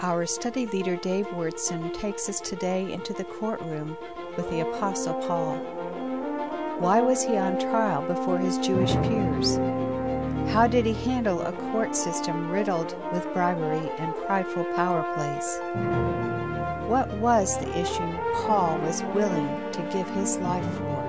Our 0.00 0.26
study 0.26 0.64
leader 0.66 0.94
Dave 0.94 1.26
Wyrtzen 1.26 1.92
takes 1.92 2.28
us 2.28 2.40
today 2.40 2.92
into 2.92 3.12
the 3.12 3.24
courtroom 3.24 3.96
with 4.36 4.48
the 4.48 4.60
Apostle 4.60 5.14
Paul. 5.14 5.56
Why 6.78 7.00
was 7.00 7.24
he 7.24 7.36
on 7.36 7.58
trial 7.58 8.06
before 8.06 8.38
his 8.38 8.58
Jewish 8.58 8.92
peers? 8.92 9.56
How 10.52 10.68
did 10.68 10.86
he 10.86 10.92
handle 10.92 11.42
a 11.42 11.50
court 11.72 11.96
system 11.96 12.48
riddled 12.48 12.94
with 13.12 13.32
bribery 13.32 13.90
and 13.98 14.14
prideful 14.24 14.66
power 14.76 15.02
plays? 15.16 15.58
What 16.88 17.10
was 17.18 17.58
the 17.58 17.76
issue 17.76 18.18
Paul 18.46 18.78
was 18.78 19.02
willing 19.16 19.72
to 19.72 19.82
give 19.92 20.08
his 20.10 20.36
life 20.36 20.64
for? 20.74 21.08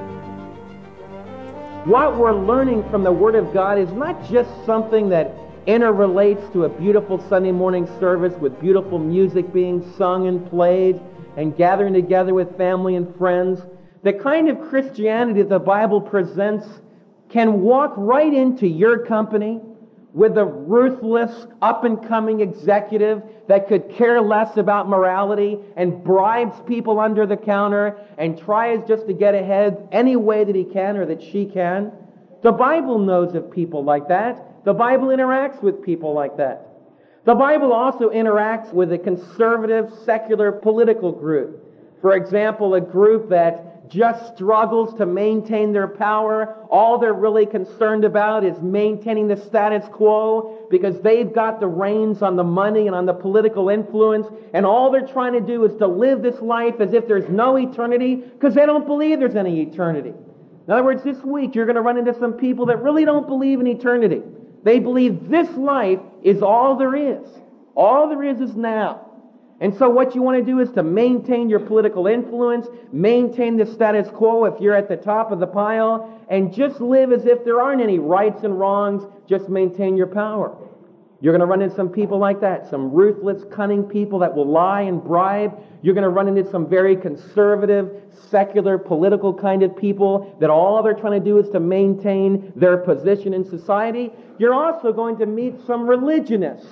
What 1.86 2.18
we're 2.18 2.34
learning 2.34 2.90
from 2.90 3.04
the 3.04 3.12
Word 3.12 3.36
of 3.36 3.54
God 3.54 3.78
is 3.78 3.92
not 3.92 4.28
just 4.28 4.50
something 4.66 5.10
that 5.10 5.36
interrelates 5.66 6.52
to 6.54 6.66
a 6.66 6.70
beautiful 6.70 7.20
Sunday 7.30 7.52
morning 7.52 7.88
service 8.00 8.34
with 8.40 8.60
beautiful 8.60 9.00
music 9.00 9.52
being 9.54 9.84
sung 9.98 10.28
and 10.28 10.50
played 10.50 11.00
and 11.38 11.56
gathering 11.56 11.94
together 11.94 12.34
with 12.34 12.58
family 12.58 12.96
and 12.96 13.16
friends. 13.18 13.62
The 14.04 14.14
kind 14.14 14.50
of 14.50 14.60
Christianity 14.70 15.44
the 15.44 15.60
Bible 15.60 16.02
presents 16.02 16.66
can 17.30 17.62
walk 17.62 17.94
right 17.98 18.34
into 18.34 18.68
your 18.68 19.06
company 19.06 19.62
with 20.14 20.38
a 20.38 20.46
ruthless, 20.46 21.46
up 21.62 21.84
and 21.84 22.08
coming 22.08 22.42
executive 22.42 23.22
that 23.48 23.68
could 23.68 23.90
care 23.90 24.20
less 24.22 24.58
about 24.58 24.90
morality 24.90 25.60
and 25.76 26.04
bribes 26.04 26.60
people 26.68 27.00
under 27.00 27.28
the 27.28 27.38
counter 27.38 27.96
and 28.18 28.38
tries 28.38 28.80
just 28.88 29.06
to 29.06 29.14
get 29.14 29.36
ahead 29.36 29.88
any 29.92 30.16
way 30.16 30.44
that 30.44 30.56
he 30.56 30.64
can 30.64 30.98
or 30.98 31.06
that 31.06 31.22
she 31.22 31.46
can. 31.46 31.92
The 32.42 32.52
Bible 32.52 32.98
knows 32.98 33.36
of 33.36 33.52
people 33.52 33.84
like 33.84 34.08
that. 34.08 34.49
The 34.66 34.74
Bible 34.74 35.08
interacts 35.08 35.62
with 35.62 35.84
people 35.84 36.14
like 36.14 36.38
that. 36.38 36.68
The 37.26 37.36
Bible 37.36 37.74
also 37.74 38.10
interacts 38.10 38.74
with 38.74 38.92
a 38.92 38.98
conservative, 38.98 39.92
secular 40.06 40.52
political 40.52 41.12
group. 41.12 41.66
For 42.02 42.16
example, 42.16 42.76
a 42.76 42.82
group 42.82 43.30
that 43.30 43.90
just 43.90 44.36
struggles 44.36 44.94
to 44.98 45.06
maintain 45.06 45.74
their 45.74 45.88
power. 45.88 46.56
All 46.70 47.00
they're 47.00 47.14
really 47.14 47.46
concerned 47.46 48.06
about 48.06 48.44
is 48.44 48.60
maintaining 48.62 49.28
the 49.28 49.36
status 49.36 49.88
quo 49.92 50.68
because 50.70 51.02
they've 51.02 51.34
got 51.34 51.60
the 51.60 51.68
reins 51.68 52.22
on 52.22 52.36
the 52.36 52.44
money 52.44 52.86
and 52.86 52.96
on 52.96 53.06
the 53.06 53.14
political 53.14 53.70
influence. 53.70 54.28
And 54.54 54.66
all 54.66 54.92
they're 54.92 55.08
trying 55.08 55.34
to 55.34 55.42
do 55.42 55.66
is 55.66 55.76
to 55.78 55.88
live 55.88 56.22
this 56.22 56.40
life 56.40 56.80
as 56.80 56.94
if 56.94 57.08
there's 57.08 57.30
no 57.30 57.58
eternity 57.58 58.16
because 58.16 58.54
they 58.54 58.66
don't 58.66 58.86
believe 58.86 59.20
there's 59.20 59.36
any 59.36 59.62
eternity. 59.62 60.14
In 60.68 60.74
other 60.74 60.84
words, 60.84 61.04
this 61.04 61.22
week 61.24 61.56
you're 61.56 61.66
going 61.66 61.76
to 61.76 61.82
run 61.82 61.98
into 61.98 62.18
some 62.20 62.34
people 62.34 62.68
that 62.68 62.84
really 62.84 63.06
don't 63.06 63.28
believe 63.28 63.60
in 63.60 63.68
eternity. 63.68 64.22
They 64.64 64.80
believe 64.80 65.30
this 65.30 65.50
life 65.58 66.00
is 66.24 66.42
all 66.42 66.76
there 66.76 66.96
is. 66.96 67.26
All 67.76 68.10
there 68.10 68.24
is 68.24 68.42
is 68.42 68.56
now. 68.56 69.06
And 69.62 69.76
so 69.76 69.90
what 69.90 70.16
you 70.16 70.22
want 70.22 70.38
to 70.38 70.44
do 70.44 70.60
is 70.60 70.72
to 70.72 70.84
maintain 70.84 71.50
your 71.50 71.60
political 71.60 72.08
influence, 72.08 72.68
maintain 72.94 73.58
the 73.58 73.66
status 73.66 74.10
quo 74.10 74.46
if 74.46 74.62
you're 74.62 74.76
at 74.76 74.88
the 74.88 74.96
top 74.96 75.32
of 75.32 75.40
the 75.40 75.48
pile, 75.48 76.26
and 76.30 76.54
just 76.54 76.80
live 76.80 77.12
as 77.12 77.26
if 77.26 77.44
there 77.44 77.60
aren't 77.60 77.82
any 77.82 78.00
rights 78.00 78.44
and 78.44 78.58
wrongs, 78.58 79.04
just 79.28 79.50
maintain 79.50 79.98
your 79.98 80.08
power. 80.08 80.56
You're 81.22 81.34
going 81.34 81.42
to 81.42 81.46
run 81.46 81.62
into 81.62 81.76
some 81.76 81.90
people 81.90 82.18
like 82.18 82.40
that, 82.42 82.70
some 82.70 82.92
ruthless, 82.92 83.44
cunning 83.52 83.84
people 83.84 84.20
that 84.20 84.34
will 84.34 84.50
lie 84.50 84.82
and 84.82 85.04
bribe. 85.04 85.62
You're 85.82 85.94
going 85.94 86.06
to 86.06 86.10
run 86.10 86.30
into 86.30 86.50
some 86.50 86.70
very 86.70 86.96
conservative, 86.96 88.04
secular, 88.30 88.78
political 88.78 89.34
kind 89.34 89.62
of 89.62 89.76
people 89.76 90.38
that 90.40 90.50
all 90.50 90.82
they're 90.82 90.94
trying 90.94 91.20
to 91.22 91.26
do 91.26 91.38
is 91.38 91.50
to 91.50 91.60
maintain 91.60 92.54
their 92.56 92.78
position 92.78 93.34
in 93.34 93.44
society. 93.44 94.12
You're 94.38 94.54
also 94.54 94.94
going 94.94 95.18
to 95.18 95.26
meet 95.26 95.56
some 95.68 95.88
religionists. 95.90 96.68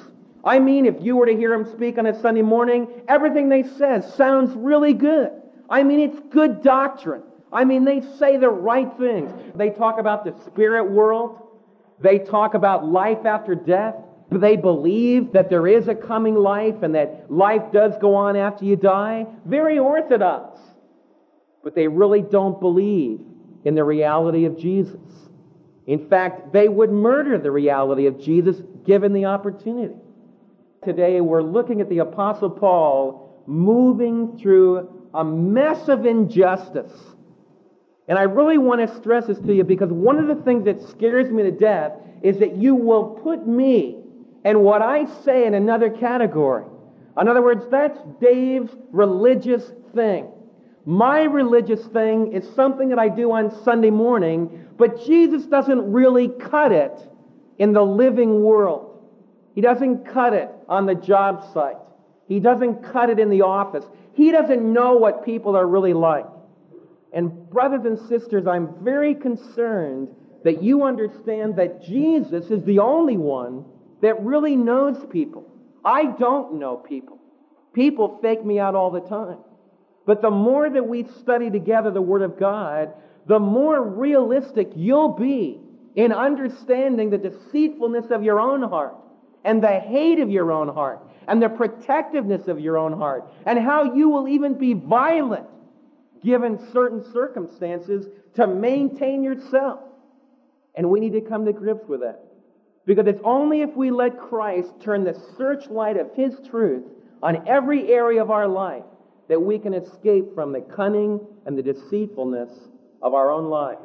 I 0.46 0.60
mean, 0.60 0.86
if 0.86 0.96
you 1.02 1.18
were 1.18 1.26
to 1.26 1.36
hear 1.36 1.50
them 1.50 1.70
speak 1.70 1.98
on 1.98 2.06
a 2.06 2.18
Sunday 2.22 2.42
morning, 2.42 2.88
everything 3.10 3.50
they 3.50 3.64
say 3.64 4.02
sounds 4.16 4.56
really 4.56 4.94
good. 4.94 5.32
I 5.70 5.84
mean, 5.84 6.00
it's 6.00 6.20
good 6.30 6.64
doctrine. 6.64 7.24
I 7.52 7.66
mean, 7.66 7.84
they 7.84 8.00
say 8.18 8.38
the 8.38 8.50
right 8.50 8.90
things. 8.98 9.30
They 9.56 9.72
talk 9.72 10.00
about 10.00 10.24
the 10.24 10.34
spirit 10.46 10.90
world. 10.90 11.42
They 12.00 12.20
talk 12.20 12.54
about 12.54 12.86
life 12.86 13.26
after 13.26 13.56
death. 13.56 13.96
They 14.30 14.58
believe 14.58 15.32
that 15.34 15.50
there 15.50 15.68
is 15.68 15.88
a 15.88 15.96
coming 15.96 16.36
life 16.36 16.84
and 16.84 16.96
that 16.96 17.32
life 17.32 17.72
does 17.72 17.94
go 18.02 18.16
on 18.16 18.36
after 18.36 18.66
you 18.66 18.76
die. 18.76 19.26
Very 19.46 19.80
orthodox. 19.80 20.60
But 21.64 21.76
they 21.76 21.88
really 21.88 22.22
don't 22.22 22.60
believe 22.60 23.22
in 23.64 23.76
the 23.76 23.84
reality 23.84 24.46
of 24.46 24.58
Jesus. 24.58 25.00
In 25.86 26.10
fact, 26.10 26.52
they 26.52 26.68
would 26.68 26.92
murder 26.92 27.38
the 27.38 27.52
reality 27.52 28.08
of 28.08 28.20
Jesus 28.20 28.58
given 28.86 29.14
the 29.14 29.26
opportunity. 29.26 29.96
Today, 30.84 31.22
we're 31.22 31.42
looking 31.42 31.80
at 31.80 31.90
the 31.90 32.00
Apostle 32.00 32.50
Paul 32.50 33.44
moving 33.48 34.38
through 34.38 35.08
a 35.14 35.24
mess 35.24 35.88
of 35.88 36.06
injustice. 36.06 36.92
And 38.10 38.20
I 38.20 38.24
really 38.24 38.58
want 38.58 38.88
to 38.88 38.96
stress 38.98 39.28
this 39.28 39.40
to 39.40 39.54
you 39.54 39.64
because 39.64 39.90
one 39.90 40.18
of 40.18 40.28
the 40.28 40.44
things 40.44 40.66
that 40.66 40.82
scares 40.90 41.32
me 41.32 41.44
to 41.44 41.52
death 41.52 41.94
is 42.22 42.40
that 42.40 42.58
you 42.58 42.76
will 42.76 43.06
put 43.24 43.48
me 43.48 43.97
and 44.48 44.64
what 44.64 44.82
I 44.82 45.04
say 45.26 45.46
in 45.46 45.54
another 45.54 45.90
category. 45.90 46.64
In 47.20 47.28
other 47.28 47.42
words, 47.42 47.66
that's 47.70 48.00
Dave's 48.22 48.72
religious 48.94 49.74
thing. 49.94 50.32
My 50.86 51.24
religious 51.24 51.86
thing 51.88 52.32
is 52.32 52.48
something 52.56 52.88
that 52.88 52.98
I 52.98 53.10
do 53.10 53.34
on 53.34 53.52
Sunday 53.66 53.90
morning, 53.90 54.66
but 54.78 55.06
Jesus 55.06 55.46
doesn't 55.48 55.92
really 55.92 56.30
cut 56.30 56.72
it 56.72 56.98
in 57.58 57.74
the 57.74 57.82
living 57.82 58.42
world. 58.42 59.06
He 59.54 59.60
doesn't 59.60 60.06
cut 60.06 60.32
it 60.32 60.50
on 60.70 60.86
the 60.86 60.96
job 60.96 61.44
site. 61.54 61.76
He 62.30 62.40
doesn't 62.40 62.94
cut 62.94 63.10
it 63.10 63.20
in 63.20 63.30
the 63.30 63.42
office. 63.42 63.84
He 64.14 64.32
doesn't 64.32 64.62
know 64.72 64.94
what 64.94 65.26
people 65.26 65.58
are 65.58 65.68
really 65.68 65.94
like. 65.94 66.26
And, 67.12 67.50
brothers 67.50 67.84
and 67.84 68.00
sisters, 68.08 68.48
I'm 68.48 68.82
very 68.82 69.14
concerned 69.14 70.08
that 70.46 70.64
you 70.64 70.84
understand 70.84 71.58
that 71.58 71.84
Jesus 71.84 72.46
is 72.50 72.64
the 72.64 72.80
only 72.80 73.18
one 73.18 73.66
that 74.02 74.24
really 74.24 74.56
knows 74.56 74.98
people. 75.12 75.50
I 75.84 76.06
don't 76.06 76.60
know 76.60 76.78
people. 76.78 77.20
People 77.74 78.20
fake 78.22 78.44
me 78.44 78.60
out 78.60 78.76
all 78.76 78.92
the 78.92 79.02
time. 79.02 79.38
But 80.06 80.22
the 80.22 80.32
more 80.32 80.70
that 80.70 80.88
we 80.88 81.06
study 81.22 81.50
together 81.50 81.92
the 81.92 82.02
Word 82.02 82.22
of 82.22 82.40
God, 82.40 82.94
the 83.28 83.40
more 83.40 83.82
realistic 83.82 84.72
you'll 84.76 85.14
be 85.14 85.60
in 85.96 86.12
understanding 86.12 87.10
the 87.10 87.18
deceitfulness 87.18 88.06
of 88.12 88.24
your 88.24 88.40
own 88.40 88.62
heart 88.62 88.96
and 89.44 89.62
the 89.64 89.80
hate 89.80 90.20
of 90.20 90.30
your 90.30 90.52
own 90.52 90.70
heart 90.70 91.00
and 91.28 91.42
the 91.42 91.50
protectiveness 91.50 92.48
of 92.48 92.60
your 92.60 92.78
own 92.78 92.94
heart 92.94 93.30
and 93.46 93.60
how 93.60 93.96
you 93.96 94.10
will 94.10 94.28
even 94.28 94.54
be 94.54 94.74
violent 94.74 95.48
given 96.24 96.60
certain 96.72 97.04
circumstances 97.12 98.08
to 98.36 98.48
maintain 98.48 99.24
yourself. 99.24 99.82
And 100.76 100.90
we 100.90 101.00
need 101.00 101.14
to 101.14 101.22
come 101.22 101.46
to 101.46 101.54
grips 101.54 101.88
with 101.88 102.02
that. 102.02 102.27
Because 102.88 103.06
it's 103.06 103.22
only 103.26 103.62
if 103.62 103.76
we 103.76 103.92
let 103.92 104.18
Christ 104.18 104.72
turn 104.82 105.04
the 105.04 105.14
searchlight 105.38 105.98
of 105.98 106.10
His 106.16 106.40
truth 106.50 106.86
on 107.22 107.46
every 107.46 107.92
area 107.92 108.22
of 108.22 108.32
our 108.32 108.48
life 108.48 108.86
that 109.28 109.42
we 109.42 109.60
can 109.60 109.74
escape 109.74 110.34
from 110.34 110.54
the 110.54 110.62
cunning 110.62 111.20
and 111.46 111.58
the 111.58 111.62
deceitfulness 111.62 112.50
of 113.02 113.14
our 113.14 113.30
own 113.30 113.50
lives. 113.50 113.82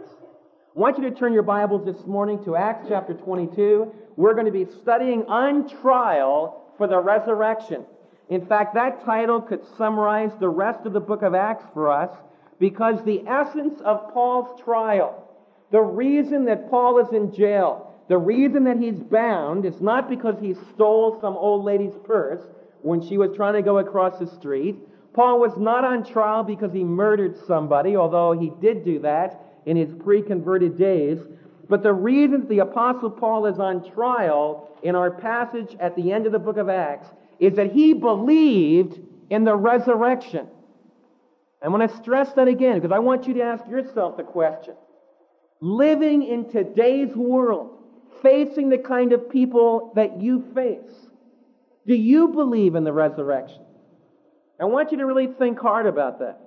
I 0.75 0.79
want 0.79 0.99
you 0.99 1.11
to 1.11 1.17
turn 1.17 1.33
your 1.33 1.43
Bibles 1.43 1.85
this 1.85 2.07
morning 2.07 2.45
to 2.45 2.55
Acts 2.55 2.87
chapter 2.89 3.13
22. 3.13 3.93
We're 4.17 4.35
going 4.35 4.47
to 4.47 4.53
be 4.53 4.67
studying 4.83 5.25
on 5.25 5.69
trial 5.69 6.73
for 6.79 6.87
the 6.87 6.99
resurrection. 6.99 7.85
In 8.31 8.47
fact, 8.47 8.75
that 8.75 9.05
title 9.05 9.41
could 9.41 9.65
summarize 9.77 10.31
the 10.39 10.49
rest 10.49 10.87
of 10.87 10.93
the 10.93 11.01
book 11.01 11.23
of 11.23 11.35
Acts 11.35 11.65
for 11.75 11.91
us 11.91 12.11
because 12.61 13.05
the 13.05 13.27
essence 13.27 13.81
of 13.85 14.13
Paul's 14.15 14.63
trial, 14.63 15.29
the 15.73 15.81
reason 15.81 16.45
that 16.45 16.71
Paul 16.71 17.05
is 17.05 17.13
in 17.13 17.35
jail, 17.35 17.92
the 18.13 18.19
reason 18.19 18.65
that 18.65 18.77
he's 18.77 18.99
bound 18.99 19.65
is 19.65 19.81
not 19.81 20.11
because 20.11 20.39
he 20.39 20.53
stole 20.75 21.19
some 21.19 21.35
old 21.35 21.65
lady's 21.65 21.95
purse 22.05 22.43
when 22.83 23.01
she 23.01 23.17
was 23.17 23.35
trying 23.35 23.55
to 23.55 23.63
go 23.63 23.79
across 23.79 24.19
the 24.19 24.27
street. 24.27 24.77
Paul 25.15 25.41
was 25.41 25.57
not 25.57 25.83
on 25.83 26.05
trial 26.05 26.43
because 26.43 26.75
he 26.75 26.85
murdered 26.85 27.39
somebody, 27.47 27.97
although 27.97 28.33
he 28.33 28.53
did 28.61 28.85
do 28.85 28.99
that 28.99 29.41
in 29.65 29.79
his 29.79 29.95
pre 29.95 30.21
converted 30.21 30.77
days. 30.77 31.21
But 31.71 31.83
the 31.83 31.95
reason 31.95 32.47
the 32.49 32.59
Apostle 32.59 33.09
Paul 33.09 33.47
is 33.47 33.59
on 33.59 33.91
trial 33.95 34.69
in 34.83 34.95
our 34.95 35.11
passage 35.11 35.75
at 35.81 35.97
the 35.97 36.13
end 36.13 36.27
of 36.27 36.33
the 36.33 36.39
book 36.39 36.59
of 36.59 36.69
Acts 36.69 37.09
is 37.41 37.55
that 37.55 37.73
he 37.73 37.95
believed 37.95 39.01
in 39.31 39.45
the 39.45 39.57
resurrection. 39.57 40.49
I 41.63 41.69
want 41.69 41.91
to 41.91 41.97
stress 41.97 42.35
that 42.35 42.47
again 42.47 42.75
because 42.75 42.93
I 42.93 42.99
want 42.99 43.27
you 43.27 43.33
to 43.33 43.43
ask 43.43 43.67
yourself 43.71 44.19
the 44.19 44.23
question. 44.23 44.75
Living 45.63 46.25
in 46.25 46.51
today's 46.51 47.17
world, 47.17 47.72
facing 48.21 48.69
the 48.69 48.79
kind 48.79 49.13
of 49.13 49.31
people 49.31 49.93
that 49.95 50.21
you 50.21 50.45
face? 50.55 51.09
Do 51.87 51.95
you 51.95 52.29
believe 52.29 52.75
in 52.75 52.85
the 52.85 52.93
resurrection? 52.93 53.63
I 54.61 54.65
want 54.65 54.93
you 54.93 54.99
to 54.99 55.07
really 55.07 55.27
think 55.27 55.59
hard 55.59 55.87
about 55.87 56.21
that. 56.21 56.41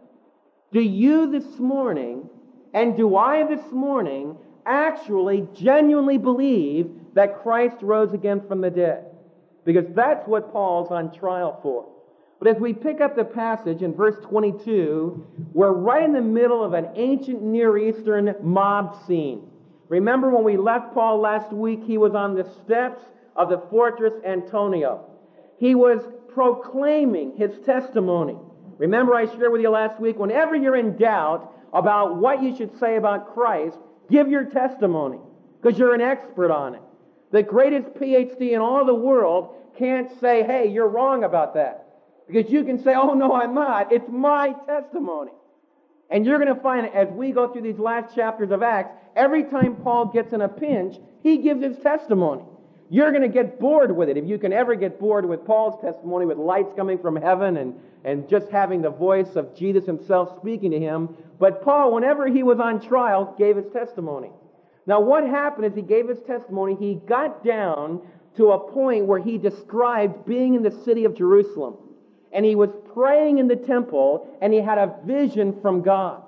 Do 0.72 0.82
you 0.82 1.30
this 1.30 1.60
morning, 1.60 2.30
and 2.74 2.96
do 2.96 3.16
I 3.16 3.46
this 3.46 3.72
morning, 3.72 4.38
actually 4.66 5.48
genuinely 5.54 6.18
believe 6.18 6.92
that 7.14 7.42
Christ 7.42 7.78
rose 7.82 8.14
again 8.14 8.42
from 8.48 8.62
the 8.62 8.70
dead? 8.70 9.06
Because 9.66 9.86
that's 9.94 10.28
what 10.28 10.52
Paul's 10.52 10.92
on 10.92 11.14
trial 11.14 11.60
for. 11.62 11.88
But 12.40 12.50
as 12.50 12.62
we 12.62 12.74
pick 12.74 13.02
up 13.02 13.16
the 13.16 13.24
passage 13.24 13.82
in 13.82 13.94
verse 13.94 14.16
22, 14.24 15.50
we're 15.54 15.72
right 15.72 16.04
in 16.04 16.14
the 16.14 16.22
middle 16.22 16.64
of 16.64 16.74
an 16.74 16.90
ancient 16.96 17.42
Near 17.42 17.78
Eastern 17.78 18.36
mob 18.42 18.96
scene. 19.08 19.50
Remember 19.88 20.30
when 20.30 20.44
we 20.44 20.58
left 20.58 20.94
Paul 20.94 21.20
last 21.20 21.52
week, 21.52 21.84
he 21.84 21.98
was 21.98 22.16
on 22.16 22.36
the 22.36 22.50
steps 22.64 23.02
of 23.36 23.50
the 23.50 23.60
fortress 23.70 24.14
Antonia. 24.26 25.00
He 25.58 25.76
was 25.76 26.02
proclaiming 26.34 27.36
his 27.38 27.52
testimony. 27.66 28.38
Remember, 28.78 29.14
I 29.14 29.26
shared 29.26 29.52
with 29.52 29.62
you 29.62 29.70
last 29.70 30.00
week, 30.00 30.18
whenever 30.18 30.56
you're 30.56 30.76
in 30.76 30.98
doubt 30.98 31.54
about 31.74 32.18
what 32.18 32.42
you 32.42 32.56
should 32.56 32.78
say 32.80 32.98
about 32.98 33.34
Christ, 33.34 33.78
give 34.10 34.30
your 34.30 34.46
testimony 34.46 35.20
because 35.62 35.78
you're 35.80 35.94
an 35.94 36.02
expert 36.02 36.52
on 36.52 36.76
it. 36.76 36.82
The 37.32 37.44
greatest 37.44 37.90
PhD 37.96 38.52
in 38.52 38.62
all 38.62 38.86
the 38.86 38.96
world 38.96 39.56
can't 39.78 40.10
say, 40.20 40.44
hey, 40.44 40.68
you're 40.68 40.88
wrong 40.88 41.24
about 41.24 41.54
that. 41.56 41.86
Because 42.28 42.52
you 42.52 42.64
can 42.64 42.82
say, 42.82 42.96
oh, 42.96 43.14
no, 43.14 43.34
I'm 43.34 43.54
not. 43.54 43.92
It's 43.92 44.10
my 44.10 44.54
testimony. 44.66 45.32
And 46.10 46.26
you're 46.26 46.38
going 46.38 46.54
to 46.54 46.62
find 46.62 46.88
as 46.94 47.10
we 47.10 47.32
go 47.32 47.52
through 47.52 47.64
these 47.64 47.80
last 47.80 48.16
chapters 48.16 48.52
of 48.52 48.62
Acts, 48.62 48.92
every 49.16 49.44
time 49.44 49.76
Paul 49.78 50.06
gets 50.06 50.34
in 50.34 50.42
a 50.42 50.48
pinch, 50.48 50.98
he 51.24 51.38
gives 51.38 51.64
his 51.64 51.78
testimony. 51.78 52.44
You're 52.90 53.10
going 53.10 53.24
to 53.24 53.28
get 53.28 53.60
bored 53.60 53.96
with 53.96 54.10
it. 54.10 54.18
If 54.18 54.26
you 54.26 54.38
can 54.38 54.54
ever 54.54 54.76
get 54.76 55.00
bored 55.00 55.26
with 55.26 55.44
Paul's 55.46 55.82
testimony, 55.82 56.28
with 56.28 56.38
lights 56.38 56.72
coming 56.76 57.00
from 57.00 57.16
heaven 57.16 57.58
and, 57.58 57.74
and 58.04 58.30
just 58.30 58.50
having 58.50 58.84
the 58.84 58.92
voice 58.92 59.36
of 59.36 59.56
Jesus 59.56 59.86
himself 59.86 60.38
speaking 60.40 60.70
to 60.72 60.80
him. 60.80 61.10
But 61.40 61.64
Paul, 61.64 61.94
whenever 61.94 62.28
he 62.28 62.44
was 62.44 62.60
on 62.60 62.80
trial, 62.80 63.34
gave 63.40 63.56
his 63.56 63.66
testimony. 63.74 64.30
Now, 64.86 65.00
what 65.00 65.28
happened 65.28 65.66
is 65.66 65.74
he 65.74 65.82
gave 65.82 66.08
his 66.08 66.22
testimony. 66.22 66.76
He 66.80 66.96
got 67.08 67.44
down 67.44 68.02
to 68.38 68.52
a 68.52 68.72
point 68.72 69.06
where 69.06 69.20
he 69.20 69.40
described 69.40 70.28
being 70.28 70.54
in 70.54 70.62
the 70.62 70.70
city 70.84 71.06
of 71.06 71.16
Jerusalem 71.16 71.78
and 72.36 72.46
he 72.46 72.54
was 72.54 72.70
praying 72.94 73.40
in 73.40 73.48
the 73.48 73.56
temple 73.56 74.28
and 74.42 74.54
he 74.54 74.60
had 74.60 74.78
a 74.78 74.94
vision 75.06 75.60
from 75.62 75.82
God. 75.82 76.22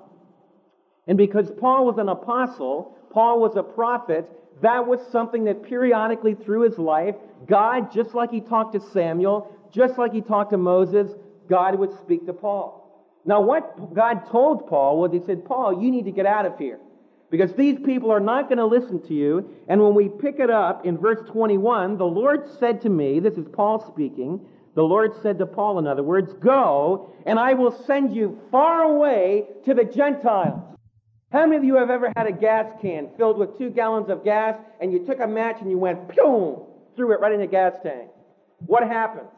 And 1.06 1.16
because 1.18 1.50
Paul 1.60 1.84
was 1.84 1.98
an 1.98 2.08
apostle, 2.08 2.96
Paul 3.10 3.40
was 3.40 3.56
a 3.56 3.62
prophet, 3.62 4.28
that 4.62 4.86
was 4.86 5.00
something 5.12 5.44
that 5.44 5.62
periodically 5.62 6.34
through 6.34 6.62
his 6.62 6.78
life, 6.78 7.14
God, 7.46 7.92
just 7.92 8.14
like 8.14 8.30
he 8.30 8.40
talked 8.40 8.72
to 8.72 8.80
Samuel, 8.80 9.54
just 9.70 9.98
like 9.98 10.12
he 10.12 10.22
talked 10.22 10.50
to 10.50 10.56
Moses, 10.56 11.12
God 11.48 11.78
would 11.78 11.92
speak 12.00 12.26
to 12.26 12.32
Paul. 12.32 12.78
Now, 13.24 13.42
what 13.42 13.94
God 13.94 14.26
told 14.30 14.66
Paul 14.66 15.00
was, 15.00 15.12
He 15.12 15.20
said, 15.20 15.44
Paul, 15.44 15.82
you 15.82 15.90
need 15.90 16.06
to 16.06 16.12
get 16.12 16.24
out 16.24 16.46
of 16.46 16.58
here. 16.58 16.80
Because 17.30 17.52
these 17.52 17.78
people 17.84 18.10
are 18.10 18.20
not 18.20 18.48
going 18.48 18.56
to 18.56 18.64
listen 18.64 19.02
to 19.06 19.14
you. 19.14 19.50
And 19.68 19.82
when 19.82 19.94
we 19.94 20.08
pick 20.08 20.40
it 20.40 20.48
up 20.48 20.86
in 20.86 20.96
verse 20.96 21.28
21, 21.28 21.98
the 21.98 22.06
Lord 22.06 22.48
said 22.58 22.80
to 22.82 22.88
me, 22.88 23.20
this 23.20 23.34
is 23.34 23.46
Paul 23.52 23.86
speaking, 23.92 24.40
the 24.78 24.84
Lord 24.84 25.10
said 25.24 25.40
to 25.40 25.46
Paul, 25.46 25.80
in 25.80 25.88
other 25.88 26.04
words, 26.04 26.32
Go, 26.34 27.12
and 27.26 27.36
I 27.36 27.54
will 27.54 27.82
send 27.84 28.14
you 28.14 28.38
far 28.52 28.84
away 28.84 29.46
to 29.64 29.74
the 29.74 29.82
Gentiles. 29.82 30.62
How 31.32 31.46
many 31.46 31.56
of 31.56 31.64
you 31.64 31.74
have 31.78 31.90
ever 31.90 32.12
had 32.14 32.28
a 32.28 32.32
gas 32.32 32.66
can 32.80 33.08
filled 33.16 33.38
with 33.38 33.58
two 33.58 33.70
gallons 33.70 34.08
of 34.08 34.22
gas 34.22 34.54
and 34.80 34.92
you 34.92 35.04
took 35.04 35.18
a 35.18 35.26
match 35.26 35.56
and 35.60 35.68
you 35.68 35.78
went, 35.78 36.14
boom, 36.14 36.62
threw 36.94 37.12
it 37.12 37.18
right 37.18 37.32
in 37.32 37.40
the 37.40 37.48
gas 37.48 37.72
tank? 37.82 38.08
What 38.66 38.86
happens? 38.86 39.32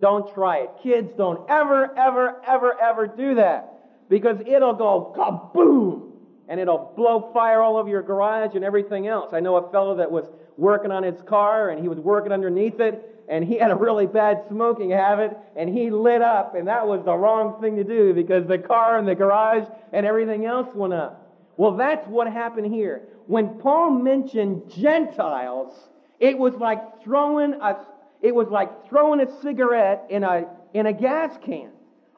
Don't 0.00 0.34
try 0.34 0.62
it. 0.62 0.70
Kids, 0.82 1.12
don't 1.16 1.48
ever, 1.48 1.96
ever, 1.96 2.42
ever, 2.44 2.80
ever 2.82 3.06
do 3.06 3.36
that 3.36 3.74
because 4.08 4.38
it'll 4.44 4.74
go 4.74 5.14
kaboom 5.16 6.10
and 6.48 6.58
it'll 6.58 6.92
blow 6.96 7.30
fire 7.32 7.62
all 7.62 7.76
over 7.76 7.88
your 7.88 8.02
garage 8.02 8.56
and 8.56 8.64
everything 8.64 9.06
else. 9.06 9.32
I 9.32 9.38
know 9.38 9.54
a 9.54 9.70
fellow 9.70 9.98
that 9.98 10.10
was 10.10 10.24
working 10.56 10.90
on 10.90 11.04
his 11.04 11.22
car 11.28 11.70
and 11.70 11.80
he 11.80 11.86
was 11.86 12.00
working 12.00 12.32
underneath 12.32 12.80
it 12.80 13.06
and 13.30 13.44
he 13.44 13.56
had 13.56 13.70
a 13.70 13.76
really 13.76 14.06
bad 14.06 14.42
smoking 14.48 14.90
habit 14.90 15.38
and 15.56 15.70
he 15.70 15.88
lit 15.88 16.20
up 16.20 16.56
and 16.56 16.66
that 16.66 16.86
was 16.86 17.02
the 17.04 17.14
wrong 17.14 17.60
thing 17.60 17.76
to 17.76 17.84
do 17.84 18.12
because 18.12 18.46
the 18.46 18.58
car 18.58 18.98
and 18.98 19.06
the 19.06 19.14
garage 19.14 19.66
and 19.92 20.04
everything 20.04 20.44
else 20.44 20.68
went 20.74 20.92
up. 20.92 21.32
Well, 21.56 21.76
that's 21.76 22.06
what 22.08 22.30
happened 22.30 22.74
here. 22.74 23.02
When 23.26 23.60
Paul 23.60 23.90
mentioned 23.90 24.68
Gentiles, 24.68 25.72
it 26.18 26.36
was 26.36 26.54
like 26.54 27.04
throwing 27.04 27.54
a, 27.54 27.76
it 28.20 28.34
was 28.34 28.48
like 28.48 28.88
throwing 28.88 29.20
a 29.20 29.40
cigarette 29.40 30.06
in 30.10 30.24
a, 30.24 30.48
in 30.74 30.86
a 30.86 30.92
gas 30.92 31.38
can. 31.44 31.70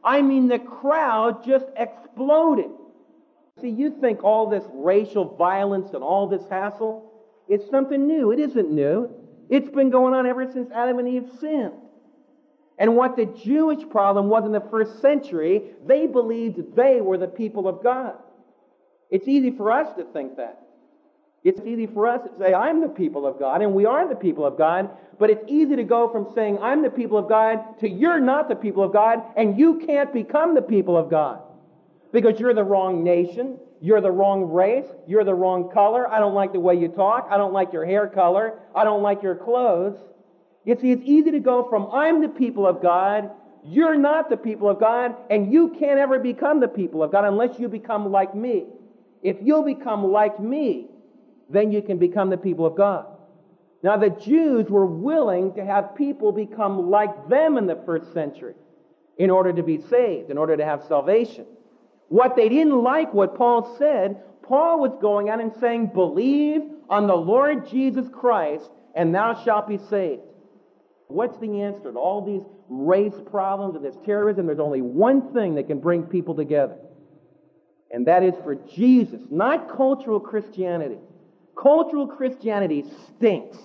I 0.02 0.22
mean, 0.22 0.48
the 0.48 0.58
crowd 0.58 1.44
just 1.44 1.66
exploded. 1.76 2.70
See, 3.60 3.68
you 3.68 3.90
think 4.00 4.24
all 4.24 4.48
this 4.48 4.64
racial 4.72 5.36
violence 5.36 5.90
and 5.92 6.02
all 6.02 6.26
this 6.26 6.42
hassle, 6.48 7.12
it's 7.48 7.68
something 7.70 8.06
new. 8.06 8.32
It 8.32 8.40
isn't 8.40 8.70
new. 8.70 9.10
It's 9.52 9.68
been 9.68 9.90
going 9.90 10.14
on 10.14 10.26
ever 10.26 10.50
since 10.50 10.70
Adam 10.72 10.98
and 10.98 11.06
Eve 11.06 11.28
sinned. 11.38 11.74
And 12.78 12.96
what 12.96 13.16
the 13.16 13.26
Jewish 13.26 13.86
problem 13.90 14.30
was 14.30 14.46
in 14.46 14.52
the 14.52 14.66
first 14.70 15.02
century, 15.02 15.64
they 15.86 16.06
believed 16.06 16.74
they 16.74 17.02
were 17.02 17.18
the 17.18 17.26
people 17.26 17.68
of 17.68 17.82
God. 17.84 18.14
It's 19.10 19.28
easy 19.28 19.50
for 19.50 19.70
us 19.70 19.94
to 19.98 20.04
think 20.04 20.38
that. 20.38 20.62
It's 21.44 21.60
easy 21.66 21.86
for 21.86 22.06
us 22.06 22.22
to 22.22 22.30
say, 22.38 22.54
I'm 22.54 22.80
the 22.80 22.88
people 22.88 23.26
of 23.26 23.38
God, 23.38 23.60
and 23.60 23.74
we 23.74 23.84
are 23.84 24.08
the 24.08 24.14
people 24.14 24.46
of 24.46 24.56
God, 24.56 24.88
but 25.18 25.28
it's 25.28 25.44
easy 25.46 25.76
to 25.76 25.84
go 25.84 26.08
from 26.08 26.32
saying, 26.34 26.58
I'm 26.62 26.82
the 26.82 26.88
people 26.88 27.18
of 27.18 27.28
God, 27.28 27.78
to 27.80 27.88
you're 27.90 28.20
not 28.20 28.48
the 28.48 28.56
people 28.56 28.82
of 28.82 28.94
God, 28.94 29.22
and 29.36 29.58
you 29.58 29.82
can't 29.84 30.14
become 30.14 30.54
the 30.54 30.62
people 30.62 30.96
of 30.96 31.10
God. 31.10 31.42
Because 32.10 32.40
you're 32.40 32.54
the 32.54 32.64
wrong 32.64 33.04
nation, 33.04 33.58
you're 33.82 34.00
the 34.00 34.12
wrong 34.12 34.44
race. 34.44 34.86
You're 35.08 35.24
the 35.24 35.34
wrong 35.34 35.68
color. 35.68 36.08
I 36.08 36.20
don't 36.20 36.34
like 36.34 36.52
the 36.52 36.60
way 36.60 36.76
you 36.76 36.86
talk. 36.86 37.26
I 37.28 37.36
don't 37.36 37.52
like 37.52 37.72
your 37.72 37.84
hair 37.84 38.06
color. 38.06 38.60
I 38.76 38.84
don't 38.84 39.02
like 39.02 39.24
your 39.24 39.34
clothes. 39.34 39.98
You 40.64 40.78
see, 40.80 40.92
it's 40.92 41.02
easy 41.04 41.32
to 41.32 41.40
go 41.40 41.68
from 41.68 41.90
I'm 41.92 42.22
the 42.22 42.28
people 42.28 42.64
of 42.64 42.80
God, 42.80 43.32
you're 43.64 43.96
not 43.96 44.30
the 44.30 44.36
people 44.36 44.68
of 44.68 44.78
God, 44.78 45.16
and 45.30 45.52
you 45.52 45.70
can't 45.80 45.98
ever 45.98 46.20
become 46.20 46.60
the 46.60 46.68
people 46.68 47.02
of 47.02 47.10
God 47.10 47.24
unless 47.24 47.58
you 47.58 47.68
become 47.68 48.12
like 48.12 48.36
me. 48.36 48.66
If 49.20 49.38
you'll 49.42 49.64
become 49.64 50.12
like 50.12 50.38
me, 50.38 50.86
then 51.50 51.72
you 51.72 51.82
can 51.82 51.98
become 51.98 52.30
the 52.30 52.36
people 52.36 52.64
of 52.64 52.76
God. 52.76 53.06
Now, 53.82 53.96
the 53.96 54.10
Jews 54.10 54.70
were 54.70 54.86
willing 54.86 55.54
to 55.54 55.64
have 55.64 55.96
people 55.96 56.30
become 56.30 56.88
like 56.88 57.28
them 57.28 57.58
in 57.58 57.66
the 57.66 57.82
first 57.84 58.12
century 58.12 58.54
in 59.18 59.28
order 59.28 59.52
to 59.52 59.62
be 59.64 59.78
saved, 59.78 60.30
in 60.30 60.38
order 60.38 60.56
to 60.56 60.64
have 60.64 60.84
salvation. 60.84 61.46
What 62.08 62.36
they 62.36 62.48
didn't 62.48 62.82
like 62.82 63.14
what 63.14 63.36
Paul 63.36 63.76
said, 63.78 64.22
Paul 64.42 64.80
was 64.80 64.96
going 65.00 65.28
out 65.28 65.40
and 65.40 65.52
saying, 65.60 65.92
Believe 65.94 66.62
on 66.90 67.06
the 67.06 67.16
Lord 67.16 67.68
Jesus 67.70 68.06
Christ, 68.12 68.70
and 68.94 69.14
thou 69.14 69.42
shalt 69.44 69.68
be 69.68 69.78
saved. 69.78 70.22
What's 71.08 71.38
the 71.38 71.62
answer 71.62 71.92
to 71.92 71.98
all 71.98 72.24
these 72.24 72.42
race 72.68 73.14
problems 73.30 73.76
and 73.76 73.84
this 73.84 73.96
terrorism? 74.04 74.46
There's 74.46 74.58
only 74.58 74.82
one 74.82 75.32
thing 75.32 75.54
that 75.56 75.66
can 75.66 75.78
bring 75.78 76.04
people 76.04 76.34
together, 76.34 76.76
and 77.90 78.06
that 78.06 78.22
is 78.22 78.34
for 78.42 78.54
Jesus, 78.54 79.20
not 79.30 79.74
cultural 79.74 80.20
Christianity. 80.20 80.98
Cultural 81.54 82.06
Christianity 82.06 82.84
stinks. 83.08 83.58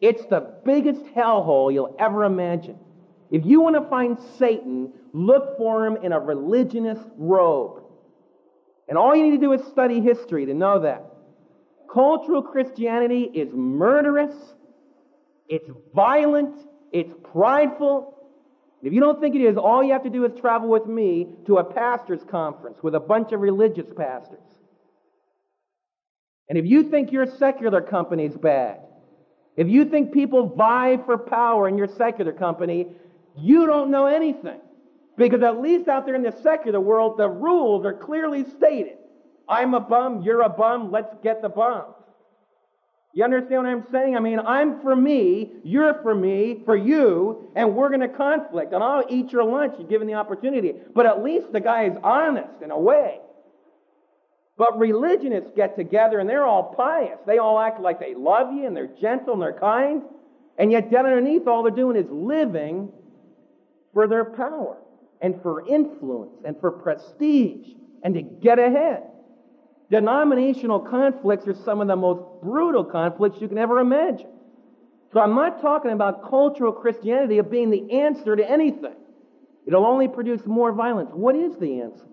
It's 0.00 0.24
the 0.26 0.54
biggest 0.64 1.02
hellhole 1.16 1.72
you'll 1.72 1.96
ever 1.98 2.24
imagine. 2.24 2.78
If 3.30 3.44
you 3.44 3.60
want 3.60 3.76
to 3.76 3.88
find 3.88 4.18
Satan, 4.38 4.92
look 5.12 5.58
for 5.58 5.86
him 5.86 5.96
in 6.02 6.12
a 6.12 6.20
religionist 6.20 7.04
robe. 7.16 7.82
And 8.88 8.96
all 8.96 9.14
you 9.14 9.22
need 9.24 9.38
to 9.38 9.38
do 9.38 9.52
is 9.52 9.62
study 9.66 10.00
history 10.00 10.46
to 10.46 10.54
know 10.54 10.80
that. 10.80 11.04
Cultural 11.92 12.42
Christianity 12.42 13.22
is 13.22 13.48
murderous, 13.52 14.34
it's 15.48 15.68
violent, 15.94 16.58
it's 16.92 17.12
prideful. 17.32 18.14
If 18.82 18.92
you 18.92 19.00
don't 19.00 19.20
think 19.20 19.34
it 19.34 19.40
is, 19.40 19.56
all 19.56 19.82
you 19.82 19.92
have 19.92 20.04
to 20.04 20.10
do 20.10 20.24
is 20.24 20.38
travel 20.38 20.68
with 20.68 20.86
me 20.86 21.26
to 21.46 21.58
a 21.58 21.64
pastor's 21.64 22.22
conference 22.30 22.78
with 22.82 22.94
a 22.94 23.00
bunch 23.00 23.32
of 23.32 23.40
religious 23.40 23.86
pastors. 23.96 24.38
And 26.48 26.56
if 26.56 26.64
you 26.64 26.84
think 26.84 27.12
your 27.12 27.26
secular 27.26 27.80
company 27.82 28.24
is 28.24 28.36
bad, 28.36 28.80
if 29.56 29.68
you 29.68 29.86
think 29.86 30.12
people 30.12 30.54
vie 30.54 30.98
for 31.04 31.18
power 31.18 31.68
in 31.68 31.76
your 31.76 31.88
secular 31.88 32.32
company, 32.32 32.86
you 33.40 33.66
don't 33.66 33.90
know 33.90 34.06
anything. 34.06 34.60
Because 35.16 35.42
at 35.42 35.60
least 35.60 35.88
out 35.88 36.06
there 36.06 36.14
in 36.14 36.22
the 36.22 36.32
secular 36.42 36.80
world, 36.80 37.18
the 37.18 37.28
rules 37.28 37.84
are 37.84 37.92
clearly 37.92 38.44
stated. 38.56 38.98
I'm 39.48 39.74
a 39.74 39.80
bum, 39.80 40.22
you're 40.22 40.42
a 40.42 40.48
bum, 40.48 40.92
let's 40.92 41.14
get 41.22 41.42
the 41.42 41.48
bums. 41.48 41.94
You 43.14 43.24
understand 43.24 43.64
what 43.64 43.70
I'm 43.70 43.86
saying? 43.90 44.16
I 44.16 44.20
mean, 44.20 44.38
I'm 44.38 44.80
for 44.80 44.94
me, 44.94 45.50
you're 45.64 45.94
for 46.02 46.14
me, 46.14 46.62
for 46.64 46.76
you, 46.76 47.50
and 47.56 47.74
we're 47.74 47.88
going 47.88 48.00
to 48.00 48.08
conflict. 48.08 48.72
And 48.72 48.84
I'll 48.84 49.04
eat 49.08 49.32
your 49.32 49.44
lunch 49.44 49.74
given 49.88 50.06
the 50.06 50.14
opportunity. 50.14 50.74
But 50.94 51.06
at 51.06 51.24
least 51.24 51.52
the 51.52 51.60
guy 51.60 51.86
is 51.86 51.96
honest 52.04 52.62
in 52.62 52.70
a 52.70 52.78
way. 52.78 53.18
But 54.56 54.78
religionists 54.78 55.52
get 55.56 55.76
together 55.76 56.18
and 56.18 56.28
they're 56.28 56.44
all 56.44 56.74
pious. 56.76 57.18
They 57.26 57.38
all 57.38 57.58
act 57.58 57.80
like 57.80 57.98
they 57.98 58.14
love 58.14 58.52
you 58.52 58.66
and 58.66 58.76
they're 58.76 58.94
gentle 59.00 59.32
and 59.32 59.42
they're 59.42 59.58
kind. 59.58 60.02
And 60.58 60.70
yet, 60.70 60.90
down 60.90 61.06
underneath, 61.06 61.46
all 61.46 61.62
they're 61.62 61.72
doing 61.72 61.96
is 61.96 62.10
living 62.10 62.92
for 63.98 64.06
their 64.06 64.26
power 64.26 64.76
and 65.20 65.42
for 65.42 65.66
influence 65.66 66.40
and 66.44 66.54
for 66.60 66.70
prestige 66.70 67.66
and 68.04 68.14
to 68.14 68.22
get 68.22 68.60
ahead. 68.60 69.02
Denominational 69.90 70.78
conflicts 70.78 71.48
are 71.48 71.54
some 71.64 71.80
of 71.80 71.88
the 71.88 71.96
most 71.96 72.22
brutal 72.40 72.84
conflicts 72.84 73.40
you 73.40 73.48
can 73.48 73.58
ever 73.58 73.80
imagine. 73.80 74.30
So 75.12 75.18
I'm 75.18 75.34
not 75.34 75.60
talking 75.60 75.90
about 75.90 76.30
cultural 76.30 76.70
Christianity 76.70 77.38
of 77.38 77.50
being 77.50 77.70
the 77.70 78.02
answer 78.02 78.36
to 78.36 78.48
anything. 78.48 78.94
It'll 79.66 79.84
only 79.84 80.06
produce 80.06 80.46
more 80.46 80.70
violence. 80.70 81.10
What 81.12 81.34
is 81.34 81.56
the 81.56 81.80
answer? 81.80 82.06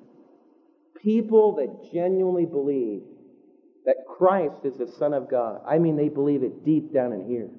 People 1.04 1.58
that 1.58 1.94
genuinely 1.94 2.48
believe 2.48 3.04
that 3.86 3.98
Christ 4.18 4.62
is 4.63 4.75
the 4.80 4.88
Son 4.88 5.13
of 5.13 5.30
God. 5.30 5.62
I 5.68 5.77
mean, 5.77 5.98
they 5.98 6.10
believe 6.10 6.42
it 6.42 6.65
deep 6.65 6.92
down 6.92 7.13
in 7.13 7.27
here. 7.27 7.51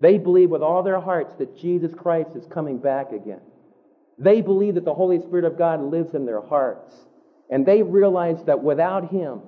They 0.00 0.18
believe 0.18 0.50
with 0.50 0.62
all 0.62 0.82
their 0.82 1.00
hearts 1.00 1.34
that 1.38 1.56
Jesus 1.56 1.92
Christ 1.94 2.30
is 2.34 2.46
coming 2.46 2.78
back 2.78 3.12
again. 3.12 3.40
They 4.18 4.40
believe 4.40 4.74
that 4.74 4.84
the 4.84 4.94
Holy 4.94 5.20
Spirit 5.20 5.44
of 5.44 5.58
God 5.58 5.80
lives 5.82 6.14
in 6.14 6.26
their 6.26 6.40
hearts. 6.40 6.94
And 7.50 7.64
they 7.64 7.82
realize 7.82 8.42
that 8.46 8.62
without 8.62 9.10
Him, 9.10 9.40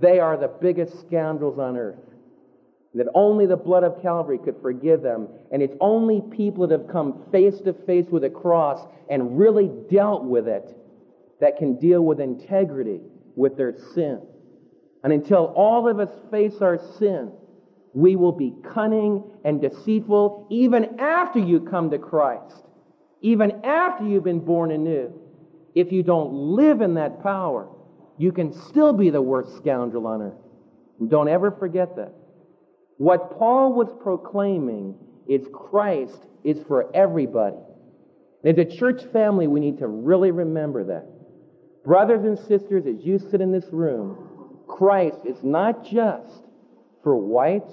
they 0.00 0.18
are 0.18 0.36
the 0.36 0.48
biggest 0.48 1.00
scoundrels 1.00 1.58
on 1.58 1.76
earth. 1.76 1.98
That 2.94 3.06
only 3.14 3.46
the 3.46 3.56
blood 3.56 3.84
of 3.84 4.00
Calvary 4.00 4.38
could 4.38 4.56
forgive 4.62 5.02
them. 5.02 5.28
And 5.52 5.62
it's 5.62 5.76
only 5.80 6.22
people 6.34 6.66
that 6.66 6.78
have 6.78 6.88
come 6.88 7.24
face 7.30 7.58
to 7.60 7.72
face 7.72 8.06
with 8.10 8.24
a 8.24 8.30
cross 8.30 8.86
and 9.10 9.38
really 9.38 9.70
dealt 9.90 10.24
with 10.24 10.48
it 10.48 10.64
that 11.40 11.58
can 11.58 11.78
deal 11.78 12.02
with 12.02 12.20
integrity 12.20 13.00
with 13.34 13.56
their 13.56 13.74
sin. 13.94 14.22
And 15.04 15.12
until 15.12 15.52
all 15.54 15.88
of 15.88 16.00
us 16.00 16.10
face 16.30 16.60
our 16.60 16.80
sin, 16.98 17.32
we 17.96 18.14
will 18.14 18.32
be 18.32 18.52
cunning 18.74 19.24
and 19.42 19.62
deceitful 19.62 20.46
even 20.50 21.00
after 21.00 21.38
you 21.38 21.60
come 21.60 21.88
to 21.88 21.98
Christ, 21.98 22.62
even 23.22 23.64
after 23.64 24.06
you've 24.06 24.22
been 24.22 24.44
born 24.44 24.70
anew. 24.70 25.18
If 25.74 25.92
you 25.92 26.02
don't 26.02 26.30
live 26.30 26.82
in 26.82 26.92
that 26.94 27.22
power, 27.22 27.70
you 28.18 28.32
can 28.32 28.52
still 28.52 28.92
be 28.92 29.08
the 29.08 29.22
worst 29.22 29.56
scoundrel 29.56 30.06
on 30.06 30.20
earth. 30.20 30.34
Don't 31.08 31.30
ever 31.30 31.50
forget 31.50 31.96
that. 31.96 32.12
What 32.98 33.38
Paul 33.38 33.72
was 33.72 33.88
proclaiming 34.02 34.94
is 35.26 35.46
Christ 35.50 36.20
is 36.44 36.58
for 36.68 36.94
everybody. 36.94 37.56
As 38.44 38.58
a 38.58 38.66
church 38.66 39.04
family, 39.10 39.46
we 39.46 39.58
need 39.58 39.78
to 39.78 39.86
really 39.86 40.32
remember 40.32 40.84
that. 40.84 41.06
Brothers 41.82 42.24
and 42.24 42.38
sisters, 42.38 42.84
as 42.86 43.06
you 43.06 43.18
sit 43.18 43.40
in 43.40 43.52
this 43.52 43.72
room, 43.72 44.18
Christ 44.66 45.20
is 45.24 45.42
not 45.42 45.82
just 45.82 46.42
for 47.06 47.14
whites, 47.14 47.72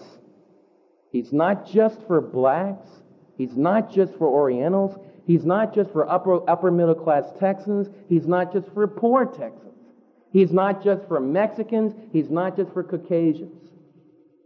He's 1.11 1.33
not 1.33 1.65
just 1.65 2.05
for 2.05 2.21
blacks, 2.21 2.87
He's 3.35 3.57
not 3.57 3.91
just 3.91 4.15
for 4.19 4.27
Orientals, 4.27 4.95
He's 5.25 5.43
not 5.43 5.73
just 5.73 5.89
for 5.89 6.07
upper, 6.07 6.47
upper 6.47 6.69
middle 6.69 6.93
class 6.93 7.23
Texans, 7.39 7.87
He's 8.07 8.27
not 8.27 8.53
just 8.53 8.71
for 8.75 8.87
poor 8.87 9.25
Texans. 9.25 9.73
He's 10.31 10.51
not 10.51 10.83
just 10.83 11.07
for 11.07 11.19
Mexicans, 11.19 11.95
He's 12.11 12.29
not 12.29 12.55
just 12.55 12.73
for 12.73 12.83
Caucasians. 12.83 13.71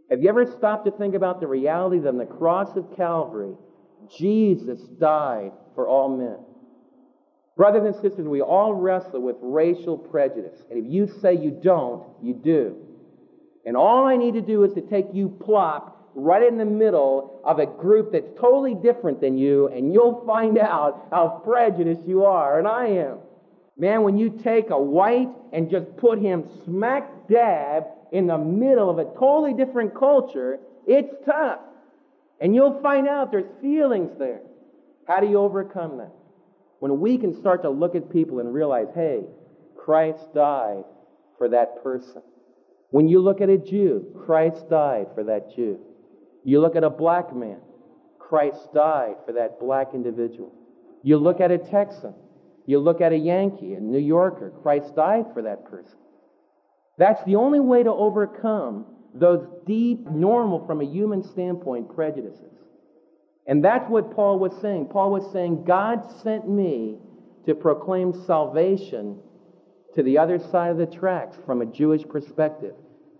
Have 0.08 0.22
you 0.22 0.30
ever 0.30 0.46
stopped 0.46 0.86
to 0.86 0.90
think 0.90 1.14
about 1.14 1.40
the 1.40 1.46
reality 1.46 1.98
that 1.98 2.08
on 2.08 2.16
the 2.16 2.24
cross 2.24 2.74
of 2.74 2.96
Calvary, 2.96 3.52
Jesus 4.16 4.80
died 4.98 5.52
for 5.74 5.86
all 5.86 6.16
men? 6.16 6.38
Brothers 7.58 7.84
and 7.84 7.94
sisters, 7.96 8.26
we 8.26 8.40
all 8.40 8.72
wrestle 8.72 9.20
with 9.20 9.36
racial 9.42 9.98
prejudice. 9.98 10.62
And 10.70 10.82
if 10.82 10.90
you 10.90 11.06
say 11.20 11.34
you 11.34 11.50
don't, 11.50 12.06
you 12.22 12.32
do. 12.32 12.87
And 13.68 13.76
all 13.76 14.06
I 14.06 14.16
need 14.16 14.32
to 14.32 14.40
do 14.40 14.64
is 14.64 14.72
to 14.72 14.80
take 14.80 15.08
you 15.12 15.28
plop 15.28 16.10
right 16.14 16.42
in 16.42 16.56
the 16.56 16.64
middle 16.64 17.38
of 17.44 17.58
a 17.58 17.66
group 17.66 18.12
that's 18.12 18.30
totally 18.40 18.74
different 18.74 19.20
than 19.20 19.36
you, 19.36 19.68
and 19.68 19.92
you'll 19.92 20.24
find 20.24 20.56
out 20.56 21.06
how 21.10 21.42
prejudiced 21.44 22.08
you 22.08 22.24
are, 22.24 22.58
and 22.58 22.66
I 22.66 22.86
am. 22.86 23.18
Man, 23.76 24.04
when 24.04 24.16
you 24.16 24.30
take 24.42 24.70
a 24.70 24.80
white 24.80 25.28
and 25.52 25.70
just 25.70 25.94
put 25.98 26.18
him 26.18 26.48
smack 26.64 27.28
dab 27.28 27.84
in 28.10 28.26
the 28.26 28.38
middle 28.38 28.88
of 28.88 28.98
a 28.98 29.04
totally 29.04 29.52
different 29.52 29.94
culture, 29.94 30.60
it's 30.86 31.12
tough. 31.26 31.60
And 32.40 32.54
you'll 32.54 32.80
find 32.80 33.06
out 33.06 33.30
there's 33.30 33.52
feelings 33.60 34.18
there. 34.18 34.40
How 35.06 35.20
do 35.20 35.26
you 35.26 35.40
overcome 35.40 35.98
that? 35.98 36.12
When 36.78 37.00
we 37.00 37.18
can 37.18 37.38
start 37.38 37.60
to 37.64 37.68
look 37.68 37.94
at 37.94 38.10
people 38.10 38.40
and 38.40 38.54
realize, 38.54 38.88
hey, 38.94 39.24
Christ 39.76 40.24
died 40.34 40.84
for 41.36 41.50
that 41.50 41.82
person. 41.82 42.22
When 42.90 43.08
you 43.08 43.20
look 43.20 43.40
at 43.40 43.48
a 43.50 43.58
Jew, 43.58 44.06
Christ 44.24 44.68
died 44.70 45.08
for 45.14 45.24
that 45.24 45.54
Jew. 45.54 45.78
You 46.44 46.60
look 46.60 46.76
at 46.76 46.84
a 46.84 46.90
black 46.90 47.34
man, 47.34 47.60
Christ 48.18 48.72
died 48.74 49.16
for 49.26 49.32
that 49.32 49.60
black 49.60 49.88
individual. 49.94 50.52
You 51.02 51.18
look 51.18 51.40
at 51.40 51.50
a 51.50 51.58
Texan, 51.58 52.14
you 52.66 52.78
look 52.78 53.00
at 53.00 53.12
a 53.12 53.16
Yankee, 53.16 53.74
a 53.74 53.80
New 53.80 53.98
Yorker, 53.98 54.52
Christ 54.62 54.94
died 54.96 55.26
for 55.34 55.42
that 55.42 55.64
person. 55.70 55.96
That's 56.96 57.22
the 57.24 57.36
only 57.36 57.60
way 57.60 57.82
to 57.82 57.90
overcome 57.90 58.86
those 59.14 59.46
deep, 59.66 60.06
normal, 60.10 60.66
from 60.66 60.80
a 60.80 60.84
human 60.84 61.22
standpoint, 61.22 61.94
prejudices. 61.94 62.52
And 63.46 63.64
that's 63.64 63.88
what 63.88 64.14
Paul 64.14 64.38
was 64.38 64.52
saying. 64.60 64.88
Paul 64.88 65.10
was 65.10 65.32
saying, 65.32 65.64
God 65.64 66.04
sent 66.22 66.48
me 66.48 66.98
to 67.46 67.54
proclaim 67.54 68.12
salvation 68.26 69.20
to 69.94 70.02
the 70.02 70.18
other 70.18 70.38
side 70.38 70.70
of 70.70 70.78
the 70.78 70.86
tracks 70.86 71.36
from 71.46 71.62
a 71.62 71.66
Jewish 71.66 72.06
perspective, 72.06 72.74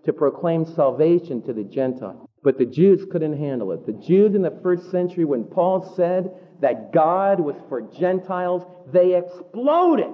to 0.05 0.13
proclaim 0.13 0.65
salvation 0.65 1.41
to 1.43 1.53
the 1.53 1.63
Gentiles. 1.63 2.27
But 2.41 2.57
the 2.57 2.65
Jews 2.65 3.05
couldn't 3.11 3.37
handle 3.37 3.71
it. 3.73 3.85
The 3.85 3.93
Jews 3.93 4.33
in 4.33 4.41
the 4.41 4.57
first 4.63 4.89
century, 4.91 5.25
when 5.25 5.43
Paul 5.43 5.93
said 5.95 6.31
that 6.61 6.93
God 6.93 7.39
was 7.39 7.55
for 7.67 7.81
Gentiles, 7.81 8.63
they 8.91 9.15
exploded. 9.15 10.13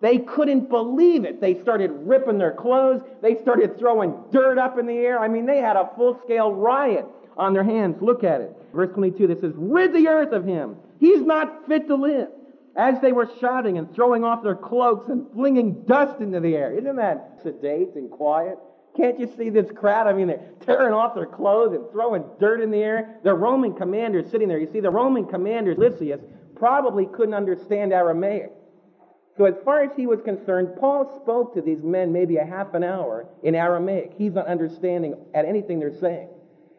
They 0.00 0.18
couldn't 0.18 0.70
believe 0.70 1.24
it. 1.24 1.40
They 1.40 1.60
started 1.60 1.90
ripping 1.92 2.38
their 2.38 2.54
clothes. 2.54 3.02
They 3.22 3.36
started 3.36 3.78
throwing 3.78 4.14
dirt 4.32 4.58
up 4.58 4.78
in 4.78 4.86
the 4.86 4.94
air. 4.94 5.20
I 5.20 5.28
mean, 5.28 5.46
they 5.46 5.58
had 5.58 5.76
a 5.76 5.90
full 5.94 6.18
scale 6.24 6.52
riot 6.52 7.06
on 7.36 7.52
their 7.52 7.64
hands. 7.64 7.96
Look 8.00 8.24
at 8.24 8.40
it. 8.40 8.56
Verse 8.74 8.90
22 8.94 9.26
this 9.26 9.40
says, 9.40 9.52
Rid 9.56 9.92
the 9.92 10.08
earth 10.08 10.32
of 10.32 10.44
him. 10.44 10.76
He's 10.98 11.22
not 11.22 11.66
fit 11.68 11.86
to 11.88 11.96
live. 11.96 12.28
As 12.76 13.00
they 13.00 13.12
were 13.12 13.28
shouting 13.40 13.78
and 13.78 13.92
throwing 13.94 14.24
off 14.24 14.42
their 14.42 14.54
cloaks 14.54 15.08
and 15.08 15.26
flinging 15.32 15.84
dust 15.86 16.20
into 16.20 16.40
the 16.40 16.54
air. 16.56 16.72
Isn't 16.72 16.96
that 16.96 17.40
sedate 17.42 17.94
and 17.96 18.10
quiet? 18.10 18.58
Can't 18.96 19.18
you 19.18 19.28
see 19.36 19.50
this 19.50 19.70
crowd? 19.70 20.06
I 20.06 20.12
mean, 20.12 20.28
they're 20.28 20.52
tearing 20.64 20.92
off 20.92 21.14
their 21.14 21.26
clothes 21.26 21.74
and 21.74 21.90
throwing 21.90 22.24
dirt 22.40 22.60
in 22.60 22.70
the 22.70 22.78
air. 22.78 23.18
The 23.22 23.34
Roman 23.34 23.74
commander 23.74 24.22
sitting 24.28 24.48
there. 24.48 24.58
You 24.58 24.70
see, 24.72 24.80
the 24.80 24.90
Roman 24.90 25.26
commander, 25.26 25.74
Lysias, 25.74 26.20
probably 26.56 27.06
couldn't 27.06 27.34
understand 27.34 27.92
Aramaic. 27.92 28.52
So, 29.36 29.44
as 29.44 29.54
far 29.64 29.82
as 29.82 29.90
he 29.96 30.06
was 30.06 30.20
concerned, 30.22 30.76
Paul 30.78 31.20
spoke 31.22 31.54
to 31.54 31.62
these 31.62 31.82
men 31.82 32.12
maybe 32.12 32.36
a 32.36 32.44
half 32.44 32.74
an 32.74 32.84
hour 32.84 33.26
in 33.42 33.54
Aramaic. 33.54 34.12
He's 34.18 34.34
not 34.34 34.46
understanding 34.46 35.14
at 35.34 35.44
anything 35.44 35.78
they're 35.78 35.98
saying. 35.98 36.28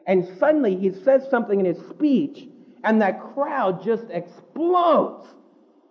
And 0.05 0.27
suddenly 0.37 0.75
he 0.75 0.91
says 0.91 1.27
something 1.29 1.59
in 1.59 1.65
his 1.65 1.79
speech, 1.89 2.47
and 2.83 3.01
that 3.01 3.33
crowd 3.33 3.83
just 3.83 4.03
explodes. 4.09 5.27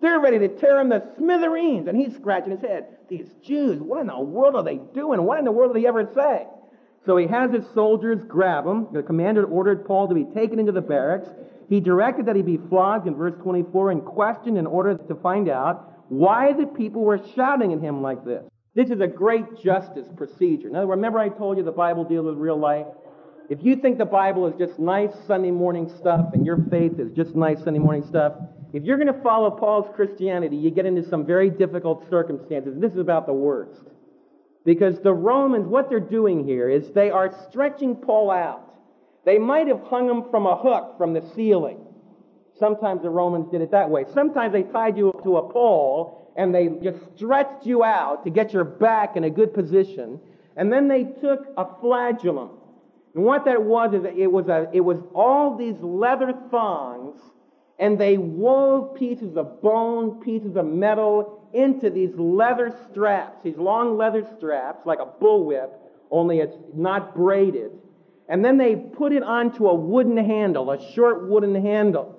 They're 0.00 0.21
ready 0.21 0.38
to 0.38 0.49
tear 0.49 0.80
him 0.80 0.90
to 0.90 1.02
smithereens, 1.19 1.87
and 1.87 1.97
he's 1.97 2.14
scratching 2.14 2.52
his 2.52 2.61
head. 2.61 2.87
These 3.09 3.28
Jews, 3.42 3.80
what 3.80 4.00
in 4.00 4.07
the 4.07 4.19
world 4.19 4.57
are 4.57 4.62
they 4.62 4.80
doing? 4.95 5.23
What 5.23 5.38
in 5.38 5.45
the 5.45 5.52
world 5.52 5.75
did 5.75 5.80
he 5.80 5.87
ever 5.87 6.09
say? 6.14 6.47
So 7.07 7.16
he 7.16 7.26
has 7.26 7.50
his 7.52 7.64
soldiers 7.75 8.23
grab 8.25 8.66
him. 8.66 8.88
The 8.92 9.02
commander 9.02 9.45
ordered 9.45 9.87
Paul 9.87 10.09
to 10.09 10.14
be 10.14 10.25
taken 10.25 10.59
into 10.59 10.73
the 10.73 10.80
barracks. 10.80 11.28
He 11.69 11.80
directed 11.80 12.26
that 12.26 12.37
he 12.37 12.42
be 12.42 12.59
flogged 12.69 13.07
in 13.07 13.14
verse 13.14 13.35
24 13.42 13.90
and 13.90 14.04
questioned 14.04 14.59
in 14.59 14.66
order 14.66 14.97
to 14.97 15.14
find 15.16 15.49
out 15.49 16.04
why 16.09 16.52
the 16.52 16.66
people 16.66 17.02
were 17.02 17.21
shouting 17.35 17.73
at 17.73 17.80
him 17.80 18.02
like 18.02 18.25
this. 18.25 18.45
This 18.75 18.90
is 18.90 19.00
a 19.00 19.07
great 19.07 19.62
justice 19.62 20.09
procedure. 20.16 20.71
Now, 20.71 20.85
remember 20.85 21.19
I 21.19 21.28
told 21.28 21.57
you 21.57 21.64
the 21.64 21.73
Bible 21.73 22.04
deals 22.04 22.26
with 22.26 22.37
real 22.37 22.59
life? 22.59 22.87
If 23.50 23.64
you 23.64 23.75
think 23.75 23.99
the 23.99 24.04
Bible 24.04 24.47
is 24.47 24.54
just 24.57 24.78
nice 24.78 25.11
Sunday 25.26 25.50
morning 25.50 25.92
stuff 25.99 26.35
and 26.35 26.47
your 26.47 26.59
faith 26.71 27.00
is 27.00 27.11
just 27.11 27.35
nice 27.35 27.61
Sunday 27.64 27.80
morning 27.80 28.04
stuff, 28.09 28.35
if 28.73 28.85
you're 28.85 28.97
going 28.97 29.12
to 29.12 29.23
follow 29.23 29.50
Paul's 29.50 29.92
Christianity, 29.97 30.57
you 30.57 30.71
get 30.71 30.87
into 30.87 31.02
some 31.09 31.26
very 31.26 31.50
difficult 31.50 32.09
circumstances. 32.09 32.80
This 32.80 32.92
is 32.92 32.99
about 32.99 33.26
the 33.26 33.33
worst. 33.33 33.83
Because 34.64 35.00
the 35.00 35.12
Romans, 35.12 35.66
what 35.66 35.88
they're 35.88 35.99
doing 35.99 36.47
here 36.47 36.71
is 36.71 36.92
they 36.92 37.11
are 37.11 37.35
stretching 37.49 37.97
Paul 37.97 38.30
out. 38.30 38.73
They 39.25 39.37
might 39.37 39.66
have 39.66 39.83
hung 39.83 40.09
him 40.09 40.30
from 40.30 40.47
a 40.47 40.57
hook 40.57 40.97
from 40.97 41.12
the 41.12 41.28
ceiling. 41.35 41.78
Sometimes 42.57 43.02
the 43.02 43.11
Romans 43.11 43.50
did 43.50 43.62
it 43.62 43.73
that 43.73 43.90
way. 43.90 44.04
Sometimes 44.14 44.52
they 44.52 44.62
tied 44.62 44.97
you 44.97 45.09
up 45.09 45.25
to 45.25 45.38
a 45.38 45.52
pole 45.52 46.33
and 46.37 46.54
they 46.54 46.69
just 46.85 46.99
stretched 47.16 47.66
you 47.66 47.83
out 47.83 48.23
to 48.23 48.30
get 48.30 48.52
your 48.52 48.62
back 48.62 49.16
in 49.16 49.25
a 49.25 49.30
good 49.30 49.52
position. 49.52 50.21
And 50.57 50.73
then 50.73 50.87
they 50.87 51.02
took 51.02 51.49
a 51.57 51.66
flagellum 51.80 52.60
and 53.14 53.25
what 53.25 53.45
that 53.47 53.62
was 53.62 53.93
is 53.95 54.05
it 54.17 54.31
was 54.31 54.49
a, 54.49 54.71
it 54.73 54.81
was 54.81 54.99
all 55.14 55.57
these 55.57 55.76
leather 55.81 56.33
thongs, 56.50 57.21
and 57.79 57.99
they 57.99 58.19
wove 58.19 58.95
pieces 58.95 59.37
of 59.37 59.61
bone, 59.62 60.21
pieces 60.21 60.57
of 60.57 60.67
metal 60.67 61.49
into 61.52 61.90
these 61.90 62.14
leather 62.14 62.76
straps, 62.90 63.43
these 63.43 63.57
long 63.57 63.97
leather 63.97 64.25
straps, 64.37 64.87
like 64.87 65.00
a 65.00 65.07
bullwhip, 65.07 65.71
only 66.11 66.38
it's 66.38 66.57
not 66.75 67.14
braided. 67.14 67.73
And 68.29 68.45
then 68.45 68.59
they 68.59 68.76
put 68.76 69.12
it 69.12 69.25
onto 69.25 69.67
a 69.67 69.75
wooden 69.75 70.17
handle, 70.17 70.71
a 70.71 70.93
short 70.93 71.29
wooden 71.29 71.55
handle. 71.55 72.17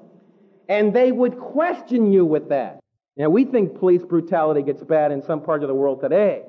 And 0.67 0.93
they 0.93 1.11
would 1.11 1.39
question 1.39 2.11
you 2.11 2.25
with 2.25 2.49
that. 2.49 2.81
Now, 3.15 3.29
we 3.29 3.45
think 3.45 3.79
police 3.79 4.03
brutality 4.03 4.61
gets 4.61 4.83
bad 4.83 5.11
in 5.11 5.21
some 5.21 5.41
parts 5.41 5.63
of 5.63 5.67
the 5.69 5.75
world 5.75 6.01
today. 6.01 6.43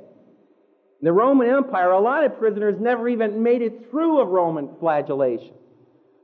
In 1.03 1.07
the 1.07 1.13
Roman 1.13 1.49
Empire, 1.49 1.91
a 1.91 2.01
lot 2.01 2.23
of 2.23 2.39
prisoners 2.39 2.79
never 2.79 3.09
even 3.09 3.43
made 3.43 3.61
it 3.61 3.91
through 3.91 4.21
a 4.21 4.25
Roman 4.25 4.69
flagellation. 4.79 5.53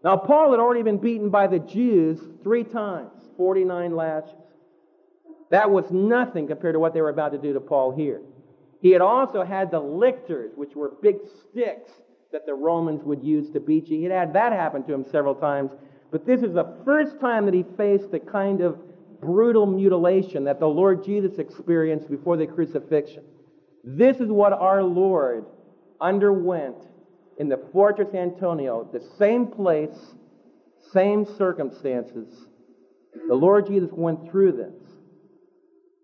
Now, 0.05 0.17
Paul 0.17 0.53
had 0.53 0.61
already 0.61 0.83
been 0.83 0.99
beaten 0.99 1.31
by 1.31 1.49
the 1.49 1.59
Jews 1.59 2.21
three 2.45 2.63
times, 2.63 3.11
49 3.37 3.97
lashes. 3.97 4.31
That 5.51 5.73
was 5.73 5.91
nothing 5.91 6.47
compared 6.47 6.77
to 6.77 6.79
what 6.79 6.95
they 6.95 7.01
were 7.01 7.09
about 7.09 7.33
to 7.33 7.39
do 7.39 7.53
to 7.55 7.61
Paul 7.61 7.91
here. 7.91 8.21
He 8.81 8.93
had 8.93 9.01
also 9.01 9.43
had 9.43 9.73
the 9.73 9.81
lictors, 9.81 10.53
which 10.55 10.77
were 10.77 10.93
big 11.03 11.17
sticks 11.43 11.91
that 12.31 12.47
the 12.47 12.55
Romans 12.55 13.03
would 13.03 13.25
use 13.25 13.51
to 13.51 13.59
beat 13.59 13.89
you. 13.89 13.99
He'd 13.99 14.13
had 14.13 14.33
that 14.35 14.53
happen 14.53 14.85
to 14.85 14.95
him 14.95 15.05
several 15.11 15.35
times. 15.35 15.73
But 16.13 16.25
this 16.25 16.43
is 16.43 16.55
the 16.55 16.77
first 16.85 17.19
time 17.19 17.47
that 17.47 17.55
he 17.55 17.65
faced 17.77 18.13
the 18.13 18.21
kind 18.21 18.61
of 18.61 18.79
brutal 19.21 19.67
mutilation 19.67 20.45
that 20.45 20.61
the 20.61 20.69
Lord 20.69 21.03
Jesus 21.03 21.41
experienced 21.41 22.09
before 22.09 22.37
the 22.37 22.47
crucifixion. 22.47 23.25
This 23.97 24.19
is 24.19 24.29
what 24.29 24.53
our 24.53 24.83
Lord 24.83 25.47
underwent 25.99 26.77
in 27.39 27.49
the 27.49 27.57
Fortress 27.73 28.15
Antonia, 28.15 28.83
the 28.93 29.03
same 29.19 29.47
place, 29.47 29.97
same 30.93 31.25
circumstances. 31.25 32.29
The 33.29 33.35
Lord 33.35 33.67
Jesus 33.67 33.89
went 33.91 34.31
through 34.31 34.53
this. 34.53 34.75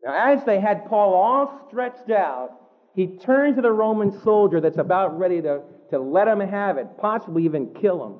Now, 0.02 0.32
as 0.32 0.42
they 0.46 0.60
had 0.60 0.86
Paul 0.86 1.12
all 1.12 1.66
stretched 1.68 2.10
out, 2.10 2.52
he 2.94 3.18
turned 3.18 3.56
to 3.56 3.62
the 3.62 3.72
Roman 3.72 4.18
soldier 4.22 4.62
that's 4.62 4.78
about 4.78 5.18
ready 5.18 5.42
to, 5.42 5.60
to 5.90 5.98
let 5.98 6.26
him 6.26 6.40
have 6.40 6.78
it, 6.78 6.86
possibly 6.98 7.44
even 7.44 7.74
kill 7.74 8.02
him. 8.06 8.14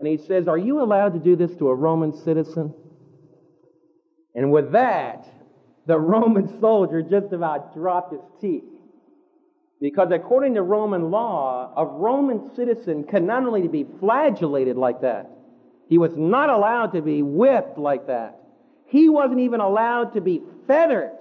And 0.00 0.06
he 0.06 0.18
says, 0.18 0.48
Are 0.48 0.58
you 0.58 0.82
allowed 0.82 1.14
to 1.14 1.18
do 1.18 1.34
this 1.34 1.56
to 1.56 1.68
a 1.68 1.74
Roman 1.74 2.12
citizen? 2.12 2.74
And 4.34 4.52
with 4.52 4.72
that, 4.72 5.26
the 5.86 5.98
Roman 5.98 6.58
soldier 6.60 7.00
just 7.00 7.32
about 7.32 7.72
dropped 7.72 8.12
his 8.12 8.22
teeth. 8.38 8.64
Because 9.80 10.10
according 10.10 10.54
to 10.54 10.62
Roman 10.62 11.10
law, 11.10 11.72
a 11.76 11.84
Roman 11.86 12.54
citizen 12.54 13.04
can 13.04 13.26
not 13.26 13.44
only 13.44 13.68
be 13.68 13.86
flagellated 14.00 14.76
like 14.76 15.02
that, 15.02 15.30
he 15.88 15.98
was 15.98 16.16
not 16.16 16.50
allowed 16.50 16.92
to 16.92 17.02
be 17.02 17.22
whipped 17.22 17.78
like 17.78 18.08
that. 18.08 18.40
He 18.86 19.08
wasn't 19.08 19.40
even 19.40 19.60
allowed 19.60 20.14
to 20.14 20.20
be 20.20 20.42
fettered 20.66 21.12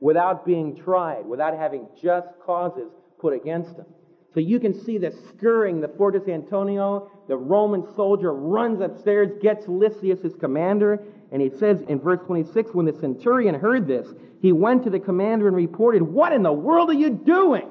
without 0.00 0.44
being 0.44 0.76
tried, 0.76 1.24
without 1.24 1.56
having 1.56 1.86
just 2.00 2.28
causes 2.44 2.90
put 3.18 3.32
against 3.32 3.76
him. 3.76 3.86
So 4.34 4.40
you 4.40 4.60
can 4.60 4.74
see 4.74 4.98
the 4.98 5.12
scurrying, 5.28 5.80
the 5.80 5.88
Fortress 5.88 6.28
Antonia, 6.28 7.00
The 7.26 7.36
Roman 7.36 7.86
soldier 7.94 8.34
runs 8.34 8.80
upstairs, 8.80 9.30
gets 9.40 9.66
Lysias, 9.66 10.20
his 10.20 10.34
commander, 10.34 11.02
and 11.32 11.42
he 11.42 11.50
says 11.50 11.78
in 11.88 12.00
verse 12.00 12.20
26 12.26 12.72
when 12.72 12.86
the 12.86 12.92
centurion 12.92 13.54
heard 13.54 13.86
this, 13.86 14.06
he 14.40 14.52
went 14.52 14.84
to 14.84 14.90
the 14.90 15.00
commander 15.00 15.48
and 15.48 15.56
reported, 15.56 16.02
What 16.02 16.32
in 16.32 16.42
the 16.42 16.52
world 16.52 16.90
are 16.90 16.94
you 16.94 17.10
doing? 17.10 17.68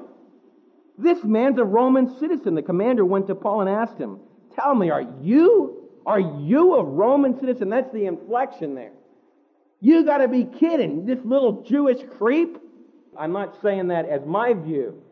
This 0.98 1.22
man's 1.24 1.58
a 1.58 1.64
Roman 1.64 2.18
citizen. 2.18 2.54
The 2.54 2.62
commander 2.62 3.04
went 3.04 3.26
to 3.28 3.34
Paul 3.34 3.62
and 3.62 3.70
asked 3.70 3.98
him, 3.98 4.20
Tell 4.54 4.74
me, 4.74 4.90
are 4.90 5.06
you, 5.22 5.88
are 6.04 6.20
you 6.20 6.74
a 6.74 6.84
Roman 6.84 7.38
citizen? 7.38 7.68
That's 7.70 7.92
the 7.92 8.06
inflection 8.06 8.74
there. 8.74 8.92
You 9.80 10.04
got 10.04 10.18
to 10.18 10.28
be 10.28 10.44
kidding. 10.44 11.04
This 11.04 11.18
little 11.24 11.62
Jewish 11.62 12.02
creep? 12.16 12.58
I'm 13.18 13.32
not 13.32 13.60
saying 13.62 13.88
that 13.88 14.08
as 14.08 14.24
my 14.26 14.54
view. 14.54 15.02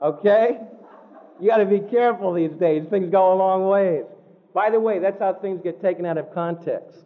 Okay? 0.00 0.60
You 1.40 1.48
got 1.48 1.58
to 1.58 1.66
be 1.66 1.80
careful 1.80 2.32
these 2.32 2.52
days. 2.52 2.86
Things 2.88 3.10
go 3.10 3.32
a 3.32 3.36
long 3.36 3.68
ways. 3.68 4.04
By 4.54 4.70
the 4.70 4.80
way, 4.80 5.00
that's 5.00 5.18
how 5.18 5.34
things 5.34 5.60
get 5.62 5.82
taken 5.82 6.06
out 6.06 6.18
of 6.18 6.32
context. 6.32 7.04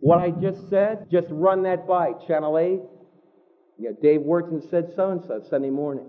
What 0.00 0.18
I 0.18 0.30
just 0.30 0.68
said, 0.70 1.06
just 1.10 1.28
run 1.30 1.62
that 1.64 1.86
by 1.86 2.12
Channel 2.26 2.58
8. 2.58 2.80
Yeah, 3.78 3.90
Dave 4.02 4.20
Wyrtzen 4.20 4.68
said 4.70 4.92
so 4.96 5.10
and 5.10 5.22
so 5.22 5.42
Sunday 5.48 5.70
morning. 5.70 6.06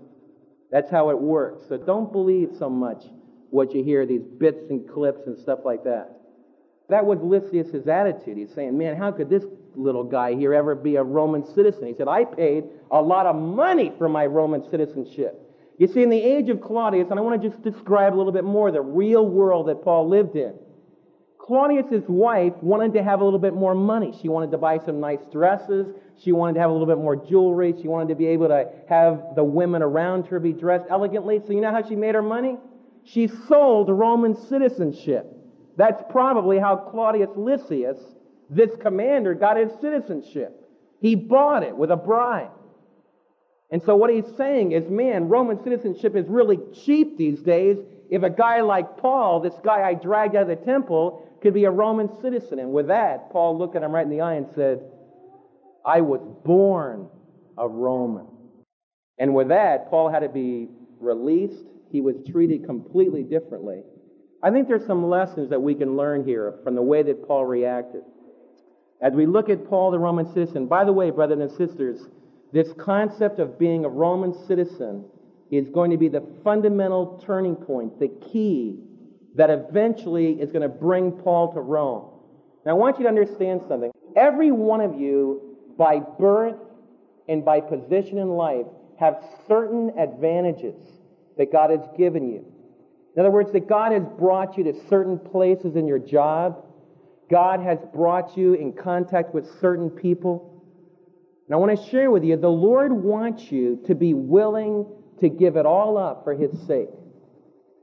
That's 0.70 0.90
how 0.90 1.10
it 1.10 1.18
works. 1.18 1.64
So 1.68 1.76
don't 1.76 2.10
believe 2.10 2.50
so 2.58 2.70
much 2.70 3.04
what 3.50 3.74
you 3.74 3.84
hear, 3.84 4.06
these 4.06 4.22
bits 4.22 4.64
and 4.70 4.88
clips 4.88 5.26
and 5.26 5.38
stuff 5.38 5.60
like 5.64 5.84
that. 5.84 6.18
That 6.88 7.04
was 7.04 7.18
Lysias' 7.20 7.86
attitude. 7.86 8.38
He's 8.38 8.52
saying, 8.54 8.76
man, 8.76 8.96
how 8.96 9.12
could 9.12 9.28
this 9.28 9.44
little 9.74 10.04
guy 10.04 10.34
here 10.34 10.54
ever 10.54 10.74
be 10.74 10.96
a 10.96 11.02
Roman 11.02 11.44
citizen? 11.54 11.86
He 11.86 11.94
said, 11.94 12.08
I 12.08 12.24
paid 12.24 12.64
a 12.90 13.00
lot 13.00 13.26
of 13.26 13.36
money 13.36 13.92
for 13.98 14.08
my 14.08 14.26
Roman 14.26 14.68
citizenship. 14.70 15.38
You 15.78 15.86
see, 15.86 16.02
in 16.02 16.10
the 16.10 16.22
age 16.22 16.48
of 16.48 16.60
Claudius, 16.60 17.08
and 17.10 17.18
I 17.18 17.22
want 17.22 17.40
to 17.40 17.48
just 17.48 17.62
describe 17.62 18.14
a 18.14 18.16
little 18.16 18.32
bit 18.32 18.44
more 18.44 18.70
the 18.70 18.80
real 18.80 19.26
world 19.26 19.68
that 19.68 19.82
Paul 19.82 20.08
lived 20.08 20.36
in. 20.36 20.54
Claudius's 21.42 22.04
wife 22.06 22.52
wanted 22.62 22.92
to 22.92 23.02
have 23.02 23.20
a 23.20 23.24
little 23.24 23.38
bit 23.38 23.52
more 23.52 23.74
money. 23.74 24.16
She 24.22 24.28
wanted 24.28 24.52
to 24.52 24.58
buy 24.58 24.78
some 24.78 25.00
nice 25.00 25.18
dresses. 25.32 25.88
She 26.22 26.30
wanted 26.30 26.54
to 26.54 26.60
have 26.60 26.70
a 26.70 26.72
little 26.72 26.86
bit 26.86 26.98
more 26.98 27.16
jewelry. 27.16 27.74
She 27.82 27.88
wanted 27.88 28.08
to 28.10 28.14
be 28.14 28.26
able 28.26 28.46
to 28.48 28.70
have 28.88 29.34
the 29.34 29.42
women 29.42 29.82
around 29.82 30.28
her 30.28 30.38
be 30.38 30.52
dressed 30.52 30.84
elegantly. 30.88 31.40
So 31.44 31.52
you 31.52 31.60
know 31.60 31.72
how 31.72 31.86
she 31.86 31.96
made 31.96 32.14
her 32.14 32.22
money? 32.22 32.58
She 33.04 33.26
sold 33.48 33.88
Roman 33.90 34.36
citizenship. 34.36 35.26
That's 35.76 36.00
probably 36.10 36.60
how 36.60 36.76
Claudius 36.76 37.30
Lysias, 37.34 37.98
this 38.48 38.70
commander, 38.80 39.34
got 39.34 39.56
his 39.56 39.72
citizenship. 39.80 40.68
He 41.00 41.16
bought 41.16 41.64
it 41.64 41.76
with 41.76 41.90
a 41.90 41.96
bribe. 41.96 42.52
And 43.72 43.82
so 43.82 43.96
what 43.96 44.10
he's 44.10 44.36
saying 44.36 44.72
is, 44.72 44.88
man, 44.88 45.28
Roman 45.28 45.60
citizenship 45.64 46.14
is 46.14 46.28
really 46.28 46.58
cheap 46.84 47.16
these 47.18 47.40
days. 47.40 47.78
If 48.10 48.22
a 48.22 48.30
guy 48.30 48.60
like 48.60 48.98
Paul, 48.98 49.40
this 49.40 49.54
guy 49.64 49.82
I 49.82 49.94
dragged 49.94 50.36
out 50.36 50.42
of 50.42 50.48
the 50.48 50.64
temple, 50.64 51.26
could 51.42 51.54
be 51.54 51.64
a 51.64 51.70
Roman 51.70 52.08
citizen. 52.22 52.58
And 52.58 52.72
with 52.72 52.86
that, 52.88 53.30
Paul 53.30 53.58
looked 53.58 53.76
at 53.76 53.82
him 53.82 53.92
right 53.92 54.04
in 54.04 54.10
the 54.10 54.20
eye 54.20 54.34
and 54.34 54.46
said, 54.54 54.80
I 55.84 56.00
was 56.00 56.20
born 56.44 57.08
a 57.58 57.68
Roman. 57.68 58.26
And 59.18 59.34
with 59.34 59.48
that, 59.48 59.90
Paul 59.90 60.10
had 60.10 60.20
to 60.20 60.28
be 60.28 60.68
released. 61.00 61.64
He 61.90 62.00
was 62.00 62.16
treated 62.30 62.64
completely 62.64 63.22
differently. 63.24 63.82
I 64.42 64.50
think 64.50 64.68
there's 64.68 64.86
some 64.86 65.08
lessons 65.08 65.50
that 65.50 65.60
we 65.60 65.74
can 65.74 65.96
learn 65.96 66.24
here 66.24 66.54
from 66.64 66.74
the 66.74 66.82
way 66.82 67.02
that 67.02 67.26
Paul 67.26 67.44
reacted. 67.44 68.02
As 69.00 69.12
we 69.12 69.26
look 69.26 69.50
at 69.50 69.68
Paul, 69.68 69.90
the 69.90 69.98
Roman 69.98 70.32
citizen, 70.32 70.66
by 70.66 70.84
the 70.84 70.92
way, 70.92 71.10
brothers 71.10 71.40
and 71.40 71.50
sisters, 71.50 72.00
this 72.52 72.72
concept 72.78 73.38
of 73.40 73.58
being 73.58 73.84
a 73.84 73.88
Roman 73.88 74.32
citizen 74.46 75.04
is 75.50 75.68
going 75.68 75.90
to 75.90 75.96
be 75.96 76.08
the 76.08 76.24
fundamental 76.42 77.22
turning 77.24 77.56
point, 77.56 77.98
the 77.98 78.08
key 78.08 78.78
that 79.34 79.50
eventually 79.50 80.32
is 80.32 80.52
going 80.52 80.62
to 80.62 80.68
bring 80.68 81.12
Paul 81.12 81.52
to 81.54 81.60
Rome. 81.60 82.10
Now, 82.64 82.72
I 82.72 82.74
want 82.74 82.98
you 82.98 83.04
to 83.04 83.08
understand 83.08 83.62
something. 83.68 83.90
Every 84.14 84.52
one 84.52 84.80
of 84.80 85.00
you, 85.00 85.56
by 85.76 86.00
birth 86.00 86.58
and 87.28 87.44
by 87.44 87.60
position 87.60 88.18
in 88.18 88.28
life, 88.28 88.66
have 89.00 89.24
certain 89.48 89.92
advantages 89.98 90.76
that 91.38 91.50
God 91.50 91.70
has 91.70 91.80
given 91.96 92.30
you. 92.30 92.44
In 93.16 93.20
other 93.20 93.30
words, 93.30 93.52
that 93.52 93.68
God 93.68 93.92
has 93.92 94.02
brought 94.18 94.56
you 94.56 94.64
to 94.64 94.74
certain 94.88 95.18
places 95.18 95.76
in 95.76 95.86
your 95.86 95.98
job. 95.98 96.64
God 97.30 97.60
has 97.60 97.78
brought 97.92 98.36
you 98.36 98.54
in 98.54 98.72
contact 98.72 99.34
with 99.34 99.46
certain 99.60 99.90
people. 99.90 100.62
And 101.46 101.54
I 101.54 101.56
want 101.58 101.78
to 101.78 101.90
share 101.90 102.10
with 102.10 102.24
you 102.24 102.36
the 102.36 102.48
Lord 102.48 102.92
wants 102.92 103.50
you 103.50 103.80
to 103.86 103.94
be 103.94 104.14
willing 104.14 104.86
to 105.20 105.28
give 105.28 105.56
it 105.56 105.66
all 105.66 105.98
up 105.98 106.24
for 106.24 106.34
His 106.34 106.50
sake. 106.66 106.88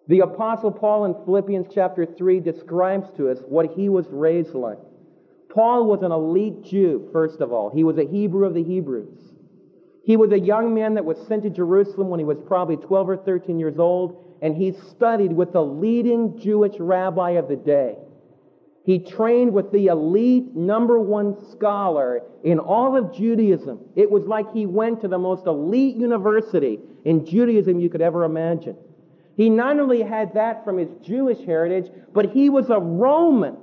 The 0.09 0.21
Apostle 0.21 0.71
Paul 0.71 1.05
in 1.05 1.13
Philippians 1.23 1.67
chapter 1.71 2.03
3 2.03 2.39
describes 2.39 3.07
to 3.15 3.29
us 3.29 3.37
what 3.47 3.73
he 3.75 3.89
was 3.89 4.07
raised 4.09 4.55
like. 4.55 4.79
Paul 5.53 5.85
was 5.85 6.01
an 6.01 6.11
elite 6.11 6.63
Jew, 6.63 7.07
first 7.13 7.41
of 7.41 7.53
all. 7.53 7.69
He 7.69 7.83
was 7.83 7.99
a 7.99 8.07
Hebrew 8.07 8.47
of 8.47 8.55
the 8.55 8.63
Hebrews. 8.63 9.19
He 10.03 10.17
was 10.17 10.31
a 10.31 10.39
young 10.39 10.73
man 10.73 10.95
that 10.95 11.05
was 11.05 11.19
sent 11.27 11.43
to 11.43 11.51
Jerusalem 11.51 12.09
when 12.09 12.19
he 12.19 12.25
was 12.25 12.39
probably 12.47 12.77
12 12.77 13.07
or 13.07 13.17
13 13.17 13.59
years 13.59 13.77
old, 13.77 14.25
and 14.41 14.57
he 14.57 14.71
studied 14.89 15.31
with 15.31 15.53
the 15.53 15.63
leading 15.63 16.39
Jewish 16.39 16.79
rabbi 16.79 17.31
of 17.31 17.47
the 17.47 17.55
day. 17.55 17.95
He 18.85 18.97
trained 18.97 19.53
with 19.53 19.71
the 19.71 19.87
elite 19.87 20.55
number 20.55 20.99
one 20.99 21.37
scholar 21.51 22.23
in 22.43 22.57
all 22.57 22.97
of 22.97 23.13
Judaism. 23.13 23.79
It 23.95 24.09
was 24.09 24.23
like 24.23 24.51
he 24.53 24.65
went 24.65 25.01
to 25.01 25.07
the 25.07 25.19
most 25.19 25.45
elite 25.45 25.97
university 25.97 26.79
in 27.05 27.27
Judaism 27.27 27.79
you 27.79 27.91
could 27.91 28.01
ever 28.01 28.23
imagine. 28.23 28.75
He 29.39 29.49
not 29.49 29.79
only 29.79 30.01
had 30.01 30.33
that 30.33 30.65
from 30.65 30.77
his 30.77 30.89
Jewish 31.01 31.39
heritage, 31.45 31.89
but 32.11 32.25
he 32.33 32.49
was 32.49 32.69
a 32.69 32.77
Roman. 32.77 33.55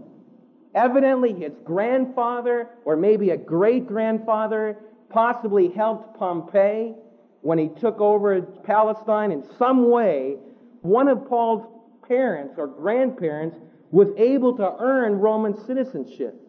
Evidently, 0.74 1.34
his 1.34 1.52
grandfather, 1.64 2.70
or 2.86 2.96
maybe 2.96 3.28
a 3.28 3.36
great 3.36 3.86
grandfather, 3.86 4.78
possibly 5.10 5.68
helped 5.68 6.18
Pompey 6.18 6.94
when 7.42 7.58
he 7.58 7.68
took 7.68 8.00
over 8.00 8.40
Palestine 8.40 9.30
in 9.30 9.44
some 9.58 9.90
way. 9.90 10.36
One 10.80 11.08
of 11.08 11.28
Paul's 11.28 11.66
parents 12.08 12.54
or 12.56 12.68
grandparents 12.68 13.58
was 13.90 14.08
able 14.16 14.56
to 14.56 14.76
earn 14.80 15.16
Roman 15.16 15.62
citizenship. 15.66 16.40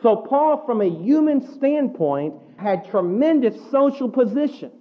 So 0.00 0.16
Paul, 0.16 0.64
from 0.64 0.80
a 0.80 0.88
human 0.88 1.52
standpoint, 1.52 2.32
had 2.56 2.88
tremendous 2.88 3.56
social 3.70 4.08
position. 4.08 4.72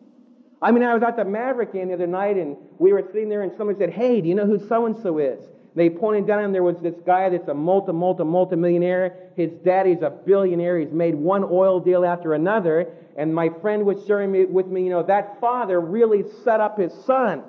I 0.62 0.72
mean, 0.72 0.84
I 0.84 0.94
was 0.94 1.04
at 1.04 1.16
the 1.16 1.26
Maverick 1.26 1.74
game 1.74 1.88
the 1.88 1.94
other 1.94 2.08
night, 2.08 2.38
and 2.38 2.58
we 2.80 2.92
were 2.92 3.04
sitting 3.12 3.30
there, 3.30 3.44
and 3.44 3.52
someone 3.58 3.78
said, 3.78 3.92
"Hey, 3.92 4.22
do 4.22 4.28
you 4.28 4.36
know 4.36 4.46
who 4.46 4.60
so 4.60 4.86
and 4.86 4.98
so 4.98 5.18
is?" 5.18 5.40
They 5.76 5.90
pointed 5.90 6.28
down, 6.28 6.44
and 6.44 6.54
there 6.54 6.64
was 6.64 6.78
this 6.80 6.96
guy 7.06 7.30
that's 7.30 7.48
a 7.48 7.54
multi, 7.54 7.94
multi, 7.94 8.24
multi-millionaire. 8.24 9.16
His 9.36 9.52
daddy's 9.64 10.02
a 10.02 10.10
billionaire. 10.10 10.80
He's 10.80 10.92
made 10.92 11.16
one 11.16 11.44
oil 11.44 11.80
deal 11.80 12.04
after 12.04 12.34
another. 12.34 12.88
And 13.16 13.34
my 13.34 13.50
friend 13.62 13.86
was 13.86 14.04
sharing 14.06 14.32
me, 14.32 14.46
with 14.46 14.68
me, 14.68 14.84
you 14.84 14.90
know, 14.90 15.04
that 15.04 15.40
father 15.40 15.80
really 15.80 16.24
set 16.44 16.60
up 16.60 16.78
his 16.78 16.92
son. 17.06 17.44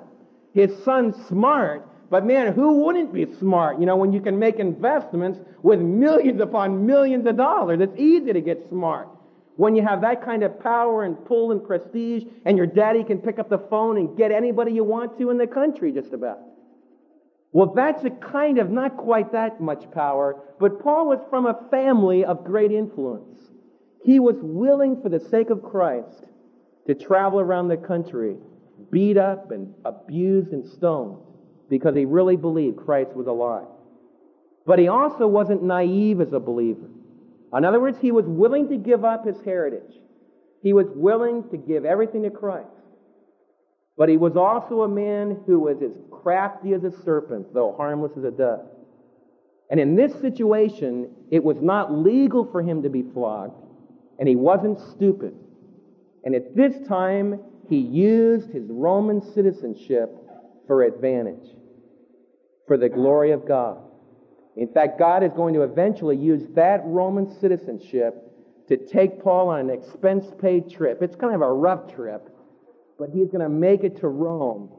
His 0.53 0.71
son's 0.83 1.15
smart, 1.27 1.85
But 2.11 2.25
man, 2.25 2.51
who 2.53 2.83
wouldn't 2.83 3.13
be 3.13 3.25
smart? 3.39 3.79
You 3.79 3.85
know, 3.85 3.95
when 3.95 4.11
you 4.11 4.19
can 4.19 4.37
make 4.37 4.59
investments 4.59 5.39
with 5.63 5.79
millions 5.79 6.41
upon 6.41 6.85
millions 6.85 7.25
of 7.25 7.37
dollars, 7.37 7.79
it's 7.79 7.97
easy 7.97 8.33
to 8.33 8.41
get 8.41 8.67
smart. 8.67 9.07
When 9.61 9.75
you 9.75 9.83
have 9.83 10.01
that 10.01 10.25
kind 10.25 10.41
of 10.41 10.59
power 10.59 11.03
and 11.03 11.23
pull 11.23 11.51
and 11.51 11.63
prestige, 11.63 12.23
and 12.45 12.57
your 12.57 12.65
daddy 12.65 13.03
can 13.03 13.19
pick 13.19 13.37
up 13.37 13.47
the 13.47 13.59
phone 13.59 13.95
and 13.97 14.17
get 14.17 14.31
anybody 14.31 14.71
you 14.71 14.83
want 14.83 15.19
to 15.19 15.29
in 15.29 15.37
the 15.37 15.45
country, 15.45 15.91
just 15.91 16.13
about. 16.13 16.39
Well, 17.51 17.71
that's 17.75 18.03
a 18.03 18.09
kind 18.09 18.57
of 18.57 18.71
not 18.71 18.97
quite 18.97 19.33
that 19.33 19.61
much 19.61 19.91
power, 19.91 20.41
but 20.59 20.81
Paul 20.81 21.09
was 21.09 21.19
from 21.29 21.45
a 21.45 21.69
family 21.69 22.25
of 22.25 22.43
great 22.43 22.71
influence. 22.71 23.39
He 24.03 24.19
was 24.19 24.37
willing, 24.41 24.99
for 24.99 25.09
the 25.09 25.19
sake 25.19 25.51
of 25.51 25.61
Christ, 25.61 26.23
to 26.87 26.95
travel 26.95 27.39
around 27.39 27.67
the 27.67 27.77
country, 27.77 28.37
beat 28.89 29.17
up 29.17 29.51
and 29.51 29.75
abused 29.85 30.53
and 30.53 30.65
stoned, 30.65 31.19
because 31.69 31.95
he 31.95 32.05
really 32.05 32.35
believed 32.35 32.77
Christ 32.77 33.13
was 33.13 33.27
alive. 33.27 33.67
But 34.65 34.79
he 34.79 34.87
also 34.87 35.27
wasn't 35.27 35.61
naive 35.61 36.19
as 36.19 36.33
a 36.33 36.39
believer. 36.39 36.89
In 37.55 37.65
other 37.65 37.79
words, 37.79 37.97
he 37.99 38.11
was 38.11 38.25
willing 38.25 38.69
to 38.69 38.77
give 38.77 39.03
up 39.03 39.25
his 39.25 39.41
heritage. 39.43 39.93
He 40.63 40.73
was 40.73 40.87
willing 40.95 41.49
to 41.49 41.57
give 41.57 41.85
everything 41.85 42.23
to 42.23 42.29
Christ. 42.29 42.67
But 43.97 44.09
he 44.09 44.17
was 44.17 44.35
also 44.37 44.81
a 44.81 44.87
man 44.87 45.41
who 45.45 45.59
was 45.59 45.81
as 45.81 45.91
crafty 46.11 46.73
as 46.73 46.83
a 46.83 46.91
serpent, 47.03 47.53
though 47.53 47.73
harmless 47.75 48.13
as 48.17 48.23
a 48.23 48.31
dove. 48.31 48.65
And 49.69 49.79
in 49.79 49.95
this 49.95 50.13
situation, 50.21 51.09
it 51.29 51.43
was 51.43 51.57
not 51.61 51.93
legal 51.93 52.45
for 52.51 52.61
him 52.61 52.83
to 52.83 52.89
be 52.89 53.03
flogged, 53.13 53.55
and 54.19 54.27
he 54.27 54.35
wasn't 54.35 54.79
stupid. 54.79 55.33
And 56.23 56.35
at 56.35 56.55
this 56.55 56.75
time, 56.87 57.39
he 57.69 57.77
used 57.77 58.51
his 58.51 58.65
Roman 58.69 59.21
citizenship 59.21 60.13
for 60.67 60.83
advantage, 60.83 61.55
for 62.67 62.77
the 62.77 62.89
glory 62.89 63.31
of 63.31 63.47
God. 63.47 63.81
In 64.55 64.67
fact, 64.67 64.99
God 64.99 65.23
is 65.23 65.31
going 65.33 65.53
to 65.53 65.61
eventually 65.61 66.17
use 66.17 66.47
that 66.55 66.81
Roman 66.83 67.39
citizenship 67.39 68.31
to 68.67 68.77
take 68.77 69.21
Paul 69.21 69.49
on 69.49 69.59
an 69.59 69.69
expense 69.69 70.25
paid 70.41 70.69
trip. 70.69 71.01
It's 71.01 71.15
kind 71.15 71.35
of 71.35 71.41
a 71.41 71.51
rough 71.51 71.93
trip, 71.93 72.29
but 72.99 73.09
he's 73.09 73.27
going 73.27 73.41
to 73.41 73.49
make 73.49 73.83
it 73.83 73.99
to 74.01 74.07
Rome. 74.07 74.69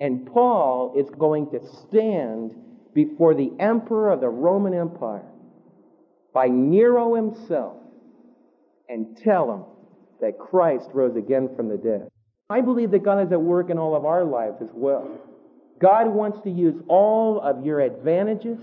And 0.00 0.26
Paul 0.26 0.94
is 0.96 1.08
going 1.10 1.50
to 1.50 1.60
stand 1.82 2.54
before 2.94 3.34
the 3.34 3.52
emperor 3.58 4.12
of 4.12 4.20
the 4.20 4.28
Roman 4.28 4.74
Empire 4.74 5.26
by 6.32 6.48
Nero 6.48 7.14
himself 7.14 7.76
and 8.88 9.16
tell 9.16 9.52
him 9.52 9.64
that 10.20 10.38
Christ 10.38 10.88
rose 10.92 11.16
again 11.16 11.48
from 11.56 11.68
the 11.68 11.76
dead. 11.76 12.08
I 12.50 12.60
believe 12.60 12.90
that 12.90 13.02
God 13.02 13.26
is 13.26 13.32
at 13.32 13.40
work 13.40 13.70
in 13.70 13.78
all 13.78 13.96
of 13.96 14.04
our 14.04 14.24
lives 14.24 14.56
as 14.60 14.68
well. 14.72 15.08
God 15.80 16.08
wants 16.08 16.40
to 16.42 16.50
use 16.50 16.74
all 16.88 17.40
of 17.40 17.64
your 17.64 17.80
advantages 17.80 18.58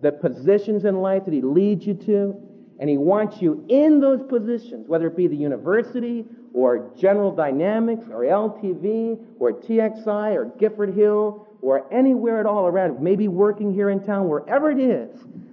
the 0.00 0.12
positions 0.12 0.84
in 0.84 1.00
life 1.00 1.24
that 1.24 1.34
He 1.34 1.42
leads 1.42 1.86
you 1.86 1.94
to, 1.94 2.34
and 2.78 2.88
He 2.88 2.96
wants 2.96 3.40
you 3.40 3.64
in 3.68 4.00
those 4.00 4.22
positions, 4.28 4.88
whether 4.88 5.06
it 5.06 5.16
be 5.16 5.26
the 5.26 5.36
university 5.36 6.24
or 6.54 6.90
General 6.98 7.34
Dynamics 7.34 8.06
or 8.10 8.20
LTV 8.20 9.18
or 9.38 9.52
TXI 9.52 10.34
or 10.34 10.52
Gifford 10.58 10.94
Hill 10.94 11.46
or 11.62 11.92
anywhere 11.92 12.40
at 12.40 12.46
all 12.46 12.66
around, 12.66 13.00
maybe 13.00 13.28
working 13.28 13.72
here 13.72 13.90
in 13.90 14.02
town, 14.02 14.28
wherever 14.28 14.70
it 14.70 14.78
is. 14.78 15.10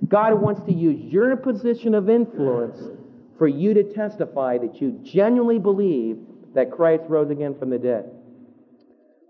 God 0.08 0.34
wants 0.42 0.62
to 0.62 0.74
use 0.74 1.00
your 1.12 1.36
position 1.36 1.94
of 1.94 2.10
influence 2.10 2.82
for 3.38 3.48
you 3.48 3.74
to 3.74 3.84
testify 3.84 4.58
that 4.58 4.82
you 4.82 5.00
genuinely 5.04 5.60
believe 5.60 6.18
that 6.56 6.72
Christ 6.72 7.04
rose 7.08 7.30
again 7.30 7.58
from 7.60 7.70
the 7.70 7.78
dead. 7.78 8.10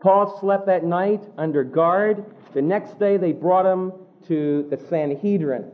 Paul 0.01 0.39
slept 0.39 0.67
that 0.67 0.83
night 0.83 1.23
under 1.37 1.63
guard. 1.63 2.23
The 2.53 2.61
next 2.61 2.99
day 2.99 3.17
they 3.17 3.31
brought 3.31 3.65
him 3.65 3.91
to 4.27 4.67
the 4.69 4.77
Sanhedrin. 4.89 5.71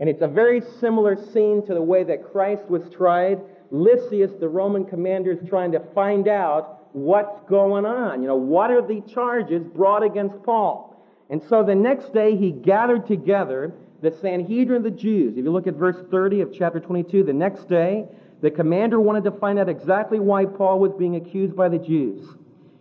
And 0.00 0.08
it's 0.08 0.22
a 0.22 0.28
very 0.28 0.62
similar 0.80 1.16
scene 1.32 1.64
to 1.66 1.74
the 1.74 1.82
way 1.82 2.04
that 2.04 2.32
Christ 2.32 2.64
was 2.68 2.82
tried. 2.90 3.40
Lysias, 3.70 4.32
the 4.40 4.48
Roman 4.48 4.84
commander, 4.84 5.32
is 5.32 5.48
trying 5.48 5.72
to 5.72 5.80
find 5.94 6.26
out 6.26 6.88
what's 6.92 7.40
going 7.48 7.84
on. 7.84 8.22
You 8.22 8.28
know, 8.28 8.36
what 8.36 8.70
are 8.70 8.86
the 8.86 9.02
charges 9.02 9.62
brought 9.62 10.02
against 10.02 10.42
Paul? 10.42 10.90
And 11.28 11.42
so 11.48 11.62
the 11.62 11.74
next 11.74 12.12
day 12.12 12.36
he 12.36 12.50
gathered 12.50 13.06
together 13.06 13.74
the 14.02 14.10
Sanhedrin 14.10 14.82
the 14.82 14.90
Jews. 14.90 15.36
If 15.36 15.44
you 15.44 15.52
look 15.52 15.66
at 15.66 15.74
verse 15.74 16.02
30 16.10 16.40
of 16.40 16.52
chapter 16.52 16.80
22, 16.80 17.22
the 17.22 17.32
next 17.32 17.68
day 17.68 18.06
the 18.40 18.50
commander 18.50 19.00
wanted 19.00 19.24
to 19.24 19.32
find 19.32 19.58
out 19.58 19.68
exactly 19.68 20.18
why 20.18 20.46
Paul 20.46 20.80
was 20.80 20.92
being 20.94 21.16
accused 21.16 21.54
by 21.54 21.68
the 21.68 21.78
Jews. 21.78 22.26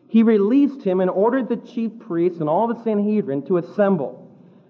He 0.08 0.24
released 0.24 0.82
him 0.84 1.02
and 1.02 1.10
ordered 1.10 1.50
the 1.50 1.58
chief 1.58 1.92
priests 2.00 2.40
and 2.40 2.50
all 2.50 2.68
the 2.68 2.82
Sanhedrin 2.84 3.46
to 3.48 3.58
assemble. 3.58 4.29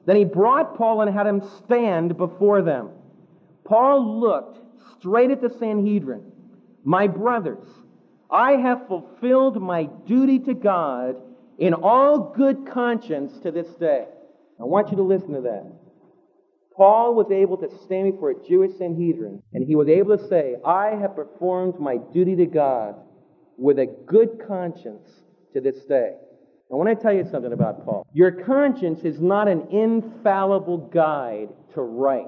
Then 0.09 0.15
he 0.15 0.25
brought 0.25 0.75
Paul 0.75 1.01
and 1.01 1.13
had 1.13 1.27
him 1.27 1.43
stand 1.63 2.17
before 2.17 2.63
them. 2.63 2.89
Paul 3.63 4.19
looked 4.19 4.57
straight 4.97 5.29
at 5.29 5.39
the 5.39 5.51
Sanhedrin. 5.51 6.23
My 6.83 7.05
brothers, 7.05 7.63
I 8.27 8.53
have 8.53 8.87
fulfilled 8.87 9.61
my 9.61 9.83
duty 10.07 10.39
to 10.39 10.55
God 10.55 11.21
in 11.59 11.75
all 11.75 12.33
good 12.35 12.65
conscience 12.65 13.37
to 13.43 13.51
this 13.51 13.67
day. 13.75 14.05
I 14.59 14.63
want 14.63 14.89
you 14.89 14.97
to 14.97 15.03
listen 15.03 15.33
to 15.33 15.41
that. 15.41 15.71
Paul 16.75 17.13
was 17.13 17.29
able 17.29 17.57
to 17.57 17.69
stand 17.83 18.13
before 18.13 18.31
a 18.31 18.47
Jewish 18.47 18.79
Sanhedrin, 18.79 19.43
and 19.53 19.63
he 19.63 19.75
was 19.75 19.89
able 19.89 20.17
to 20.17 20.27
say, 20.27 20.55
I 20.65 20.95
have 20.95 21.15
performed 21.15 21.79
my 21.79 21.97
duty 21.97 22.35
to 22.37 22.47
God 22.47 22.95
with 23.59 23.77
a 23.77 23.85
good 24.07 24.41
conscience 24.47 25.07
to 25.53 25.61
this 25.61 25.85
day. 25.85 26.15
I 26.71 26.75
want 26.75 26.89
to 26.89 26.95
tell 26.95 27.13
you 27.13 27.27
something 27.31 27.51
about 27.51 27.83
Paul. 27.83 28.05
Your 28.13 28.31
conscience 28.31 29.01
is 29.03 29.19
not 29.19 29.47
an 29.47 29.67
infallible 29.71 30.77
guide 30.77 31.49
to 31.73 31.81
right. 31.81 32.27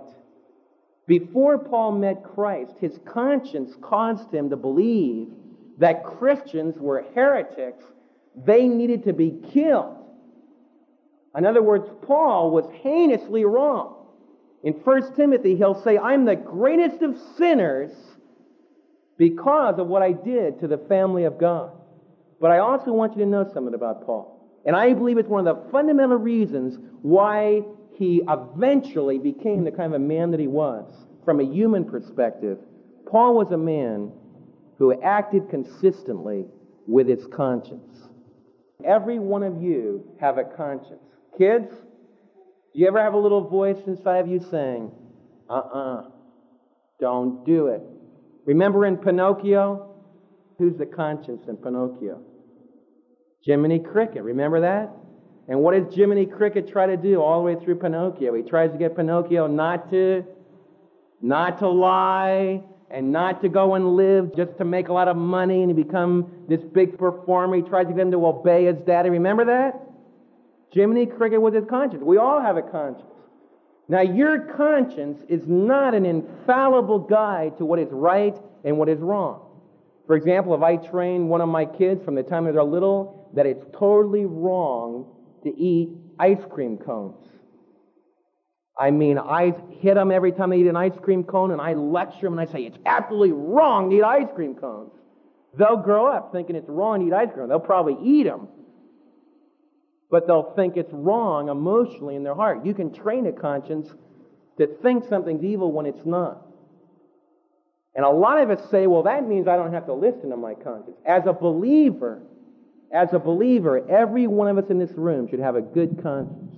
Before 1.05 1.59
Paul 1.59 1.93
met 1.93 2.23
Christ, 2.23 2.73
his 2.79 2.97
conscience 3.05 3.73
caused 3.81 4.33
him 4.33 4.49
to 4.49 4.55
believe 4.55 5.27
that 5.77 6.03
Christians 6.03 6.75
were 6.77 7.05
heretics. 7.13 7.83
They 8.35 8.67
needed 8.67 9.03
to 9.03 9.13
be 9.13 9.39
killed. 9.53 9.97
In 11.35 11.45
other 11.45 11.61
words, 11.61 11.87
Paul 12.03 12.51
was 12.51 12.65
heinously 12.81 13.45
wrong. 13.45 13.95
In 14.63 14.73
1 14.73 15.15
Timothy, 15.15 15.55
he'll 15.55 15.81
say, 15.83 15.97
I'm 15.97 16.25
the 16.25 16.35
greatest 16.35 17.01
of 17.01 17.17
sinners 17.37 17.91
because 19.17 19.79
of 19.79 19.87
what 19.87 20.01
I 20.01 20.11
did 20.11 20.59
to 20.59 20.67
the 20.67 20.77
family 20.77 21.23
of 21.25 21.39
God. 21.39 21.71
But 22.41 22.49
I 22.49 22.57
also 22.57 22.91
want 22.91 23.15
you 23.15 23.23
to 23.23 23.29
know 23.29 23.47
something 23.53 23.75
about 23.75 24.03
Paul. 24.03 24.41
And 24.65 24.75
I 24.75 24.93
believe 24.93 25.19
it's 25.19 25.29
one 25.29 25.47
of 25.47 25.63
the 25.63 25.71
fundamental 25.71 26.17
reasons 26.17 26.79
why 27.03 27.61
he 27.93 28.23
eventually 28.27 29.19
became 29.19 29.63
the 29.63 29.71
kind 29.71 29.93
of 29.93 30.01
a 30.01 30.03
man 30.03 30.31
that 30.31 30.39
he 30.39 30.47
was 30.47 30.91
from 31.23 31.39
a 31.39 31.43
human 31.43 31.85
perspective. 31.85 32.57
Paul 33.05 33.35
was 33.35 33.51
a 33.51 33.57
man 33.57 34.11
who 34.79 34.99
acted 35.03 35.49
consistently 35.49 36.45
with 36.87 37.07
his 37.07 37.27
conscience. 37.27 38.09
Every 38.83 39.19
one 39.19 39.43
of 39.43 39.61
you 39.61 40.03
have 40.19 40.39
a 40.39 40.43
conscience. 40.43 41.03
Kids, 41.37 41.69
do 42.73 42.79
you 42.79 42.87
ever 42.87 42.99
have 42.99 43.13
a 43.13 43.19
little 43.19 43.47
voice 43.47 43.77
inside 43.85 44.17
of 44.17 44.27
you 44.27 44.39
saying, 44.39 44.91
uh 45.47 45.53
uh-uh, 45.53 45.99
uh, 45.99 46.03
do 46.99 47.05
not 47.05 47.45
do 47.45 47.67
it? 47.67 47.83
Remember 48.45 48.87
in 48.87 48.97
Pinocchio? 48.97 49.87
Who's 50.57 50.77
the 50.77 50.85
conscience 50.85 51.47
in 51.47 51.57
Pinocchio? 51.57 52.21
Jiminy 53.43 53.79
Cricket, 53.79 54.23
remember 54.23 54.61
that? 54.61 54.91
And 55.47 55.59
what 55.61 55.73
does 55.73 55.93
Jiminy 55.93 56.25
Cricket 56.25 56.67
try 56.67 56.85
to 56.85 56.95
do 56.95 57.21
all 57.21 57.39
the 57.39 57.53
way 57.53 57.63
through 57.63 57.75
Pinocchio? 57.75 58.33
He 58.35 58.43
tries 58.43 58.71
to 58.71 58.77
get 58.77 58.95
Pinocchio 58.95 59.47
not 59.47 59.89
to, 59.89 60.23
not 61.21 61.59
to 61.59 61.67
lie 61.67 62.63
and 62.89 63.11
not 63.11 63.41
to 63.41 63.49
go 63.49 63.75
and 63.75 63.95
live 63.95 64.35
just 64.35 64.57
to 64.57 64.65
make 64.65 64.89
a 64.89 64.93
lot 64.93 65.07
of 65.07 65.17
money 65.17 65.63
and 65.63 65.75
become 65.75 66.31
this 66.47 66.61
big 66.61 66.97
performer. 66.97 67.55
He 67.55 67.61
tries 67.63 67.87
to 67.87 67.93
get 67.93 68.01
him 68.01 68.11
to 68.11 68.25
obey 68.25 68.65
his 68.65 68.81
daddy. 68.81 69.09
Remember 69.09 69.45
that? 69.45 69.81
Jiminy 70.71 71.05
Cricket 71.05 71.41
was 71.41 71.53
his 71.53 71.65
conscience. 71.65 72.03
We 72.03 72.17
all 72.17 72.39
have 72.39 72.57
a 72.57 72.61
conscience. 72.61 73.07
Now, 73.89 74.01
your 74.01 74.39
conscience 74.55 75.21
is 75.27 75.47
not 75.47 75.93
an 75.93 76.05
infallible 76.05 76.99
guide 76.99 77.57
to 77.57 77.65
what 77.65 77.79
is 77.79 77.89
right 77.91 78.37
and 78.63 78.77
what 78.77 78.87
is 78.87 78.99
wrong. 78.99 79.50
For 80.11 80.17
example, 80.17 80.53
if 80.53 80.61
I 80.61 80.75
train 80.75 81.29
one 81.29 81.39
of 81.39 81.47
my 81.47 81.63
kids 81.63 82.03
from 82.03 82.15
the 82.15 82.23
time 82.23 82.43
they're 82.43 82.61
little 82.61 83.31
that 83.33 83.45
it's 83.45 83.63
totally 83.71 84.25
wrong 84.25 85.05
to 85.45 85.57
eat 85.57 85.91
ice 86.19 86.43
cream 86.49 86.77
cones. 86.77 87.25
I 88.77 88.91
mean, 88.91 89.17
I 89.17 89.53
hit 89.79 89.93
them 89.93 90.11
every 90.11 90.33
time 90.33 90.49
they 90.49 90.57
eat 90.57 90.67
an 90.67 90.75
ice 90.75 90.99
cream 91.01 91.23
cone, 91.23 91.51
and 91.51 91.61
I 91.61 91.75
lecture 91.75 92.23
them 92.23 92.37
and 92.37 92.41
I 92.41 92.51
say, 92.51 92.65
it's 92.65 92.77
absolutely 92.85 93.31
wrong 93.31 93.89
to 93.89 93.95
eat 93.95 94.03
ice 94.03 94.27
cream 94.35 94.53
cones. 94.53 94.91
They'll 95.57 95.77
grow 95.77 96.07
up 96.07 96.33
thinking 96.33 96.57
it's 96.57 96.67
wrong 96.67 96.99
to 96.99 97.05
eat 97.07 97.13
ice 97.13 97.29
cream. 97.33 97.47
They'll 97.47 97.61
probably 97.61 97.95
eat 98.03 98.23
them. 98.23 98.49
But 100.09 100.27
they'll 100.27 100.51
think 100.57 100.75
it's 100.75 100.91
wrong 100.91 101.47
emotionally 101.47 102.17
in 102.17 102.23
their 102.23 102.35
heart. 102.35 102.65
You 102.65 102.73
can 102.73 102.91
train 102.91 103.27
a 103.27 103.31
conscience 103.31 103.87
to 104.57 104.67
think 104.67 105.07
something's 105.07 105.45
evil 105.45 105.71
when 105.71 105.85
it's 105.85 106.05
not. 106.05 106.50
And 107.95 108.05
a 108.05 108.09
lot 108.09 108.39
of 108.39 108.49
us 108.49 108.69
say, 108.69 108.87
well, 108.87 109.03
that 109.03 109.27
means 109.27 109.47
I 109.47 109.57
don't 109.57 109.73
have 109.73 109.85
to 109.87 109.93
listen 109.93 110.29
to 110.29 110.37
my 110.37 110.53
conscience. 110.53 110.97
As 111.05 111.23
a 111.25 111.33
believer, 111.33 112.21
as 112.93 113.09
a 113.13 113.19
believer, 113.19 113.89
every 113.89 114.27
one 114.27 114.47
of 114.47 114.57
us 114.57 114.69
in 114.69 114.79
this 114.79 114.91
room 114.91 115.27
should 115.29 115.39
have 115.39 115.55
a 115.55 115.61
good 115.61 116.01
conscience. 116.01 116.55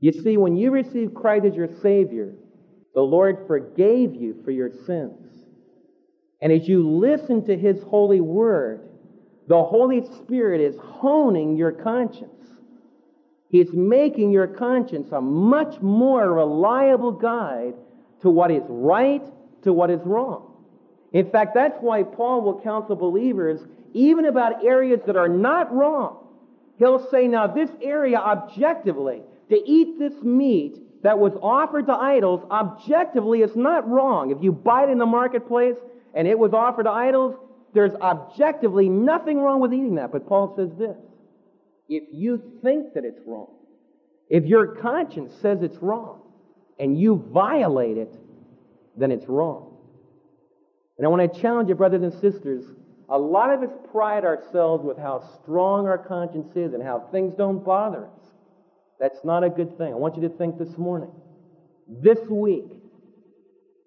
You 0.00 0.12
see, 0.12 0.36
when 0.36 0.56
you 0.56 0.70
receive 0.70 1.12
Christ 1.12 1.46
as 1.46 1.54
your 1.54 1.68
Savior, 1.82 2.34
the 2.94 3.02
Lord 3.02 3.44
forgave 3.46 4.14
you 4.14 4.40
for 4.44 4.50
your 4.50 4.70
sins. 4.86 5.44
And 6.40 6.52
as 6.52 6.68
you 6.68 6.88
listen 6.88 7.44
to 7.46 7.56
His 7.56 7.82
holy 7.82 8.20
word, 8.20 8.88
the 9.48 9.62
Holy 9.62 10.02
Spirit 10.22 10.60
is 10.60 10.76
honing 10.80 11.56
your 11.56 11.72
conscience. 11.72 12.32
He's 13.48 13.72
making 13.72 14.30
your 14.30 14.46
conscience 14.46 15.10
a 15.10 15.20
much 15.20 15.80
more 15.80 16.32
reliable 16.34 17.12
guide 17.12 17.74
to 18.20 18.30
what 18.30 18.50
is 18.50 18.62
right, 18.68 19.22
to 19.62 19.72
what 19.72 19.90
is 19.90 20.00
wrong. 20.04 20.54
In 21.12 21.30
fact, 21.30 21.54
that's 21.54 21.78
why 21.80 22.02
Paul 22.02 22.42
will 22.42 22.60
counsel 22.60 22.96
believers 22.96 23.60
even 23.94 24.26
about 24.26 24.64
areas 24.64 25.00
that 25.06 25.16
are 25.16 25.28
not 25.28 25.74
wrong. 25.74 26.26
He'll 26.78 27.08
say, 27.10 27.26
now 27.26 27.46
this 27.46 27.70
area 27.82 28.18
objectively, 28.18 29.22
to 29.48 29.56
eat 29.56 29.98
this 29.98 30.22
meat 30.22 31.02
that 31.02 31.18
was 31.18 31.32
offered 31.42 31.86
to 31.86 31.92
idols, 31.92 32.44
objectively 32.50 33.40
is 33.40 33.56
not 33.56 33.88
wrong. 33.88 34.30
If 34.30 34.42
you 34.42 34.52
buy 34.52 34.84
it 34.84 34.90
in 34.90 34.98
the 34.98 35.06
marketplace 35.06 35.76
and 36.14 36.28
it 36.28 36.38
was 36.38 36.52
offered 36.52 36.84
to 36.84 36.90
idols, 36.90 37.34
there's 37.74 37.94
objectively 37.94 38.88
nothing 38.88 39.40
wrong 39.40 39.60
with 39.60 39.72
eating 39.72 39.96
that. 39.96 40.12
But 40.12 40.26
Paul 40.26 40.54
says 40.56 40.70
this 40.78 40.96
if 41.88 42.04
you 42.12 42.42
think 42.62 42.94
that 42.94 43.04
it's 43.04 43.20
wrong, 43.26 43.54
if 44.28 44.44
your 44.44 44.76
conscience 44.76 45.32
says 45.40 45.62
it's 45.62 45.78
wrong, 45.78 46.20
and 46.78 46.98
you 46.98 47.24
violate 47.32 47.96
it, 47.96 48.14
then 48.98 49.12
it's 49.12 49.26
wrong. 49.26 49.76
And 50.96 51.06
I 51.06 51.10
want 51.10 51.32
to 51.32 51.40
challenge 51.40 51.68
you, 51.68 51.74
brothers 51.74 52.02
and 52.02 52.12
sisters. 52.12 52.64
A 53.08 53.18
lot 53.18 53.50
of 53.50 53.62
us 53.62 53.74
pride 53.90 54.24
ourselves 54.24 54.84
with 54.84 54.98
how 54.98 55.24
strong 55.40 55.86
our 55.86 55.96
conscience 55.96 56.50
is 56.54 56.74
and 56.74 56.82
how 56.82 57.08
things 57.10 57.34
don't 57.34 57.64
bother 57.64 58.06
us. 58.06 58.20
That's 59.00 59.24
not 59.24 59.44
a 59.44 59.48
good 59.48 59.78
thing. 59.78 59.92
I 59.92 59.96
want 59.96 60.16
you 60.16 60.22
to 60.22 60.28
think 60.28 60.58
this 60.58 60.76
morning. 60.76 61.10
This 61.88 62.18
week, 62.28 62.66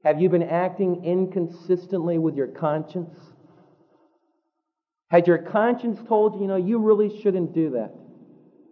have 0.03 0.19
you 0.19 0.29
been 0.29 0.43
acting 0.43 1.05
inconsistently 1.05 2.17
with 2.17 2.35
your 2.35 2.47
conscience? 2.47 3.15
Had 5.09 5.27
your 5.27 5.37
conscience 5.37 5.99
told 6.07 6.35
you, 6.35 6.41
you 6.41 6.47
know, 6.47 6.55
you 6.55 6.79
really 6.79 7.21
shouldn't 7.21 7.53
do 7.53 7.71
that, 7.71 7.91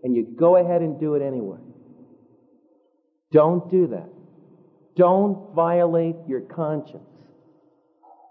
and 0.04 0.16
you 0.16 0.24
go 0.24 0.56
ahead 0.56 0.82
and 0.82 1.00
do 1.00 1.16
it 1.16 1.22
anyway? 1.22 1.60
Don't 3.32 3.70
do 3.70 3.88
that. 3.88 4.10
Don't 5.00 5.56
violate 5.56 6.18
your 6.28 6.42
conscience. 6.42 7.08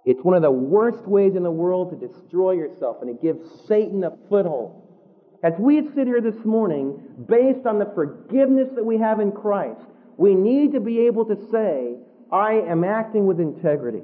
It's 0.05 0.23
one 0.23 0.37
of 0.37 0.43
the 0.43 0.51
worst 0.51 1.09
ways 1.09 1.35
in 1.35 1.43
the 1.43 1.51
world 1.51 1.91
to 1.91 2.09
destroy 2.09 2.53
yourself 2.53 2.99
and 3.01 3.09
it 3.09 3.23
gives 3.23 3.41
Satan 3.67 4.05
a 4.05 4.11
foothold. 4.29 4.83
As 5.43 5.55
we 5.59 5.81
sit 5.95 6.07
here 6.07 6.21
this 6.21 6.45
morning, 6.45 7.01
based 7.27 7.65
on 7.65 7.79
the 7.79 7.91
forgiveness 7.95 8.69
that 8.75 8.85
we 8.85 8.99
have 8.99 9.19
in 9.19 9.33
Christ, 9.33 9.81
we 10.19 10.35
need 10.35 10.73
to 10.73 10.81
be 10.81 11.07
able 11.07 11.25
to 11.25 11.37
say, 11.51 11.95
I 12.31 12.53
am 12.69 12.85
acting 12.85 13.27
with 13.27 13.41
integrity. 13.41 14.03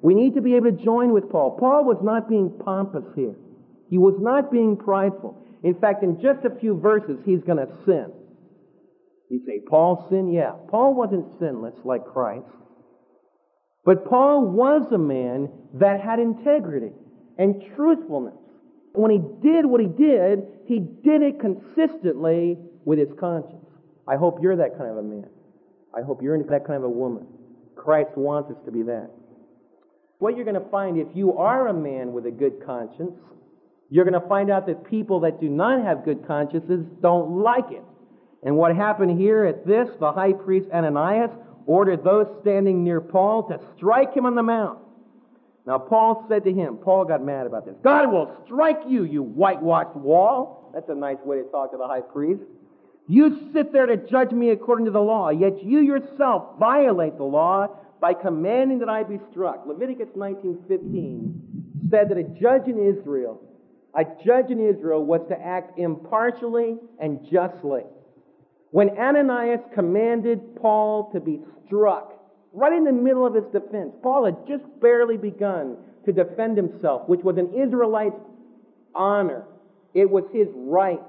We 0.00 0.14
need 0.14 0.36
to 0.36 0.40
be 0.40 0.54
able 0.54 0.70
to 0.70 0.84
join 0.84 1.12
with 1.12 1.28
Paul. 1.28 1.56
Paul 1.58 1.84
was 1.84 1.98
not 2.04 2.28
being 2.28 2.52
pompous 2.64 3.06
here. 3.16 3.34
He 3.90 3.98
was 3.98 4.14
not 4.20 4.52
being 4.52 4.76
prideful. 4.76 5.36
In 5.64 5.74
fact, 5.74 6.04
in 6.04 6.20
just 6.22 6.44
a 6.44 6.54
few 6.60 6.78
verses, 6.78 7.18
he's 7.24 7.42
going 7.42 7.58
to 7.58 7.68
sin. 7.84 8.12
You 9.28 9.40
say, 9.46 9.60
Paul 9.68 10.06
sinned? 10.08 10.32
Yeah. 10.32 10.52
Paul 10.70 10.94
wasn't 10.94 11.26
sinless 11.38 11.74
like 11.84 12.04
Christ. 12.04 12.46
But 13.84 14.08
Paul 14.08 14.46
was 14.46 14.90
a 14.92 14.98
man 14.98 15.48
that 15.74 16.00
had 16.00 16.18
integrity 16.18 16.92
and 17.38 17.62
truthfulness. 17.76 18.34
When 18.94 19.10
he 19.10 19.18
did 19.18 19.66
what 19.66 19.80
he 19.80 19.86
did, 19.86 20.40
he 20.66 20.80
did 20.80 21.22
it 21.22 21.40
consistently 21.40 22.56
with 22.84 22.98
his 22.98 23.08
conscience. 23.18 23.64
I 24.08 24.16
hope 24.16 24.38
you're 24.40 24.56
that 24.56 24.78
kind 24.78 24.90
of 24.90 24.96
a 24.98 25.02
man. 25.02 25.28
I 25.96 26.02
hope 26.02 26.22
you're 26.22 26.36
that 26.42 26.66
kind 26.66 26.78
of 26.78 26.84
a 26.84 26.88
woman. 26.88 27.26
Christ 27.76 28.10
wants 28.16 28.50
us 28.50 28.56
to 28.64 28.72
be 28.72 28.82
that. 28.82 29.10
What 30.18 30.34
you're 30.34 30.44
going 30.44 30.60
to 30.60 30.70
find 30.70 30.98
if 30.98 31.08
you 31.14 31.36
are 31.36 31.68
a 31.68 31.74
man 31.74 32.12
with 32.12 32.26
a 32.26 32.30
good 32.30 32.64
conscience, 32.64 33.12
you're 33.90 34.04
going 34.04 34.20
to 34.20 34.28
find 34.28 34.50
out 34.50 34.66
that 34.66 34.88
people 34.88 35.20
that 35.20 35.40
do 35.40 35.48
not 35.48 35.84
have 35.84 36.04
good 36.04 36.26
consciences 36.26 36.86
don't 37.00 37.42
like 37.42 37.70
it. 37.70 37.84
And 38.42 38.56
what 38.56 38.76
happened 38.76 39.18
here 39.18 39.44
at 39.44 39.66
this, 39.66 39.88
the 39.98 40.12
high 40.12 40.32
priest 40.32 40.68
Ananias 40.70 41.30
ordered 41.66 42.04
those 42.04 42.26
standing 42.42 42.84
near 42.84 43.00
Paul 43.00 43.48
to 43.48 43.60
strike 43.76 44.14
him 44.14 44.26
on 44.26 44.34
the 44.34 44.42
mouth. 44.42 44.78
Now, 45.66 45.78
Paul 45.78 46.24
said 46.28 46.44
to 46.44 46.52
him, 46.52 46.76
Paul 46.76 47.04
got 47.06 47.24
mad 47.24 47.46
about 47.46 47.66
this. 47.66 47.74
God 47.82 48.12
will 48.12 48.36
strike 48.44 48.82
you, 48.86 49.02
you 49.04 49.22
whitewashed 49.22 49.96
wall. 49.96 50.70
That's 50.72 50.88
a 50.88 50.94
nice 50.94 51.18
way 51.24 51.38
to 51.38 51.42
talk 51.44 51.72
to 51.72 51.76
the 51.76 51.88
high 51.88 52.02
priest. 52.02 52.42
You 53.08 53.50
sit 53.52 53.72
there 53.72 53.86
to 53.86 53.96
judge 53.96 54.30
me 54.30 54.50
according 54.50 54.86
to 54.86 54.92
the 54.92 55.00
law, 55.00 55.30
yet 55.30 55.62
you 55.64 55.80
yourself 55.80 56.58
violate 56.58 57.16
the 57.16 57.24
law 57.24 57.68
by 58.00 58.14
commanding 58.14 58.78
that 58.80 58.88
I 58.88 59.02
be 59.02 59.18
struck. 59.30 59.66
Leviticus 59.66 60.08
19:15 60.16 61.90
said 61.90 62.10
that 62.10 62.18
a 62.18 62.24
judge 62.24 62.68
in 62.68 62.78
Israel, 62.78 63.40
a 63.94 64.04
judge 64.24 64.50
in 64.50 64.60
Israel 64.60 65.04
was 65.04 65.22
to 65.28 65.40
act 65.40 65.78
impartially 65.78 66.78
and 67.00 67.24
justly. 67.24 67.84
When 68.70 68.90
Ananias 68.98 69.60
commanded 69.74 70.56
Paul 70.56 71.10
to 71.12 71.20
be 71.20 71.40
struck, 71.66 72.12
right 72.52 72.72
in 72.72 72.84
the 72.84 72.92
middle 72.92 73.26
of 73.26 73.34
his 73.34 73.44
defense, 73.52 73.92
Paul 74.02 74.24
had 74.24 74.46
just 74.46 74.64
barely 74.80 75.16
begun 75.16 75.76
to 76.04 76.12
defend 76.12 76.56
himself, 76.56 77.08
which 77.08 77.22
was 77.22 77.36
an 77.36 77.52
Israelite's 77.54 78.20
honor. 78.94 79.44
It 79.94 80.10
was 80.10 80.24
his 80.32 80.48
right. 80.54 81.00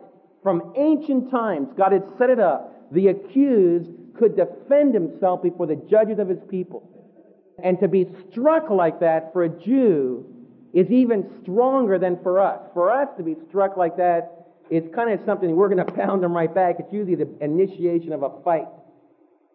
From 0.43 0.73
ancient 0.75 1.31
times, 1.31 1.69
God 1.77 1.91
had 1.91 2.03
set 2.17 2.29
it 2.29 2.39
up. 2.39 2.91
The 2.91 3.07
accused 3.07 3.91
could 4.17 4.35
defend 4.35 4.93
himself 4.93 5.43
before 5.43 5.67
the 5.67 5.75
judges 5.75 6.19
of 6.19 6.29
his 6.29 6.39
people. 6.49 6.87
And 7.63 7.79
to 7.79 7.87
be 7.87 8.07
struck 8.29 8.69
like 8.69 8.99
that 8.99 9.33
for 9.33 9.43
a 9.43 9.49
Jew 9.49 10.25
is 10.73 10.89
even 10.91 11.41
stronger 11.41 11.97
than 11.97 12.19
for 12.21 12.39
us. 12.39 12.61
For 12.73 12.91
us 12.91 13.09
to 13.17 13.23
be 13.23 13.35
struck 13.49 13.77
like 13.77 13.97
that 13.97 14.36
is 14.69 14.83
kind 14.93 15.11
of 15.11 15.19
something 15.25 15.55
we're 15.55 15.69
going 15.69 15.85
to 15.85 15.91
pound 15.91 16.23
them 16.23 16.33
right 16.33 16.53
back. 16.53 16.75
It's 16.79 16.91
usually 16.91 17.15
the 17.15 17.29
initiation 17.41 18.13
of 18.13 18.23
a 18.23 18.29
fight. 18.43 18.67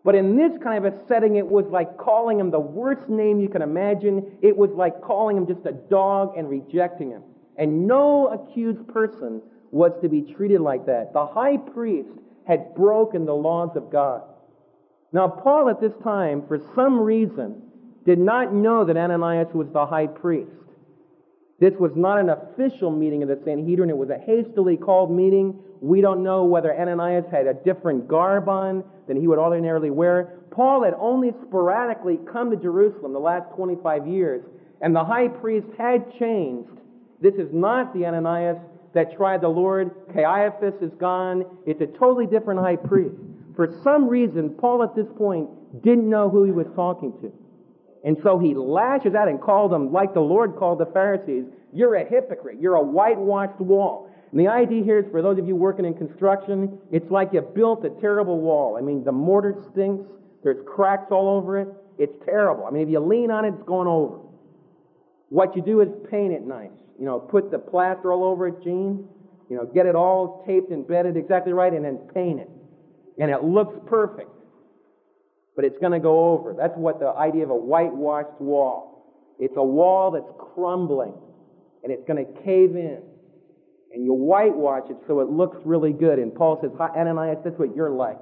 But 0.04 0.14
in 0.14 0.36
this 0.36 0.52
kind 0.62 0.84
of 0.84 0.92
a 0.92 1.06
setting, 1.06 1.36
it 1.36 1.46
was 1.46 1.66
like 1.70 1.96
calling 1.96 2.40
him 2.40 2.50
the 2.50 2.60
worst 2.60 3.08
name 3.08 3.40
you 3.40 3.48
can 3.48 3.62
imagine. 3.62 4.38
It 4.42 4.56
was 4.56 4.70
like 4.70 5.00
calling 5.00 5.36
him 5.36 5.46
just 5.46 5.64
a 5.64 5.72
dog 5.72 6.36
and 6.36 6.48
rejecting 6.48 7.10
him. 7.10 7.22
And 7.56 7.86
no 7.86 8.28
accused 8.28 8.86
person 8.88 9.42
was 9.70 9.92
to 10.02 10.08
be 10.08 10.22
treated 10.22 10.60
like 10.60 10.86
that. 10.86 11.12
The 11.12 11.26
high 11.26 11.56
priest 11.56 12.10
had 12.46 12.74
broken 12.74 13.24
the 13.24 13.34
laws 13.34 13.76
of 13.76 13.90
God. 13.90 14.22
Now, 15.12 15.28
Paul 15.28 15.68
at 15.68 15.80
this 15.80 15.92
time, 16.02 16.44
for 16.48 16.58
some 16.74 16.98
reason, 16.98 17.62
did 18.04 18.18
not 18.18 18.52
know 18.52 18.84
that 18.84 18.96
Ananias 18.96 19.54
was 19.54 19.68
the 19.72 19.86
high 19.86 20.08
priest. 20.08 20.50
This 21.62 21.74
was 21.78 21.92
not 21.94 22.18
an 22.18 22.28
official 22.28 22.90
meeting 22.90 23.22
of 23.22 23.28
the 23.28 23.38
Sanhedrin. 23.44 23.88
It 23.88 23.96
was 23.96 24.10
a 24.10 24.18
hastily 24.18 24.76
called 24.76 25.12
meeting. 25.12 25.56
We 25.80 26.00
don't 26.00 26.24
know 26.24 26.42
whether 26.42 26.76
Ananias 26.76 27.26
had 27.30 27.46
a 27.46 27.54
different 27.54 28.08
garb 28.08 28.48
on 28.48 28.82
than 29.06 29.16
he 29.16 29.28
would 29.28 29.38
ordinarily 29.38 29.90
wear. 29.90 30.40
Paul 30.50 30.82
had 30.82 30.94
only 30.98 31.32
sporadically 31.46 32.18
come 32.32 32.50
to 32.50 32.56
Jerusalem 32.56 33.12
the 33.12 33.20
last 33.20 33.54
25 33.54 34.08
years, 34.08 34.42
and 34.80 34.92
the 34.92 35.04
high 35.04 35.28
priest 35.28 35.68
had 35.78 36.12
changed. 36.18 36.80
This 37.20 37.36
is 37.36 37.52
not 37.52 37.94
the 37.94 38.06
Ananias 38.06 38.58
that 38.92 39.16
tried 39.16 39.40
the 39.40 39.48
Lord. 39.48 39.92
Caiaphas 40.12 40.82
is 40.82 40.90
gone. 40.98 41.44
It's 41.64 41.80
a 41.80 41.86
totally 41.86 42.26
different 42.26 42.58
high 42.58 42.74
priest. 42.74 43.14
For 43.54 43.72
some 43.84 44.08
reason, 44.08 44.50
Paul 44.50 44.82
at 44.82 44.96
this 44.96 45.06
point 45.16 45.48
didn't 45.84 46.10
know 46.10 46.28
who 46.28 46.42
he 46.42 46.50
was 46.50 46.66
talking 46.74 47.12
to. 47.20 47.32
And 48.04 48.16
so 48.22 48.38
he 48.38 48.54
lashes 48.54 49.14
out 49.14 49.28
and 49.28 49.40
called 49.40 49.70
them, 49.72 49.92
like 49.92 50.14
the 50.14 50.20
Lord 50.20 50.56
called 50.56 50.78
the 50.80 50.86
Pharisees, 50.86 51.44
you're 51.72 51.94
a 51.94 52.04
hypocrite. 52.04 52.58
You're 52.60 52.74
a 52.74 52.82
whitewashed 52.82 53.60
wall. 53.60 54.10
And 54.30 54.40
the 54.40 54.48
idea 54.48 54.82
here 54.82 54.98
is 54.98 55.04
for 55.10 55.22
those 55.22 55.38
of 55.38 55.46
you 55.46 55.54
working 55.54 55.84
in 55.84 55.94
construction, 55.94 56.78
it's 56.90 57.10
like 57.10 57.32
you 57.32 57.40
built 57.40 57.84
a 57.84 57.90
terrible 58.00 58.40
wall. 58.40 58.76
I 58.76 58.80
mean, 58.80 59.04
the 59.04 59.12
mortar 59.12 59.54
stinks. 59.70 60.04
There's 60.42 60.64
cracks 60.66 61.12
all 61.12 61.28
over 61.28 61.58
it. 61.60 61.68
It's 61.98 62.14
terrible. 62.24 62.66
I 62.66 62.70
mean, 62.70 62.82
if 62.82 62.88
you 62.88 62.98
lean 62.98 63.30
on 63.30 63.44
it, 63.44 63.54
it's 63.54 63.62
going 63.62 63.86
over. 63.86 64.18
What 65.28 65.54
you 65.54 65.62
do 65.62 65.80
is 65.80 65.88
paint 66.10 66.32
it 66.32 66.44
nice. 66.44 66.70
You 66.98 67.04
know, 67.04 67.20
put 67.20 67.50
the 67.50 67.58
plaster 67.58 68.12
all 68.12 68.24
over 68.24 68.48
it, 68.48 68.62
Gene. 68.64 69.06
You 69.48 69.56
know, 69.56 69.66
get 69.66 69.86
it 69.86 69.94
all 69.94 70.42
taped 70.46 70.70
and 70.70 70.86
bedded 70.86 71.16
exactly 71.16 71.52
right, 71.52 71.72
and 71.72 71.84
then 71.84 71.98
paint 72.12 72.40
it. 72.40 72.50
And 73.18 73.30
it 73.30 73.44
looks 73.44 73.78
perfect 73.86 74.30
but 75.54 75.64
it's 75.64 75.78
going 75.78 75.92
to 75.92 76.00
go 76.00 76.32
over. 76.32 76.54
That's 76.56 76.76
what 76.76 77.00
the 77.00 77.08
idea 77.08 77.44
of 77.44 77.50
a 77.50 77.56
whitewashed 77.56 78.40
wall. 78.40 79.36
It's 79.38 79.54
a 79.56 79.64
wall 79.64 80.12
that's 80.12 80.32
crumbling 80.54 81.14
and 81.82 81.92
it's 81.92 82.06
going 82.06 82.24
to 82.24 82.42
cave 82.42 82.76
in. 82.76 83.02
And 83.92 84.04
you 84.04 84.14
whitewash 84.14 84.84
it 84.88 84.96
so 85.06 85.20
it 85.20 85.28
looks 85.28 85.58
really 85.64 85.92
good. 85.92 86.18
And 86.18 86.34
Paul 86.34 86.58
says, 86.62 86.70
Ananias, 86.80 87.38
that's 87.44 87.58
what 87.58 87.76
you're 87.76 87.90
like. 87.90 88.18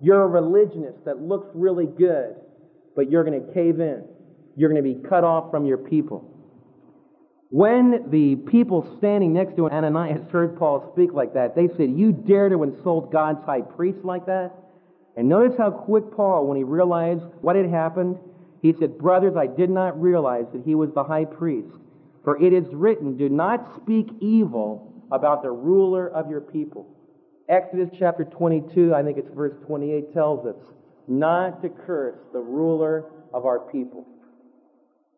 You're 0.00 0.22
a 0.22 0.26
religionist 0.26 1.04
that 1.06 1.22
looks 1.22 1.48
really 1.54 1.86
good, 1.86 2.34
but 2.94 3.10
you're 3.10 3.24
going 3.24 3.46
to 3.46 3.54
cave 3.54 3.80
in. 3.80 4.04
You're 4.56 4.68
going 4.70 4.82
to 4.82 4.94
be 4.94 5.08
cut 5.08 5.24
off 5.24 5.50
from 5.50 5.64
your 5.64 5.78
people. 5.78 6.28
When 7.48 8.10
the 8.10 8.36
people 8.50 8.96
standing 8.98 9.32
next 9.32 9.56
to 9.56 9.68
Ananias 9.70 10.30
heard 10.30 10.58
Paul 10.58 10.90
speak 10.94 11.12
like 11.12 11.34
that, 11.34 11.54
they 11.54 11.68
said, 11.76 11.90
You 11.90 12.12
dare 12.12 12.48
to 12.48 12.62
insult 12.62 13.12
God's 13.12 13.44
high 13.44 13.60
priest 13.60 13.98
like 14.04 14.26
that? 14.26 14.52
And 15.16 15.28
notice 15.28 15.56
how 15.58 15.70
quick 15.70 16.04
Paul, 16.16 16.46
when 16.46 16.56
he 16.56 16.64
realized 16.64 17.24
what 17.40 17.56
had 17.56 17.68
happened, 17.68 18.18
he 18.62 18.72
said, 18.78 18.98
Brothers, 18.98 19.34
I 19.36 19.46
did 19.46 19.70
not 19.70 20.00
realize 20.00 20.46
that 20.52 20.62
he 20.64 20.74
was 20.74 20.90
the 20.94 21.04
high 21.04 21.24
priest. 21.24 21.76
For 22.24 22.40
it 22.40 22.52
is 22.52 22.64
written, 22.72 23.16
Do 23.16 23.28
not 23.28 23.76
speak 23.76 24.08
evil 24.20 24.92
about 25.10 25.42
the 25.42 25.50
ruler 25.50 26.08
of 26.08 26.30
your 26.30 26.40
people. 26.40 26.88
Exodus 27.48 27.90
chapter 27.98 28.24
22, 28.24 28.94
I 28.94 29.02
think 29.02 29.18
it's 29.18 29.28
verse 29.34 29.54
28, 29.66 30.14
tells 30.14 30.46
us 30.46 30.56
not 31.08 31.60
to 31.62 31.68
curse 31.68 32.18
the 32.32 32.38
ruler 32.38 33.04
of 33.34 33.44
our 33.44 33.58
people. 33.58 34.06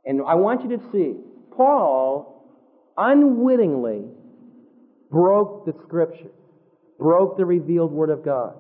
And 0.05 0.23
I 0.27 0.35
want 0.35 0.63
you 0.63 0.77
to 0.77 0.83
see, 0.91 1.15
Paul 1.55 2.35
unwittingly 2.97 4.07
broke 5.11 5.67
the 5.67 5.75
scripture, 5.85 6.31
broke 6.99 7.37
the 7.37 7.45
revealed 7.45 7.93
word 7.93 8.11
of 8.11 8.25
God. 8.25 8.57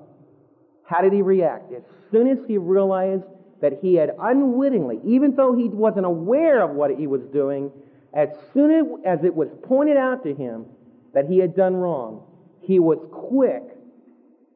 How 0.84 1.02
did 1.02 1.12
he 1.12 1.22
react? 1.22 1.72
As 1.72 1.82
soon 2.10 2.28
as 2.28 2.38
he 2.46 2.58
realized 2.58 3.24
that 3.60 3.78
he 3.80 3.94
had 3.94 4.10
unwittingly, 4.20 5.00
even 5.04 5.34
though 5.34 5.54
he 5.54 5.68
wasn't 5.68 6.06
aware 6.06 6.62
of 6.62 6.70
what 6.70 6.90
he 6.90 7.06
was 7.06 7.22
doing, 7.32 7.70
as 8.12 8.28
soon 8.52 9.02
as 9.04 9.24
it 9.24 9.34
was 9.34 9.48
pointed 9.62 9.96
out 9.96 10.22
to 10.24 10.34
him 10.34 10.66
that 11.14 11.26
he 11.26 11.38
had 11.38 11.56
done 11.56 11.74
wrong, 11.74 12.22
he 12.60 12.78
was 12.78 12.98
quick 13.10 13.62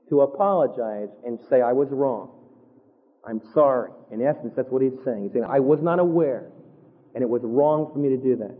to 0.08 0.22
apologize 0.22 1.08
and 1.26 1.38
say, 1.50 1.60
I 1.60 1.72
was 1.72 1.88
wrong. 1.90 2.30
I'm 3.26 3.40
sorry. 3.52 3.90
In 4.10 4.22
essence, 4.22 4.54
that's 4.56 4.70
what 4.70 4.82
he's 4.82 4.92
saying. 5.04 5.24
He's 5.24 5.32
saying, 5.32 5.46
I 5.48 5.60
was 5.60 5.80
not 5.82 5.98
aware, 5.98 6.50
and 7.14 7.22
it 7.22 7.28
was 7.28 7.42
wrong 7.44 7.90
for 7.92 7.98
me 7.98 8.08
to 8.10 8.16
do 8.16 8.36
that. 8.36 8.56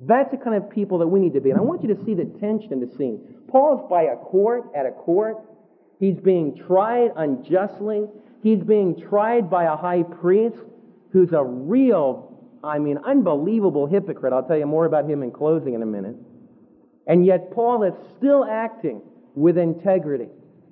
That's 0.00 0.30
the 0.30 0.36
kind 0.36 0.56
of 0.56 0.68
people 0.70 0.98
that 0.98 1.06
we 1.06 1.20
need 1.20 1.34
to 1.34 1.40
be. 1.40 1.50
And 1.50 1.58
I 1.58 1.62
want 1.62 1.82
you 1.82 1.94
to 1.94 2.04
see 2.04 2.14
the 2.14 2.24
tension 2.40 2.72
in 2.72 2.80
the 2.80 2.90
scene. 2.96 3.20
Paul's 3.48 3.88
by 3.88 4.04
a 4.04 4.16
court, 4.16 4.64
at 4.74 4.86
a 4.86 4.90
court. 4.90 5.36
He's 6.02 6.18
being 6.18 6.56
tried 6.66 7.12
unjustly. 7.14 8.08
He's 8.42 8.58
being 8.58 9.00
tried 9.00 9.48
by 9.48 9.72
a 9.72 9.76
high 9.76 10.02
priest 10.02 10.56
who's 11.12 11.30
a 11.32 11.44
real, 11.44 12.44
I 12.64 12.80
mean, 12.80 12.98
unbelievable 13.06 13.86
hypocrite. 13.86 14.32
I'll 14.32 14.42
tell 14.42 14.58
you 14.58 14.66
more 14.66 14.84
about 14.84 15.08
him 15.08 15.22
in 15.22 15.30
closing 15.30 15.74
in 15.74 15.82
a 15.82 15.86
minute. 15.86 16.16
And 17.06 17.24
yet, 17.24 17.52
Paul 17.52 17.84
is 17.84 17.94
still 18.18 18.44
acting 18.44 19.00
with 19.36 19.56
integrity. 19.56 20.26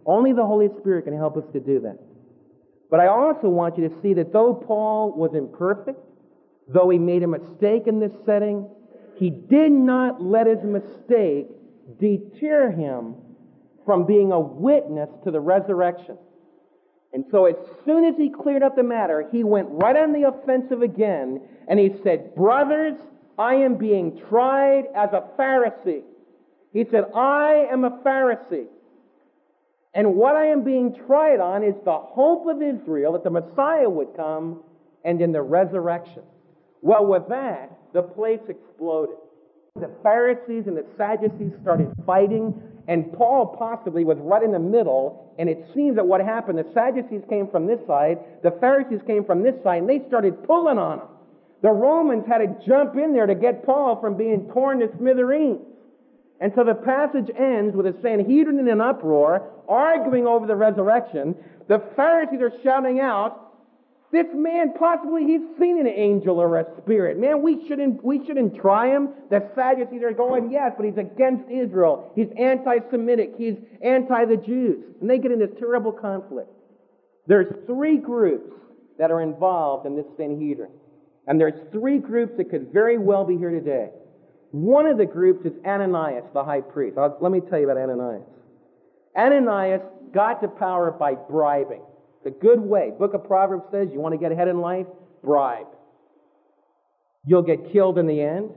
Only 0.04 0.32
the 0.32 0.44
Holy 0.44 0.68
Spirit 0.80 1.04
can 1.04 1.16
help 1.16 1.36
us 1.36 1.44
to 1.52 1.60
do 1.60 1.78
that. 1.78 2.00
But 2.90 2.98
I 2.98 3.06
also 3.06 3.48
want 3.48 3.78
you 3.78 3.88
to 3.88 4.00
see 4.02 4.14
that 4.14 4.32
though 4.32 4.52
Paul 4.52 5.12
was 5.16 5.34
imperfect, 5.34 6.00
though 6.66 6.90
he 6.90 6.98
made 6.98 7.22
a 7.22 7.28
mistake 7.28 7.86
in 7.86 8.00
this 8.00 8.14
setting, 8.26 8.68
he 9.14 9.30
did 9.30 9.70
not 9.70 10.20
let 10.20 10.48
his 10.48 10.64
mistake 10.64 11.46
deter 12.00 12.72
him 12.72 13.14
from 13.84 14.06
being 14.06 14.32
a 14.32 14.40
witness 14.40 15.10
to 15.24 15.30
the 15.30 15.40
resurrection. 15.40 16.18
And 17.12 17.24
so 17.30 17.46
as 17.46 17.56
soon 17.84 18.04
as 18.04 18.16
he 18.16 18.30
cleared 18.30 18.62
up 18.62 18.76
the 18.76 18.82
matter, 18.82 19.28
he 19.32 19.42
went 19.42 19.68
right 19.70 19.96
on 19.96 20.12
the 20.12 20.28
offensive 20.28 20.82
again 20.82 21.40
and 21.68 21.78
he 21.78 21.94
said, 22.02 22.34
Brothers, 22.34 22.96
I 23.38 23.54
am 23.54 23.76
being 23.76 24.20
tried 24.28 24.84
as 24.94 25.10
a 25.12 25.24
Pharisee. 25.38 26.02
He 26.72 26.84
said, 26.90 27.04
I 27.14 27.66
am 27.70 27.84
a 27.84 27.90
Pharisee. 28.04 28.66
And 29.92 30.14
what 30.14 30.36
I 30.36 30.46
am 30.46 30.62
being 30.62 30.94
tried 31.06 31.40
on 31.40 31.64
is 31.64 31.74
the 31.84 31.98
hope 31.98 32.46
of 32.46 32.62
Israel 32.62 33.14
that 33.14 33.24
the 33.24 33.30
Messiah 33.30 33.90
would 33.90 34.14
come 34.14 34.62
and 35.04 35.20
in 35.20 35.32
the 35.32 35.42
resurrection. 35.42 36.22
Well, 36.80 37.06
with 37.06 37.28
that, 37.28 37.76
the 37.92 38.02
place 38.02 38.40
exploded. 38.48 39.16
The 39.76 39.90
Pharisees 40.02 40.64
and 40.66 40.76
the 40.76 40.84
Sadducees 40.96 41.52
started 41.62 41.92
fighting, 42.04 42.54
and 42.88 43.12
Paul 43.12 43.54
possibly 43.58 44.04
was 44.04 44.18
right 44.18 44.42
in 44.42 44.52
the 44.52 44.58
middle. 44.58 45.32
And 45.38 45.48
it 45.48 45.64
seems 45.74 45.96
that 45.96 46.06
what 46.06 46.20
happened, 46.20 46.58
the 46.58 46.66
Sadducees 46.74 47.22
came 47.28 47.48
from 47.48 47.66
this 47.66 47.78
side, 47.86 48.18
the 48.42 48.50
Pharisees 48.60 49.00
came 49.06 49.24
from 49.24 49.42
this 49.42 49.54
side, 49.62 49.82
and 49.82 49.88
they 49.88 50.02
started 50.08 50.44
pulling 50.44 50.78
on 50.78 50.98
him. 50.98 51.06
The 51.62 51.70
Romans 51.70 52.24
had 52.26 52.38
to 52.38 52.66
jump 52.66 52.96
in 52.96 53.12
there 53.12 53.26
to 53.26 53.34
get 53.34 53.64
Paul 53.64 54.00
from 54.00 54.16
being 54.16 54.50
torn 54.52 54.80
to 54.80 54.88
smithereens. 54.98 55.60
And 56.40 56.52
so 56.56 56.64
the 56.64 56.74
passage 56.74 57.30
ends 57.38 57.76
with 57.76 57.86
a 57.86 57.94
Sanhedrin 58.00 58.58
in 58.58 58.68
an 58.68 58.80
uproar, 58.80 59.50
arguing 59.68 60.26
over 60.26 60.46
the 60.46 60.56
resurrection. 60.56 61.36
The 61.68 61.82
Pharisees 61.94 62.40
are 62.40 62.52
shouting 62.64 62.98
out, 62.98 63.49
this 64.12 64.26
man 64.34 64.74
possibly 64.76 65.24
he's 65.24 65.42
seen 65.58 65.78
an 65.78 65.86
angel 65.86 66.40
or 66.40 66.58
a 66.58 66.66
spirit. 66.82 67.18
Man, 67.18 67.42
we 67.42 67.66
shouldn't 67.68 68.04
we 68.04 68.24
shouldn't 68.26 68.56
try 68.56 68.88
him. 68.88 69.10
The 69.30 69.48
Sadducees 69.54 70.02
are 70.02 70.12
going, 70.12 70.50
yes, 70.50 70.72
but 70.76 70.84
he's 70.84 70.98
against 70.98 71.48
Israel. 71.48 72.10
He's 72.16 72.26
anti-Semitic. 72.36 73.34
He's 73.38 73.54
anti 73.82 74.24
the 74.24 74.36
Jews. 74.36 74.82
And 75.00 75.08
they 75.08 75.18
get 75.18 75.30
in 75.30 75.38
this 75.38 75.50
terrible 75.60 75.92
conflict. 75.92 76.50
There's 77.28 77.54
three 77.66 77.98
groups 77.98 78.52
that 78.98 79.12
are 79.12 79.22
involved 79.22 79.86
in 79.86 79.94
this 79.94 80.06
Sanhedrin. 80.16 80.72
And 81.28 81.40
there's 81.40 81.54
three 81.70 81.98
groups 81.98 82.32
that 82.38 82.50
could 82.50 82.72
very 82.72 82.98
well 82.98 83.24
be 83.24 83.36
here 83.36 83.50
today. 83.50 83.90
One 84.50 84.86
of 84.86 84.98
the 84.98 85.06
groups 85.06 85.46
is 85.46 85.52
Ananias, 85.64 86.24
the 86.34 86.42
high 86.42 86.62
priest. 86.62 86.98
I'll, 86.98 87.16
let 87.20 87.30
me 87.30 87.40
tell 87.40 87.60
you 87.60 87.70
about 87.70 87.80
Ananias. 87.80 88.26
Ananias 89.16 89.82
got 90.12 90.42
to 90.42 90.48
power 90.48 90.90
by 90.90 91.14
bribing. 91.14 91.82
A 92.24 92.30
good 92.30 92.60
way. 92.60 92.92
Book 92.98 93.14
of 93.14 93.24
Proverbs 93.24 93.64
says 93.70 93.88
you 93.92 94.00
want 94.00 94.12
to 94.12 94.18
get 94.18 94.30
ahead 94.32 94.48
in 94.48 94.60
life? 94.60 94.86
Bribe. 95.22 95.66
You'll 97.24 97.42
get 97.42 97.72
killed 97.72 97.98
in 97.98 98.06
the 98.06 98.20
end, 98.20 98.50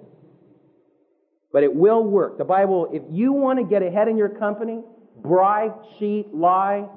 but 1.51 1.63
it 1.63 1.73
will 1.73 2.03
work. 2.03 2.37
The 2.37 2.45
Bible, 2.45 2.89
if 2.91 3.03
you 3.09 3.33
want 3.33 3.59
to 3.59 3.65
get 3.65 3.83
ahead 3.83 4.07
in 4.07 4.17
your 4.17 4.29
company, 4.29 4.81
bribe, 5.21 5.73
cheat, 5.97 6.33
lie, 6.33 6.87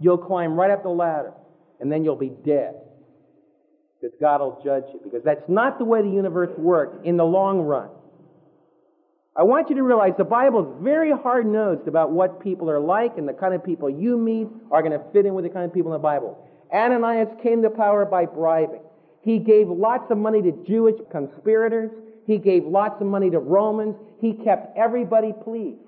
you'll 0.00 0.18
climb 0.18 0.54
right 0.54 0.70
up 0.70 0.82
the 0.82 0.88
ladder, 0.88 1.32
and 1.80 1.90
then 1.90 2.04
you'll 2.04 2.16
be 2.16 2.32
dead. 2.44 2.74
Because 4.00 4.16
God 4.20 4.40
will 4.40 4.60
judge 4.64 4.84
you. 4.92 5.00
Because 5.02 5.22
that's 5.24 5.48
not 5.48 5.78
the 5.78 5.84
way 5.84 6.02
the 6.02 6.10
universe 6.10 6.50
works 6.58 6.98
in 7.04 7.16
the 7.16 7.24
long 7.24 7.60
run. 7.60 7.90
I 9.34 9.44
want 9.44 9.70
you 9.70 9.76
to 9.76 9.82
realize 9.82 10.12
the 10.18 10.24
Bible 10.24 10.60
is 10.60 10.84
very 10.84 11.10
hard 11.10 11.46
nosed 11.46 11.88
about 11.88 12.10
what 12.10 12.42
people 12.42 12.70
are 12.70 12.80
like, 12.80 13.16
and 13.16 13.26
the 13.26 13.32
kind 13.32 13.54
of 13.54 13.64
people 13.64 13.88
you 13.88 14.18
meet 14.18 14.46
are 14.70 14.82
going 14.82 14.92
to 14.92 15.02
fit 15.12 15.24
in 15.24 15.32
with 15.32 15.44
the 15.44 15.50
kind 15.50 15.64
of 15.64 15.72
people 15.72 15.90
in 15.90 15.98
the 15.98 16.02
Bible. 16.02 16.46
Ananias 16.70 17.28
came 17.42 17.62
to 17.62 17.70
power 17.70 18.04
by 18.04 18.26
bribing. 18.26 18.82
He 19.22 19.38
gave 19.38 19.68
lots 19.68 20.10
of 20.10 20.18
money 20.18 20.42
to 20.42 20.52
Jewish 20.66 20.96
conspirators. 21.10 21.90
He 22.26 22.36
gave 22.36 22.64
lots 22.66 23.00
of 23.00 23.06
money 23.06 23.30
to 23.30 23.38
Romans. 23.38 23.96
He 24.20 24.34
kept 24.34 24.76
everybody 24.76 25.32
pleased. 25.32 25.80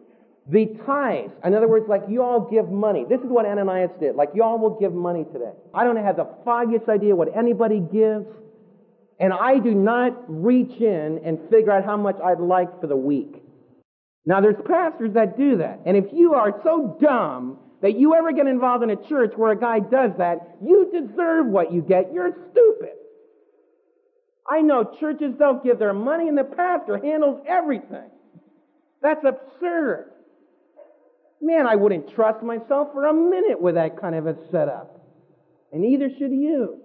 The 0.47 0.67
tithes, 0.87 1.33
in 1.45 1.55
other 1.55 1.69
words, 1.69 1.87
like 1.89 2.03
you 2.09 2.23
all 2.23 2.41
give 2.41 2.71
money. 2.71 3.05
This 3.09 3.21
is 3.21 3.29
what 3.29 3.45
Ananias 3.45 3.91
did. 4.01 4.15
Like 4.15 4.31
you 4.35 4.43
all 4.43 4.59
will 4.59 4.79
give 4.79 4.93
money 4.93 5.25
today. 5.33 5.53
I 5.73 5.85
don't 5.85 5.97
have 5.97 6.17
the 6.17 6.29
foggiest 6.45 6.89
idea 6.89 7.17
what 7.17 7.35
anybody 7.37 7.81
gives. 7.81 8.27
And 9.21 9.33
I 9.33 9.59
do 9.59 9.75
not 9.75 10.25
reach 10.27 10.81
in 10.81 11.21
and 11.25 11.39
figure 11.51 11.71
out 11.71 11.85
how 11.85 11.97
much 11.97 12.17
I'd 12.25 12.41
like 12.41 12.81
for 12.81 12.87
the 12.87 12.97
week. 12.97 13.43
Now, 14.27 14.41
there's 14.41 14.57
pastors 14.67 15.15
that 15.15 15.37
do 15.37 15.59
that. 15.59 15.81
And 15.87 15.97
if 15.97 16.07
you 16.13 16.35
are 16.35 16.61
so 16.65 16.99
dumb 17.01 17.59
that 17.83 17.99
you 17.99 18.15
ever 18.15 18.33
get 18.33 18.47
involved 18.47 18.83
in 18.83 18.91
a 18.91 19.09
church 19.09 19.33
where 19.37 19.53
a 19.53 19.59
guy 19.59 19.79
does 19.79 20.13
that, 20.19 20.57
you 20.65 20.91
deserve 20.91 21.47
what 21.47 21.73
you 21.73 21.83
get. 21.83 22.13
You're 22.13 22.35
stupid. 22.51 22.95
I 24.49 24.61
know 24.61 24.97
churches 24.99 25.35
don't 25.39 25.63
give 25.63 25.79
their 25.79 25.93
money 25.93 26.29
and 26.29 26.37
the 26.37 26.45
pastor 26.45 26.99
handles 26.99 27.41
everything. 27.47 28.11
That's 29.03 29.25
absurd. 29.25 30.11
Man, 31.41 31.67
I 31.67 31.77
wouldn't 31.77 32.15
trust 32.15 32.43
myself 32.43 32.89
for 32.93 33.07
a 33.07 33.13
minute 33.13 33.61
with 33.61 33.75
that 33.75 34.01
kind 34.01 34.15
of 34.15 34.27
a 34.27 34.37
setup. 34.51 35.01
And 35.73 35.83
neither 35.83 36.09
should 36.09 36.33
you. 36.33 36.81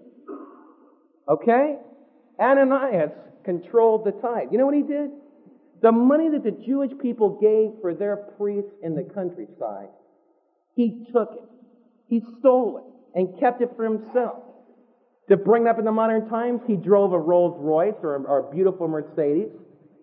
Okay? 1.29 1.77
Ananias 2.39 3.11
controlled 3.43 4.05
the 4.05 4.11
tithe. 4.11 4.49
You 4.51 4.57
know 4.57 4.65
what 4.65 4.75
he 4.75 4.83
did? 4.83 5.11
The 5.81 5.91
money 5.91 6.29
that 6.29 6.43
the 6.43 6.51
Jewish 6.51 6.91
people 7.01 7.39
gave 7.39 7.81
for 7.81 7.93
their 7.93 8.17
priests 8.37 8.71
in 8.83 8.95
the 8.95 9.03
countryside, 9.03 9.89
he 10.75 11.05
took 11.11 11.31
it. 11.33 11.49
He 12.07 12.21
stole 12.39 12.77
it 12.77 13.17
and 13.19 13.39
kept 13.39 13.61
it 13.61 13.71
for 13.75 13.83
himself. 13.83 14.43
To 15.29 15.37
bring 15.37 15.65
that 15.65 15.71
up 15.71 15.79
in 15.79 15.85
the 15.85 15.91
modern 15.91 16.27
times, 16.27 16.61
he 16.65 16.75
drove 16.75 17.13
a 17.13 17.19
Rolls 17.19 17.55
Royce 17.59 17.93
or, 18.01 18.15
or 18.25 18.49
a 18.49 18.51
beautiful 18.51 18.87
Mercedes. 18.87 19.49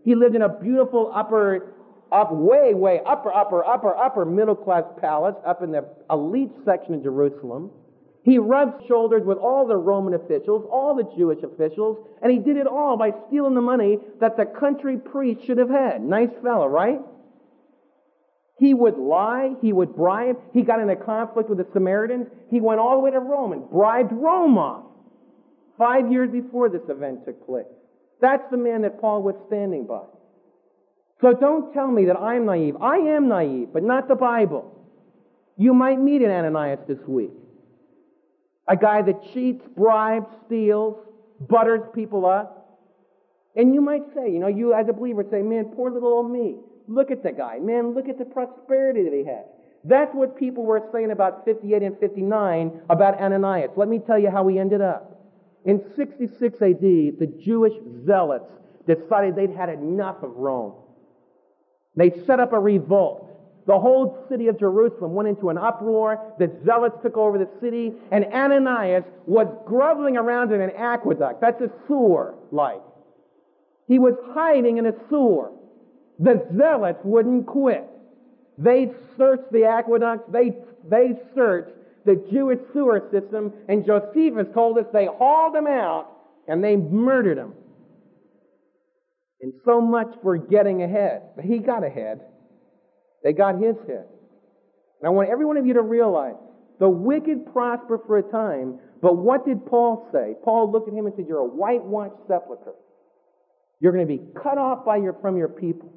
He 0.05 0.15
lived 0.15 0.37
in 0.37 0.43
a 0.43 0.49
beautiful 0.49 1.11
upper, 1.13 1.75
up, 2.13 2.33
way, 2.33 2.75
way, 2.75 3.01
upper, 3.05 3.35
upper, 3.35 3.65
upper, 3.65 3.97
upper 3.97 4.25
middle 4.25 4.55
class 4.55 4.85
palace 5.01 5.35
up 5.45 5.63
in 5.63 5.73
the 5.73 5.85
elite 6.11 6.53
section 6.65 6.95
of 6.95 7.03
Jerusalem. 7.03 7.71
He 8.27 8.39
rubbed 8.39 8.89
shoulders 8.89 9.22
with 9.24 9.39
all 9.39 9.68
the 9.68 9.77
Roman 9.77 10.12
officials, 10.12 10.66
all 10.68 10.97
the 10.97 11.09
Jewish 11.16 11.45
officials, 11.45 12.05
and 12.20 12.33
he 12.33 12.39
did 12.39 12.57
it 12.57 12.66
all 12.66 12.97
by 12.97 13.12
stealing 13.29 13.55
the 13.55 13.61
money 13.61 14.01
that 14.20 14.37
the 14.37 14.45
country 14.45 14.97
priest 14.97 15.47
should 15.47 15.59
have 15.59 15.70
had. 15.70 16.03
Nice 16.03 16.33
fellow, 16.43 16.66
right? 16.66 16.99
He 18.59 18.74
would 18.74 18.99
lie, 18.99 19.55
he 19.62 19.72
would 19.72 19.95
bribe, 19.95 20.39
he 20.53 20.62
got 20.62 20.81
in 20.81 20.91
a 20.91 20.97
conflict 20.97 21.49
with 21.49 21.59
the 21.59 21.68
Samaritans, 21.72 22.27
he 22.51 22.61
went 22.61 22.81
all 22.81 22.97
the 22.97 23.05
way 23.05 23.12
to 23.12 23.20
Rome 23.20 23.53
and 23.53 23.70
bribed 23.70 24.11
Rome 24.11 24.59
off. 24.59 24.87
Five 25.79 26.11
years 26.11 26.29
before 26.29 26.68
this 26.68 26.83
event 26.89 27.24
took 27.27 27.47
place. 27.47 27.66
That's 28.20 28.51
the 28.51 28.57
man 28.57 28.83
that 28.83 29.01
Paul 29.01 29.22
was 29.22 29.37
standing 29.47 29.87
by. 29.87 30.03
So 31.20 31.33
don't 31.33 31.72
tell 31.72 31.93
me 31.93 32.07
that 32.07 32.16
I'm 32.16 32.45
naive. 32.45 32.74
I 32.81 32.97
am 32.97 33.29
naive, 33.29 33.68
but 33.72 33.85
not 33.85 34.09
the 34.09 34.16
Bible. 34.16 34.72
You 35.57 35.74
might 35.74 36.01
meet 36.01 36.22
an 36.22 36.33
Ananias 36.33 36.81
this 36.89 36.99
week. 37.07 37.31
A 38.69 38.77
guy 38.77 39.03
that 39.03 39.33
cheats, 39.33 39.64
bribes, 39.77 40.27
steals, 40.47 40.97
butters 41.41 41.83
people 41.95 42.27
up. 42.27 42.81
And 43.55 43.75
you 43.75 43.81
might 43.81 44.03
say, 44.14 44.31
you 44.31 44.39
know, 44.39 44.49
you 44.49 44.75
as 44.75 44.89
a 44.89 44.93
believer 44.93 45.25
say, 45.31 45.43
man, 45.43 45.67
poor 45.75 45.91
little 45.91 46.12
old 46.12 46.31
me. 46.31 46.57
Look 46.89 47.11
at 47.11 47.23
the 47.23 47.33
guy. 47.33 47.59
Man, 47.59 47.95
look 47.95 48.09
at 48.09 48.19
the 48.19 48.25
prosperity 48.25 49.03
that 49.05 49.12
he 49.12 49.25
has. 49.25 49.45
That's 49.85 50.12
what 50.14 50.37
people 50.37 50.64
were 50.64 50.83
saying 50.93 51.11
about 51.11 51.45
58 51.45 51.83
and 51.83 51.99
59 51.99 52.81
about 52.91 53.21
Ananias. 53.21 53.71
Let 53.77 53.89
me 53.89 54.01
tell 54.01 54.19
you 54.19 54.31
how 54.31 54.47
he 54.49 54.59
ended 54.59 54.81
up. 54.81 55.17
In 55.64 55.83
66 55.97 56.62
AD, 56.62 56.81
the 56.81 57.33
Jewish 57.41 57.75
zealots 58.05 58.51
decided 58.87 59.37
they'd 59.37 59.51
had 59.51 59.69
enough 59.69 60.23
of 60.23 60.37
Rome. 60.37 60.75
They 61.97 62.11
set 62.27 62.41
up 62.41 62.53
a 62.53 62.59
revolt. 62.59 63.36
The 63.67 63.79
whole 63.79 64.25
city 64.29 64.47
of 64.47 64.59
Jerusalem 64.59 65.14
went 65.14 65.29
into 65.29 65.51
an 65.51 65.59
uproar. 65.59 66.35
The 66.39 66.51
zealots 66.64 66.99
took 67.03 67.17
over 67.17 67.37
the 67.37 67.49
city, 67.61 67.93
and 68.12 68.25
Ananias 68.27 69.05
was 69.27 69.49
groveling 69.67 70.17
around 70.17 70.53
in 70.53 70.61
an 70.61 70.71
aqueduct. 70.77 71.41
That's 71.41 71.61
a 71.61 71.71
sewer, 71.89 72.37
like. 72.53 72.81
He 73.89 73.99
was 73.99 74.14
hiding 74.35 74.79
in 74.79 74.87
a 74.87 74.93
sewer. 75.09 75.51
The 76.19 76.47
zealots 76.57 77.01
wouldn't 77.03 77.47
quit. 77.47 77.85
They 78.57 78.93
searched 79.19 79.53
the 79.53 79.64
aqueducts, 79.64 80.31
they, 80.33 80.57
they 80.89 81.14
searched 81.35 81.73
the 82.05 82.25
Jewish 82.31 82.61
sewer 82.73 83.09
system, 83.12 83.53
and 83.69 83.85
Josephus 83.85 84.47
told 84.55 84.79
us 84.79 84.87
they 84.93 85.07
hauled 85.07 85.55
him 85.55 85.67
out 85.67 86.09
and 86.49 86.62
they 86.62 86.77
murdered 86.77 87.37
him. 87.37 87.53
And 89.41 89.53
so 89.64 89.81
much 89.81 90.14
for 90.23 90.37
getting 90.37 90.83
ahead. 90.83 91.23
But 91.35 91.45
he 91.45 91.59
got 91.59 91.85
ahead. 91.85 92.21
They 93.23 93.33
got 93.33 93.57
his 93.57 93.77
head. 93.87 94.07
And 95.01 95.07
I 95.07 95.09
want 95.11 95.29
every 95.29 95.45
one 95.45 95.57
of 95.57 95.67
you 95.67 95.75
to 95.75 95.83
realize 95.83 96.37
the 96.79 96.89
wicked 96.89 97.53
prosper 97.53 98.01
for 98.07 98.19
a 98.19 98.23
time, 98.23 98.79
but 99.01 99.17
what 99.17 99.47
did 99.47 99.67
Paul 99.67 100.09
say? 100.12 100.35
Paul 100.45 100.71
looked 100.71 100.89
at 100.89 100.95
him 100.95 101.07
and 101.07 101.14
said, 101.17 101.27
You're 101.29 101.39
a 101.39 101.45
whitewashed 101.45 102.27
sepulchre. 102.29 102.75
You're 103.81 103.93
going 103.93 104.07
to 104.07 104.12
be 104.17 104.23
cut 104.43 104.59
off 104.59 104.85
by 104.85 104.97
your, 104.97 105.14
from 105.21 105.37
your 105.37 105.49
people. 105.49 105.93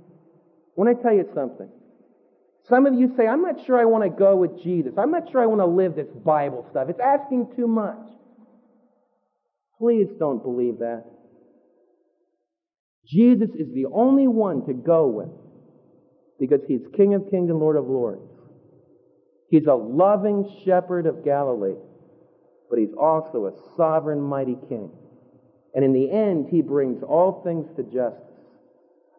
When 0.75 0.87
I 0.87 0.93
tell 0.93 1.13
you 1.13 1.25
something. 1.33 1.69
Some 2.69 2.85
of 2.85 2.93
you 2.93 3.13
say, 3.17 3.25
I'm 3.25 3.41
not 3.41 3.65
sure 3.65 3.79
I 3.79 3.85
want 3.85 4.03
to 4.03 4.09
go 4.09 4.35
with 4.35 4.61
Jesus. 4.61 4.93
I'm 4.97 5.11
not 5.11 5.31
sure 5.31 5.41
I 5.41 5.47
want 5.47 5.61
to 5.61 5.65
live 5.65 5.95
this 5.95 6.07
Bible 6.23 6.67
stuff. 6.69 6.87
It's 6.89 6.99
asking 6.99 7.53
too 7.55 7.67
much. 7.67 7.97
Please 9.79 10.07
don't 10.19 10.43
believe 10.43 10.79
that. 10.79 11.05
Jesus 13.07 13.49
is 13.55 13.73
the 13.73 13.85
only 13.91 14.27
one 14.27 14.65
to 14.67 14.73
go 14.73 15.07
with 15.07 15.29
because 16.39 16.61
he's 16.67 16.81
King 16.95 17.13
of 17.13 17.29
kings 17.29 17.49
and 17.49 17.59
Lord 17.59 17.75
of 17.75 17.87
lords. 17.87 18.21
He's 19.49 19.65
a 19.65 19.73
loving 19.73 20.49
shepherd 20.63 21.05
of 21.05 21.25
Galilee, 21.25 21.75
but 22.69 22.79
he's 22.79 22.93
also 22.99 23.47
a 23.47 23.75
sovereign, 23.75 24.21
mighty 24.21 24.57
king. 24.69 24.91
And 25.73 25.83
in 25.83 25.93
the 25.93 26.11
end, 26.11 26.47
he 26.49 26.61
brings 26.61 27.03
all 27.03 27.41
things 27.43 27.67
to 27.75 27.83
justice. 27.83 28.25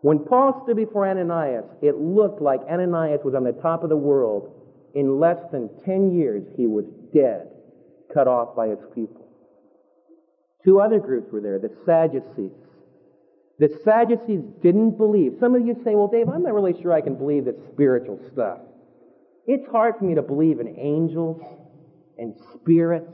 When 0.03 0.21
Paul 0.21 0.63
stood 0.65 0.77
before 0.77 1.07
Ananias, 1.07 1.67
it 1.83 1.97
looked 1.97 2.41
like 2.41 2.61
Ananias 2.63 3.21
was 3.25 3.35
on 3.35 3.45
the 3.45 3.53
top 3.53 3.83
of 3.83 3.91
the 3.91 3.97
world. 3.97 4.57
In 4.95 5.21
less 5.21 5.39
than 5.53 5.69
10 5.85 6.13
years, 6.13 6.45
he 6.57 6.67
was 6.67 6.85
dead, 7.15 7.49
cut 8.13 8.27
off 8.27 8.57
by 8.57 8.69
his 8.69 8.79
people. 8.95 9.29
Two 10.65 10.81
other 10.81 10.99
groups 10.99 11.33
were 11.33 11.41
there, 11.41 11.59
the 11.59 11.71
Sadducees. 11.85 12.51
The 13.61 13.69
Sadducees 13.85 14.41
didn't 14.63 14.97
believe. 14.97 15.37
Some 15.39 15.55
of 15.55 15.67
you 15.67 15.75
say, 15.85 15.95
well, 15.95 16.09
Dave, 16.09 16.31
I'm 16.31 16.43
not 16.43 16.55
really 16.55 16.81
sure 16.81 16.95
I 16.95 17.03
can 17.03 17.15
believe 17.15 17.45
this 17.45 17.57
spiritual 17.73 18.19
stuff. 18.33 18.59
It's 19.47 19.71
hard 19.71 19.97
for 19.99 20.07
me 20.07 20.15
to 20.15 20.23
believe 20.23 20.61
in 20.61 20.79
angels 20.79 21.43
and 22.17 22.35
spirits. 22.55 23.13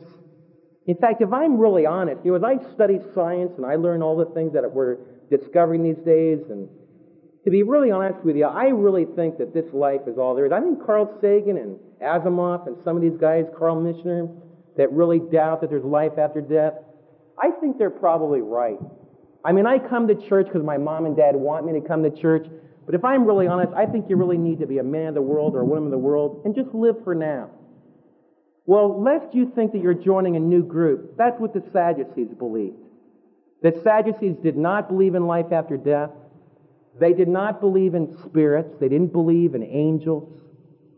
In 0.87 0.97
fact, 0.99 1.21
if 1.21 1.33
I'm 1.33 1.59
really 1.59 1.85
honest, 1.85 2.25
you 2.25 2.31
know, 2.31 2.37
as 2.37 2.45
I 2.45 2.75
study 2.75 3.01
science 3.13 3.55
and 3.57 3.67
I 3.67 3.75
learn 3.75 4.03
all 4.03 4.17
the 4.17 4.33
things 4.35 4.53
that 4.53 4.63
we're 4.71 4.99
discovering 5.31 5.83
these 5.83 6.05
days, 6.05 6.39
and 6.49 6.69
to 7.45 7.51
be 7.51 7.65
really 7.65 7.91
honest 7.91 8.25
with 8.25 8.37
you, 8.37 8.45
I 8.45 8.69
really 8.69 9.05
think 9.05 9.39
that 9.39 9.53
this 9.53 9.67
life 9.73 10.03
is 10.07 10.17
all 10.17 10.37
there 10.37 10.47
is. 10.47 10.53
I 10.53 10.61
think 10.61 10.87
Carl 10.87 11.19
Sagan 11.21 11.57
and 11.57 11.77
Asimov 12.01 12.69
and 12.69 12.77
some 12.85 12.95
of 12.95 13.03
these 13.03 13.19
guys, 13.21 13.47
Carl 13.59 13.83
Michener, 13.83 14.33
that 14.77 14.93
really 14.93 15.19
doubt 15.19 15.61
that 15.63 15.71
there's 15.71 15.85
life 15.85 16.19
after 16.19 16.41
death, 16.41 16.75
I 17.43 17.51
think 17.61 17.79
they're 17.79 17.91
probably 17.91 18.43
right. 18.43 18.79
I 19.47 19.53
mean, 19.53 19.65
I 19.65 19.79
come 19.79 20.09
to 20.09 20.15
church 20.29 20.47
because 20.47 20.65
my 20.65 20.77
mom 20.77 21.07
and 21.07 21.17
dad 21.17 21.37
want 21.37 21.65
me 21.65 21.81
to 21.81 21.87
come 21.87 22.03
to 22.03 22.11
church. 22.11 22.49
But 22.85 22.97
if 22.97 23.05
I'm 23.05 23.25
really 23.25 23.47
honest, 23.47 23.73
I 23.75 23.87
think 23.87 24.11
you 24.11 24.17
really 24.17 24.39
need 24.39 24.59
to 24.59 24.67
be 24.67 24.79
a 24.79 24.83
man 24.83 25.09
of 25.09 25.15
the 25.15 25.23
world 25.23 25.55
or 25.55 25.61
a 25.61 25.65
woman 25.65 25.85
of 25.85 25.91
the 25.93 25.99
world 25.99 26.43
and 26.45 26.53
just 26.53 26.75
live 26.75 26.97
for 27.05 27.15
now. 27.15 27.51
Well, 28.65 29.01
lest 29.01 29.33
you 29.33 29.53
think 29.55 29.71
that 29.73 29.83
you're 29.83 29.95
joining 29.95 30.35
a 30.35 30.41
new 30.41 30.65
group, 30.65 31.17
that's 31.17 31.39
what 31.39 31.55
the 31.55 31.63
Sadducees 31.73 32.35
believed. 32.37 32.75
The 33.63 33.81
Sadducees 33.85 34.35
did 34.43 34.57
not 34.57 34.89
believe 34.89 35.15
in 35.15 35.29
life 35.29 35.53
after 35.53 35.77
death. 35.77 36.11
They 36.99 37.13
did 37.13 37.29
not 37.29 37.61
believe 37.61 37.95
in 37.95 38.19
spirits. 38.25 38.75
They 38.81 38.89
didn't 38.89 39.13
believe 39.13 39.55
in 39.55 39.63
angels. 39.63 40.41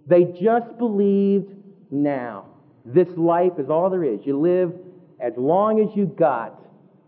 They 0.06 0.24
just 0.24 0.78
believed 0.78 1.52
now. 1.90 2.46
This 2.86 3.08
life 3.18 3.58
is 3.58 3.68
all 3.68 3.90
there 3.90 4.04
is. 4.04 4.20
You 4.24 4.40
live 4.40 4.72
as 5.20 5.34
long 5.36 5.80
as 5.80 5.94
you 5.94 6.06
got 6.06 6.58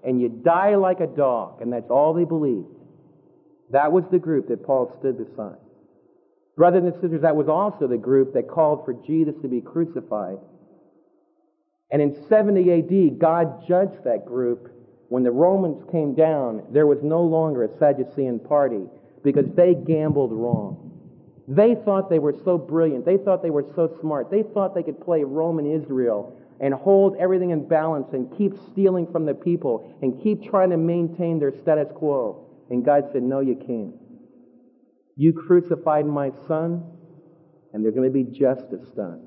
and 0.05 0.21
you 0.21 0.29
die 0.29 0.77
like 0.77 1.01
a 1.01 1.07
dog, 1.07 1.61
and 1.61 1.73
that's 1.73 1.91
all 1.91 2.15
they 2.15 2.25
believed. 2.25 2.67
That 3.71 3.93
was 3.93 4.05
the 4.11 4.19
group 4.19 4.49
that 4.49 4.65
Paul 4.65 4.95
stood 4.99 5.19
beside. 5.19 5.59
Brothers 6.57 6.85
and 6.85 6.95
sisters, 6.95 7.23
that 7.23 7.37
was 7.37 7.49
also 7.49 7.87
the 7.87 7.97
group 7.97 8.35
that 8.35 8.49
called 8.49 8.85
for 8.85 8.93
Jesus 8.93 9.35
to 9.43 9.49
be 9.49 9.61
crucified. 9.61 10.39
And 11.91 12.03
in 12.03 12.27
70 12.29 12.73
AD, 12.73 13.19
God 13.19 13.67
judged 13.67 14.05
that 14.05 14.27
group. 14.27 14.71
When 15.09 15.23
the 15.23 15.31
Romans 15.31 15.83
came 15.91 16.15
down, 16.15 16.63
there 16.71 16.87
was 16.87 16.99
no 17.03 17.23
longer 17.23 17.65
a 17.65 17.79
Sadducean 17.79 18.39
party 18.41 18.85
because 19.25 19.47
they 19.57 19.75
gambled 19.75 20.33
wrong. 20.33 20.87
They 21.49 21.75
thought 21.75 22.11
they 22.11 22.21
were 22.21 22.37
so 22.45 22.57
brilliant. 22.59 23.05
They 23.05 23.17
thought 23.17 23.43
they 23.43 23.51
were 23.51 23.67
so 23.75 23.97
smart. 24.01 24.31
They 24.31 24.43
thought 24.43 24.75
they 24.75 24.85
could 24.85 25.01
play 25.01 25.25
Roman 25.25 25.67
Israel 25.67 26.37
and 26.61 26.75
hold 26.75 27.17
everything 27.17 27.51
in 27.51 27.67
balance 27.67 28.09
and 28.13 28.37
keep 28.37 28.53
stealing 28.71 29.11
from 29.11 29.25
the 29.25 29.35
people 29.35 29.97
and 30.03 30.23
keep 30.23 30.43
trying 30.43 30.71
to 30.71 30.77
maintain 30.77 31.39
their 31.39 31.53
status 31.63 31.89
quo. 31.95 32.47
And 32.69 32.85
God 32.85 33.05
said, 33.13 33.23
No, 33.23 33.41
you 33.41 33.57
can't. 33.57 33.95
You 35.17 35.33
crucified 35.33 36.07
my 36.07 36.31
son, 36.47 36.85
and 37.73 37.85
there's 37.85 37.95
going 37.95 38.11
to 38.11 38.13
be 38.13 38.25
justice 38.25 38.89
done. 38.95 39.27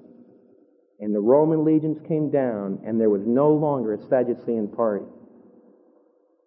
And 1.00 1.14
the 1.14 1.20
Roman 1.20 1.66
legions 1.66 1.98
came 2.08 2.30
down, 2.30 2.80
and 2.86 3.00
there 3.00 3.10
was 3.10 3.24
no 3.26 3.50
longer 3.50 3.94
a 3.94 4.08
Sadducean 4.08 4.70
party. 4.70 5.06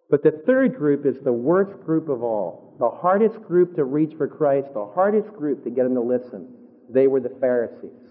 But 0.09 0.22
the 0.22 0.43
third 0.47 0.76
group 0.76 1.05
is 1.05 1.16
the 1.22 1.32
worst 1.32 1.78
group 1.84 2.09
of 2.09 2.22
all, 2.22 2.76
the 2.78 2.89
hardest 2.89 3.43
group 3.43 3.74
to 3.74 3.84
reach 3.84 4.14
for 4.16 4.28
Christ, 4.28 4.68
the 4.72 4.87
hardest 4.87 5.32
group 5.32 5.64
to 5.64 5.70
get 5.70 5.82
them 5.82 5.95
to 5.95 6.01
listen. 6.01 6.55
They 6.89 7.09
were 7.09 7.20
the 7.20 7.37
Pharisees. 7.41 8.05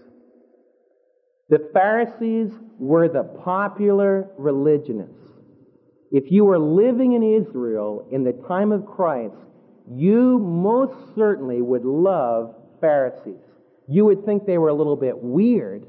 The 1.48 1.68
Pharisees 1.72 2.52
were 2.78 3.08
the 3.08 3.22
popular 3.22 4.28
religionists. 4.36 5.14
If 6.10 6.30
you 6.30 6.44
were 6.44 6.58
living 6.58 7.12
in 7.12 7.22
Israel 7.22 8.06
in 8.10 8.24
the 8.24 8.32
time 8.32 8.72
of 8.72 8.86
Christ, 8.86 9.34
you 9.88 10.38
most 10.38 11.14
certainly 11.14 11.62
would 11.62 11.84
love 11.84 12.54
Pharisees. 12.80 13.40
You 13.88 14.04
would 14.06 14.24
think 14.24 14.46
they 14.46 14.58
were 14.58 14.68
a 14.68 14.74
little 14.74 14.96
bit 14.96 15.16
weird 15.16 15.86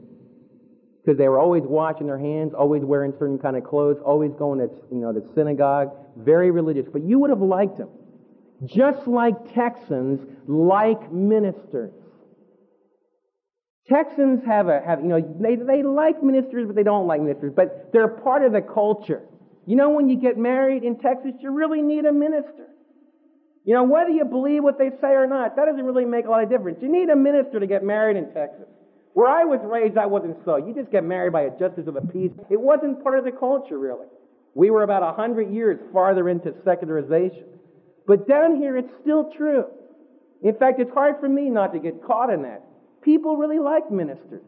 because 1.04 1.18
they 1.18 1.28
were 1.28 1.40
always 1.40 1.64
washing 1.64 2.06
their 2.06 2.20
hands, 2.20 2.54
always 2.54 2.84
wearing 2.84 3.14
certain 3.18 3.40
kind 3.40 3.56
of 3.56 3.64
clothes, 3.64 3.98
always 4.06 4.34
going 4.34 4.60
to 4.60 4.70
you 4.92 4.98
know 4.98 5.14
the 5.14 5.26
synagogue, 5.34 5.92
very 6.18 6.52
religious. 6.52 6.86
But 6.92 7.04
you 7.04 7.18
would 7.20 7.30
have 7.30 7.42
liked 7.42 7.78
them, 7.78 7.90
just 8.66 9.08
like 9.08 9.54
Texans 9.54 10.20
like 10.48 11.12
ministers. 11.12 11.94
Texans 13.90 14.42
have 14.46 14.68
a, 14.68 14.82
have, 14.86 15.02
you 15.02 15.08
know, 15.08 15.22
they, 15.40 15.56
they 15.56 15.82
like 15.82 16.22
ministers, 16.22 16.68
but 16.68 16.76
they 16.76 16.84
don't 16.84 17.08
like 17.08 17.22
ministers, 17.22 17.54
but 17.56 17.90
they're 17.94 18.08
part 18.08 18.44
of 18.44 18.52
the 18.52 18.62
culture. 18.62 19.22
You 19.66 19.76
know, 19.76 19.92
when 19.92 20.10
you 20.10 20.18
get 20.18 20.38
married 20.38 20.84
in 20.84 20.98
Texas, 21.00 21.34
you 21.40 21.52
really 21.52 21.82
need 21.82 22.06
a 22.06 22.12
minister. 22.12 22.68
You 23.64 23.74
know, 23.74 23.84
whether 23.84 24.10
you 24.10 24.24
believe 24.26 24.64
what 24.64 24.78
they 24.78 24.90
say 25.02 25.10
or 25.10 25.28
not, 25.28 25.56
that 25.56 25.66
doesn't 25.66 25.84
really 25.84 26.06
make 26.06 26.26
a 26.26 26.30
lot 26.30 26.44
of 26.44 26.50
difference. 26.50 26.80
You 26.82 26.90
need 26.90 27.10
a 27.10 27.16
minister 27.16 27.60
to 27.60 27.68
get 27.68 27.84
married 27.84 28.16
in 28.18 28.34
Texas. 28.34 28.66
Where 29.14 29.28
I 29.28 29.46
was 29.46 29.60
raised, 29.64 29.96
that 29.96 30.10
wasn't 30.10 30.38
so. 30.46 30.58
You 30.58 30.74
just 30.74 30.92
get 30.92 31.04
married 31.04 31.34
by 31.34 31.42
a 31.42 31.50
justice 31.50 31.88
of 31.88 31.96
the 31.96 32.02
peace. 32.02 32.32
It 32.50 32.60
wasn't 32.60 33.04
part 33.04 33.18
of 33.18 33.26
the 33.26 33.32
culture, 33.32 33.78
really. 33.78 34.06
We 34.54 34.70
were 34.70 34.84
about 34.84 35.04
a 35.04 35.12
hundred 35.14 35.54
years 35.54 35.80
farther 35.92 36.30
into 36.30 36.54
secularization. 36.64 37.46
But 38.06 38.28
down 38.28 38.58
here, 38.58 38.78
it's 38.78 38.92
still 39.02 39.32
true. 39.36 39.66
In 40.44 40.56
fact, 40.56 40.80
it's 40.80 40.92
hard 40.92 41.16
for 41.20 41.28
me 41.28 41.50
not 41.50 41.74
to 41.74 41.80
get 41.80 42.04
caught 42.06 42.30
in 42.30 42.44
that. 42.44 42.64
People 43.08 43.38
really 43.38 43.58
like 43.58 43.90
ministers. 43.90 44.44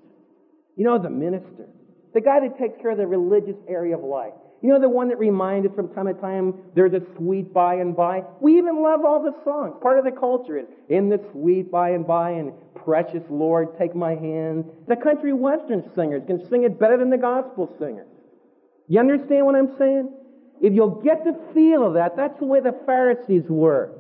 You 0.76 0.84
know, 0.84 1.00
the 1.00 1.10
minister, 1.10 1.70
the 2.14 2.20
guy 2.20 2.42
that 2.42 2.60
takes 2.60 2.74
care 2.82 2.92
of 2.92 2.98
the 2.98 3.08
religious 3.08 3.56
area 3.70 3.98
of 3.98 4.04
life. 4.04 4.34
You 4.62 4.68
know 4.68 4.82
the 4.82 4.90
one 4.90 5.08
that 5.08 5.18
reminds 5.18 5.70
us 5.70 5.74
from 5.74 5.94
time 5.96 6.08
to 6.08 6.14
time, 6.14 6.56
there's 6.76 6.92
a 6.92 7.02
sweet 7.16 7.54
by 7.54 7.76
and 7.76 7.96
by? 7.96 8.24
We 8.42 8.58
even 8.58 8.84
love 8.84 9.06
all 9.06 9.24
the 9.24 9.34
songs. 9.46 9.76
Part 9.82 9.98
of 9.98 10.04
the 10.04 10.12
culture 10.12 10.58
is, 10.58 10.66
in 10.90 11.08
the 11.08 11.22
sweet 11.32 11.72
by 11.72 11.92
and 11.92 12.06
by 12.06 12.32
and 12.32 12.52
precious 12.76 13.24
Lord, 13.30 13.80
take 13.80 13.96
my 13.96 14.16
hand. 14.16 14.66
The 14.90 14.98
country 14.98 15.32
western 15.32 15.90
singers 15.96 16.24
can 16.28 16.46
sing 16.50 16.64
it 16.64 16.78
better 16.78 16.98
than 16.98 17.10
the 17.10 17.18
gospel 17.18 17.74
singers. 17.80 18.10
You 18.90 19.00
understand 19.00 19.46
what 19.46 19.56
I'm 19.56 19.74
saying? 19.78 20.12
If 20.60 20.74
you'll 20.74 21.02
get 21.02 21.24
the 21.24 21.40
feel 21.54 21.88
of 21.88 21.94
that, 21.94 22.18
that's 22.18 22.38
the 22.40 22.46
way 22.46 22.60
the 22.60 22.78
Pharisees 22.86 23.46
were. 23.48 23.94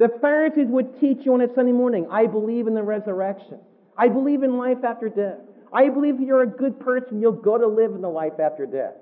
The 0.00 0.08
Pharisees 0.22 0.68
would 0.68 0.98
teach 0.98 1.18
you 1.26 1.34
on 1.34 1.42
a 1.42 1.54
Sunday 1.54 1.72
morning, 1.72 2.08
I 2.10 2.26
believe 2.26 2.66
in 2.66 2.72
the 2.72 2.82
resurrection. 2.82 3.58
I 3.98 4.08
believe 4.08 4.42
in 4.42 4.56
life 4.56 4.82
after 4.82 5.10
death. 5.10 5.36
I 5.74 5.90
believe 5.90 6.18
you're 6.20 6.42
a 6.42 6.46
good 6.46 6.80
person, 6.80 7.20
you'll 7.20 7.32
go 7.32 7.58
to 7.58 7.66
live 7.66 7.92
in 7.92 8.00
the 8.00 8.08
life 8.08 8.40
after 8.42 8.64
death. 8.64 8.94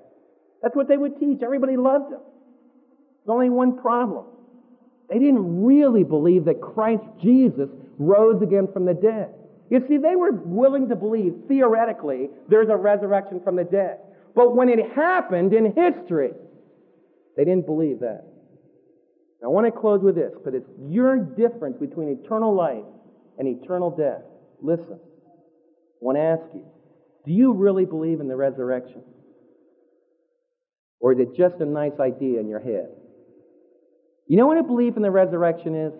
That's 0.61 0.75
what 0.75 0.89
they 0.89 0.97
would 0.97 1.17
teach. 1.17 1.41
Everybody 1.41 1.77
loved 1.77 2.11
them. 2.11 2.19
There's 2.19 3.33
only 3.33 3.49
one 3.49 3.77
problem. 3.79 4.25
They 5.09 5.19
didn't 5.19 5.63
really 5.63 6.03
believe 6.03 6.45
that 6.45 6.59
Christ 6.59 7.05
Jesus 7.21 7.69
rose 7.97 8.41
again 8.41 8.67
from 8.73 8.83
the 8.83 8.93
dead. 8.93 9.29
You 9.69 9.79
see, 9.87 9.97
they 9.97 10.17
were 10.17 10.33
willing 10.33 10.89
to 10.89 10.97
believe, 10.97 11.33
theoretically, 11.47 12.29
there's 12.49 12.67
a 12.67 12.75
resurrection 12.75 13.39
from 13.41 13.55
the 13.55 13.63
dead. 13.63 13.99
But 14.35 14.53
when 14.53 14.67
it 14.67 14.91
happened 14.91 15.53
in 15.53 15.73
history, 15.73 16.33
they 17.37 17.45
didn't 17.45 17.65
believe 17.65 18.01
that. 18.01 18.25
I 19.43 19.47
want 19.47 19.65
to 19.65 19.71
close 19.71 20.01
with 20.01 20.15
this, 20.15 20.33
but 20.43 20.53
it's 20.53 20.69
your 20.87 21.17
difference 21.17 21.77
between 21.79 22.09
eternal 22.09 22.53
life 22.53 22.83
and 23.37 23.47
eternal 23.47 23.89
death. 23.89 24.21
Listen, 24.61 24.99
I 24.99 26.01
want 26.01 26.17
to 26.17 26.21
ask 26.21 26.43
you, 26.53 26.65
do 27.25 27.31
you 27.31 27.53
really 27.53 27.85
believe 27.85 28.19
in 28.19 28.27
the 28.27 28.35
resurrection? 28.35 29.01
Or 30.99 31.13
is 31.13 31.19
it 31.19 31.35
just 31.37 31.55
a 31.61 31.65
nice 31.65 31.99
idea 31.99 32.39
in 32.39 32.49
your 32.49 32.59
head? 32.59 32.89
You 34.27 34.37
know 34.37 34.47
what 34.47 34.57
a 34.57 34.63
belief 34.63 34.97
in 34.97 35.01
the 35.01 35.11
resurrection 35.11 35.75
is? 35.75 35.93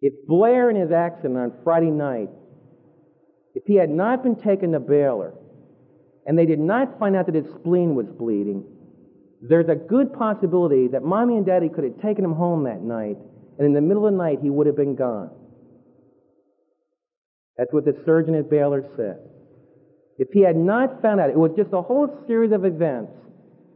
If 0.00 0.14
Blair 0.26 0.70
in 0.70 0.76
his 0.76 0.90
accident 0.90 1.36
on 1.38 1.52
Friday 1.64 1.90
night, 1.90 2.30
if 3.54 3.64
he 3.66 3.76
had 3.76 3.90
not 3.90 4.22
been 4.22 4.36
taken 4.36 4.72
to 4.72 4.80
Baylor, 4.80 5.34
and 6.26 6.38
they 6.38 6.46
did 6.46 6.60
not 6.60 6.98
find 6.98 7.16
out 7.16 7.26
that 7.26 7.34
his 7.34 7.46
spleen 7.54 7.94
was 7.94 8.06
bleeding, 8.06 8.64
there's 9.40 9.68
a 9.68 9.74
good 9.74 10.12
possibility 10.12 10.88
that 10.88 11.02
mommy 11.02 11.36
and 11.36 11.46
daddy 11.46 11.68
could 11.68 11.84
have 11.84 12.00
taken 12.02 12.24
him 12.24 12.34
home 12.34 12.64
that 12.64 12.82
night, 12.82 13.16
and 13.58 13.66
in 13.66 13.72
the 13.72 13.80
middle 13.80 14.06
of 14.06 14.12
the 14.12 14.18
night 14.18 14.38
he 14.42 14.50
would 14.50 14.66
have 14.66 14.76
been 14.76 14.96
gone. 14.96 15.30
That's 17.56 17.72
what 17.72 17.84
the 17.84 17.94
surgeon 18.04 18.34
at 18.34 18.50
Baylor 18.50 18.84
said. 18.96 19.18
If 20.18 20.28
he 20.32 20.42
had 20.42 20.56
not 20.56 21.02
found 21.02 21.20
out, 21.20 21.30
it 21.30 21.36
was 21.36 21.52
just 21.56 21.70
a 21.72 21.82
whole 21.82 22.24
series 22.26 22.52
of 22.52 22.64
events 22.64 23.12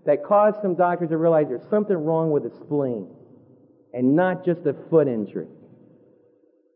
that 0.07 0.25
caused 0.25 0.57
some 0.63 0.75
doctors 0.75 1.11
to 1.11 1.17
realize 1.17 1.47
there's 1.49 1.69
something 1.71 1.97
wrong 1.97 2.31
with 2.33 2.43
the 2.43 2.51
spleen 2.65 3.09
and 3.93 4.17
not 4.17 4.45
just 4.45 4.61
a 4.67 4.75
foot 4.91 5.07
injury. 5.07 5.47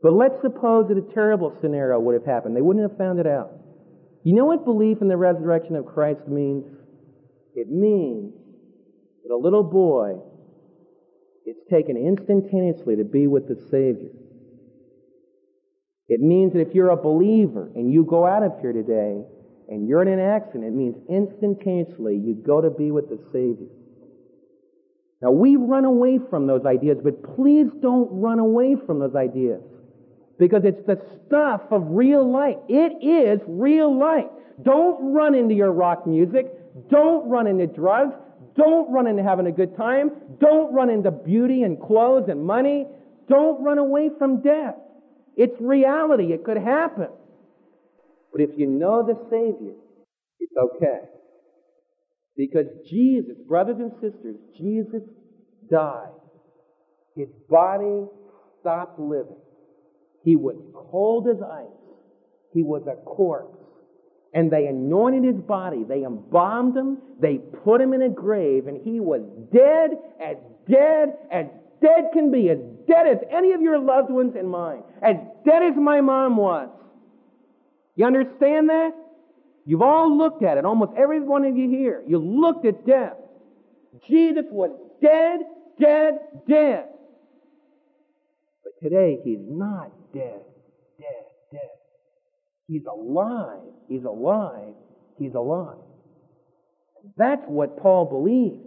But 0.03 0.12
let's 0.12 0.41
suppose 0.43 0.87
that 0.89 0.99
a 0.99 1.14
terrible 1.14 1.57
scenario 1.61 1.99
would 1.99 2.14
have 2.14 2.24
happened. 2.24 2.55
They 2.55 2.61
wouldn't 2.61 2.89
have 2.89 2.99
found 2.99 3.18
it 3.18 3.26
out. 3.26 3.51
You 4.22 4.34
know 4.34 4.45
what 4.45 4.64
belief 4.64 4.99
in 5.01 5.09
the 5.09 5.16
resurrection 5.16 5.74
of 5.74 5.87
Christ 5.87 6.28
means? 6.28 6.64
It 7.55 7.68
means 7.70 8.34
that 9.26 9.34
a 9.34 9.36
little 9.36 9.62
boy 9.62 10.18
is 11.46 11.56
taken 11.70 11.96
instantaneously 11.96 12.96
to 12.96 13.04
be 13.04 13.26
with 13.26 13.48
the 13.48 13.56
Savior. 13.70 14.10
It 16.08 16.20
means 16.20 16.52
that 16.52 16.60
if 16.60 16.74
you're 16.74 16.90
a 16.90 16.96
believer 16.96 17.70
and 17.74 17.92
you 17.92 18.04
go 18.04 18.26
out 18.26 18.42
of 18.42 18.60
here 18.60 18.72
today 18.72 19.22
and 19.68 19.88
you're 19.88 20.02
in 20.02 20.08
an 20.08 20.20
accident, 20.20 20.64
it 20.64 20.72
means 20.72 20.96
instantaneously 21.08 22.16
you 22.16 22.34
go 22.34 22.60
to 22.60 22.70
be 22.70 22.90
with 22.90 23.08
the 23.08 23.18
Savior. 23.32 23.66
Now, 25.20 25.30
we 25.30 25.56
run 25.56 25.84
away 25.84 26.20
from 26.30 26.46
those 26.46 26.66
ideas, 26.66 26.98
but 27.02 27.36
please 27.36 27.66
don't 27.80 28.08
run 28.20 28.38
away 28.38 28.76
from 28.86 29.00
those 29.00 29.16
ideas 29.16 29.62
because 30.38 30.62
it's 30.64 30.86
the 30.86 31.00
stuff 31.26 31.62
of 31.70 31.82
real 31.88 32.30
life. 32.30 32.58
It 32.68 33.02
is 33.02 33.40
real 33.48 33.98
life. 33.98 34.26
Don't 34.62 35.14
run 35.14 35.34
into 35.34 35.54
your 35.54 35.72
rock 35.72 36.06
music. 36.06 36.46
Don't 36.90 37.28
run 37.28 37.46
into 37.46 37.66
drugs. 37.66 38.14
Don't 38.57 38.90
run 38.92 39.07
into 39.07 39.22
having 39.22 39.46
a 39.46 39.52
good 39.52 39.76
time. 39.76 40.11
Don't 40.40 40.72
run 40.72 40.90
into 40.90 41.11
beauty 41.11 41.62
and 41.62 41.80
clothes 41.80 42.28
and 42.28 42.44
money. 42.44 42.86
Don't 43.28 43.62
run 43.62 43.78
away 43.78 44.11
from 44.18 44.42
death. 44.42 44.76
It's 45.36 45.54
reality. 45.61 46.32
It 46.32 46.44
could 46.44 46.57
happen. 46.57 47.09
But 48.32 48.40
if 48.40 48.50
you 48.57 48.66
know 48.66 49.04
the 49.07 49.18
Savior, 49.30 49.74
it's 50.40 50.52
okay. 50.57 51.00
Because 52.36 52.66
Jesus, 52.88 53.36
brothers 53.46 53.76
and 53.78 53.92
sisters, 53.94 54.36
Jesus 54.59 55.02
died. 55.70 56.11
His 57.14 57.28
body 57.48 58.04
stopped 58.61 58.98
living. 58.98 59.40
He 60.22 60.36
was 60.36 60.57
cold 60.90 61.28
as 61.28 61.42
ice. 61.42 61.66
He 62.52 62.62
was 62.62 62.82
a 62.86 62.96
corpse. 63.04 63.55
And 64.37 64.51
they 64.51 64.66
anointed 64.66 65.24
his 65.24 65.43
body. 65.43 65.82
They 65.82 66.03
embalmed 66.03 66.76
him. 66.76 66.99
They 67.18 67.39
put 67.39 67.80
him 67.80 67.95
in 67.95 68.03
a 68.03 68.11
grave. 68.11 68.66
And 68.66 68.76
he 68.76 69.01
was 69.01 69.22
dead, 69.51 69.93
as 70.20 70.37
dead 70.68 71.16
as 71.32 71.47
dead 71.80 72.11
can 72.12 72.30
be. 72.30 72.51
As 72.51 72.59
dead 72.87 73.07
as 73.07 73.16
any 73.34 73.53
of 73.53 73.62
your 73.62 73.78
loved 73.78 74.11
ones 74.11 74.34
and 74.37 74.51
mine. 74.51 74.82
As 75.01 75.16
dead 75.47 75.62
as 75.62 75.74
my 75.74 76.03
mom 76.03 76.37
was. 76.37 76.68
You 77.95 78.05
understand 78.05 78.68
that? 78.68 78.91
You've 79.64 79.80
all 79.80 80.14
looked 80.14 80.43
at 80.43 80.59
it. 80.59 80.66
Almost 80.66 80.93
every 80.99 81.20
one 81.20 81.47
of 81.47 81.57
you 81.57 81.70
here. 81.70 82.03
You 82.07 82.18
looked 82.18 82.66
at 82.66 82.87
death. 82.87 83.16
Jesus 84.07 84.45
was 84.51 84.70
dead, 85.01 85.41
dead, 85.80 86.18
dead. 86.47 86.84
But 88.62 88.72
today, 88.82 89.18
he's 89.24 89.41
not 89.41 89.93
dead. 90.12 90.43
He's 92.68 92.84
alive. 92.84 93.62
He's 93.88 94.04
alive. 94.04 94.74
He's 95.18 95.34
alive. 95.34 95.78
That's 97.16 97.42
what 97.46 97.78
Paul 97.78 98.06
believed. 98.06 98.62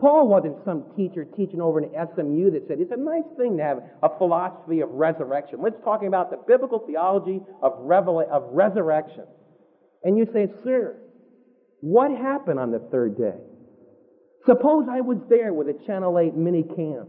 Paul 0.00 0.26
wasn't 0.26 0.56
some 0.64 0.84
teacher 0.96 1.24
teaching 1.24 1.60
over 1.60 1.78
an 1.78 1.90
SMU 1.92 2.50
that 2.52 2.66
said 2.66 2.80
it's 2.80 2.92
a 2.92 2.96
nice 2.96 3.28
thing 3.36 3.58
to 3.58 3.62
have 3.62 3.78
a 4.02 4.08
philosophy 4.16 4.80
of 4.80 4.88
resurrection. 4.90 5.60
Let's 5.62 5.76
talking 5.84 6.08
about 6.08 6.30
the 6.30 6.38
biblical 6.48 6.80
theology 6.80 7.40
of, 7.62 7.72
revela- 7.80 8.28
of 8.28 8.44
resurrection. 8.52 9.24
And 10.02 10.16
you 10.16 10.26
say, 10.32 10.48
sir, 10.64 10.96
what 11.80 12.10
happened 12.10 12.58
on 12.58 12.70
the 12.70 12.78
third 12.90 13.18
day? 13.18 13.36
Suppose 14.46 14.86
I 14.90 15.02
was 15.02 15.18
there 15.28 15.52
with 15.52 15.68
a 15.68 15.86
Channel 15.86 16.18
8 16.18 16.34
mini 16.34 16.62
cam 16.62 17.06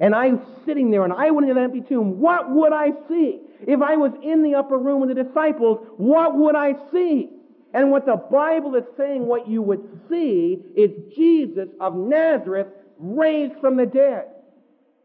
and 0.00 0.14
I 0.14 0.28
was 0.28 0.40
sitting 0.66 0.90
there 0.90 1.04
and 1.04 1.12
I 1.12 1.30
went 1.30 1.48
into 1.48 1.54
that 1.54 1.64
empty 1.64 1.82
tomb. 1.88 2.20
What 2.20 2.50
would 2.50 2.72
I 2.72 2.90
see? 3.08 3.40
If 3.66 3.80
I 3.80 3.96
was 3.96 4.12
in 4.22 4.42
the 4.42 4.54
upper 4.54 4.78
room 4.78 5.00
with 5.00 5.14
the 5.14 5.22
disciples, 5.24 5.78
what 5.96 6.36
would 6.36 6.54
I 6.54 6.74
see? 6.92 7.30
And 7.72 7.90
what 7.90 8.06
the 8.06 8.16
Bible 8.16 8.74
is 8.74 8.84
saying, 8.96 9.26
what 9.26 9.48
you 9.48 9.62
would 9.62 9.80
see 10.08 10.58
is 10.76 10.90
Jesus 11.14 11.68
of 11.80 11.94
Nazareth 11.94 12.68
raised 12.98 13.60
from 13.60 13.76
the 13.76 13.86
dead. 13.86 14.24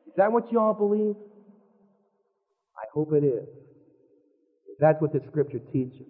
Is 0.08 0.14
that 0.18 0.32
what 0.32 0.52
you 0.52 0.60
all 0.60 0.74
believe? 0.74 1.16
I 2.78 2.86
hope 2.94 3.14
it 3.14 3.24
is. 3.24 3.48
That's 4.80 5.00
what 5.00 5.14
the 5.14 5.22
scripture 5.28 5.60
teaches. 5.72 6.08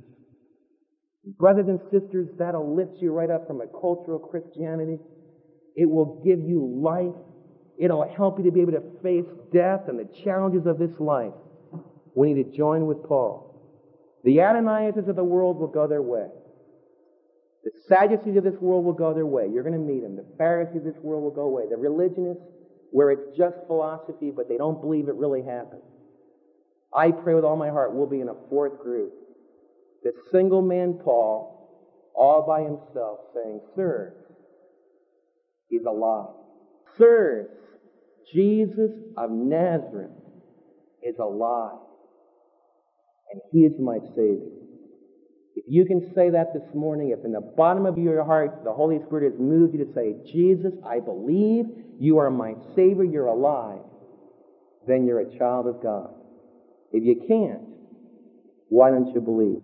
Brothers 1.38 1.68
and 1.68 1.80
sisters, 1.92 2.30
that'll 2.40 2.76
lift 2.76 3.00
you 3.00 3.12
right 3.12 3.30
up 3.30 3.46
from 3.46 3.62
a 3.62 3.68
cultural 3.68 4.18
Christianity. 4.18 4.98
It 5.76 5.90
will 5.90 6.22
give 6.26 6.40
you 6.40 6.82
life. 6.84 7.14
It'll 7.80 8.08
help 8.08 8.38
you 8.38 8.46
to 8.46 8.52
be 8.52 8.62
able 8.62 8.74
to 8.74 8.84
face 9.02 9.26
death 9.54 9.82
and 9.88 10.00
the 10.00 10.08
challenges 10.24 10.66
of 10.66 10.78
this 10.78 11.00
life. 11.00 11.34
We 12.16 12.34
need 12.34 12.52
to 12.52 12.58
join 12.58 12.86
with 12.86 13.04
Paul. 13.04 13.52
The 14.24 14.38
Ananiases 14.38 15.08
of 15.08 15.16
the 15.16 15.24
world 15.24 15.58
will 15.58 15.68
go 15.68 15.88
their 15.88 16.02
way. 16.02 16.28
The 17.64 17.72
Sadducees 17.88 18.38
of 18.38 18.44
this 18.44 18.60
world 18.60 18.86
will 18.86 18.94
go 18.94 19.14
their 19.14 19.26
way. 19.26 19.48
You're 19.52 19.64
going 19.64 19.74
to 19.74 19.80
meet 19.80 20.02
them. 20.02 20.16
The 20.16 20.26
Pharisees 20.38 20.78
of 20.78 20.84
this 20.84 21.02
world 21.04 21.24
will 21.24 21.32
go 21.32 21.44
away. 21.44 21.64
The 21.70 21.78
religionists, 21.78 22.44
where 22.92 23.12
it's 23.12 23.38
just 23.38 23.56
philosophy, 23.68 24.32
but 24.36 24.50
they 24.50 24.58
don't 24.58 24.82
believe 24.82 25.08
it 25.08 25.16
really 25.16 25.44
happened. 25.44 25.82
I 26.94 27.12
pray 27.12 27.36
with 27.36 27.46
all 27.46 27.56
my 27.56 27.70
heart 27.70 27.94
we'll 27.94 28.10
be 28.10 28.20
in 28.20 28.30
a 28.30 28.50
fourth 28.50 28.80
group. 28.82 29.14
The 30.04 30.12
single 30.32 30.62
man 30.62 31.00
Paul, 31.04 32.12
all 32.16 32.46
by 32.46 32.62
himself, 32.62 33.20
saying, 33.34 33.62
Sirs, 33.76 34.14
he's 35.70 35.86
alive. 35.86 36.41
Sirs, 36.98 37.48
Jesus 38.34 38.92
of 39.18 39.32
Nazareth 39.32 40.12
is 41.04 41.16
alive. 41.20 41.80
And 43.32 43.42
he 43.52 43.60
is 43.60 43.74
my 43.80 44.00
Savior. 44.16 44.62
If 45.56 45.66
you 45.68 45.86
can 45.86 46.12
say 46.16 46.30
that 46.30 46.54
this 46.54 46.74
morning, 46.74 47.16
if 47.18 47.26
in 47.26 47.34
the 47.34 47.42
bottom 47.42 47.86
of 47.86 47.98
your 47.98 48.24
heart 48.24 48.64
the 48.64 48.74
Holy 48.74 49.00
Spirit 49.06 49.32
has 49.32 49.40
moved 49.40 49.74
you 49.74 49.86
to 49.86 49.94
say, 49.94 50.16
Jesus, 50.32 50.74
I 50.86 51.00
believe 51.00 51.66
you 52.00 52.18
are 52.20 52.30
my 52.30 52.54
Savior, 52.76 53.04
you're 53.04 53.28
alive, 53.28 53.82
then 54.88 55.06
you're 55.06 55.20
a 55.20 55.38
child 55.38 55.68
of 55.68 55.82
God. 55.84 56.14
If 56.92 57.04
you 57.04 57.26
can't, 57.28 57.62
why 58.70 58.92
don't 58.92 59.14
you 59.14 59.22
believe? 59.22 59.62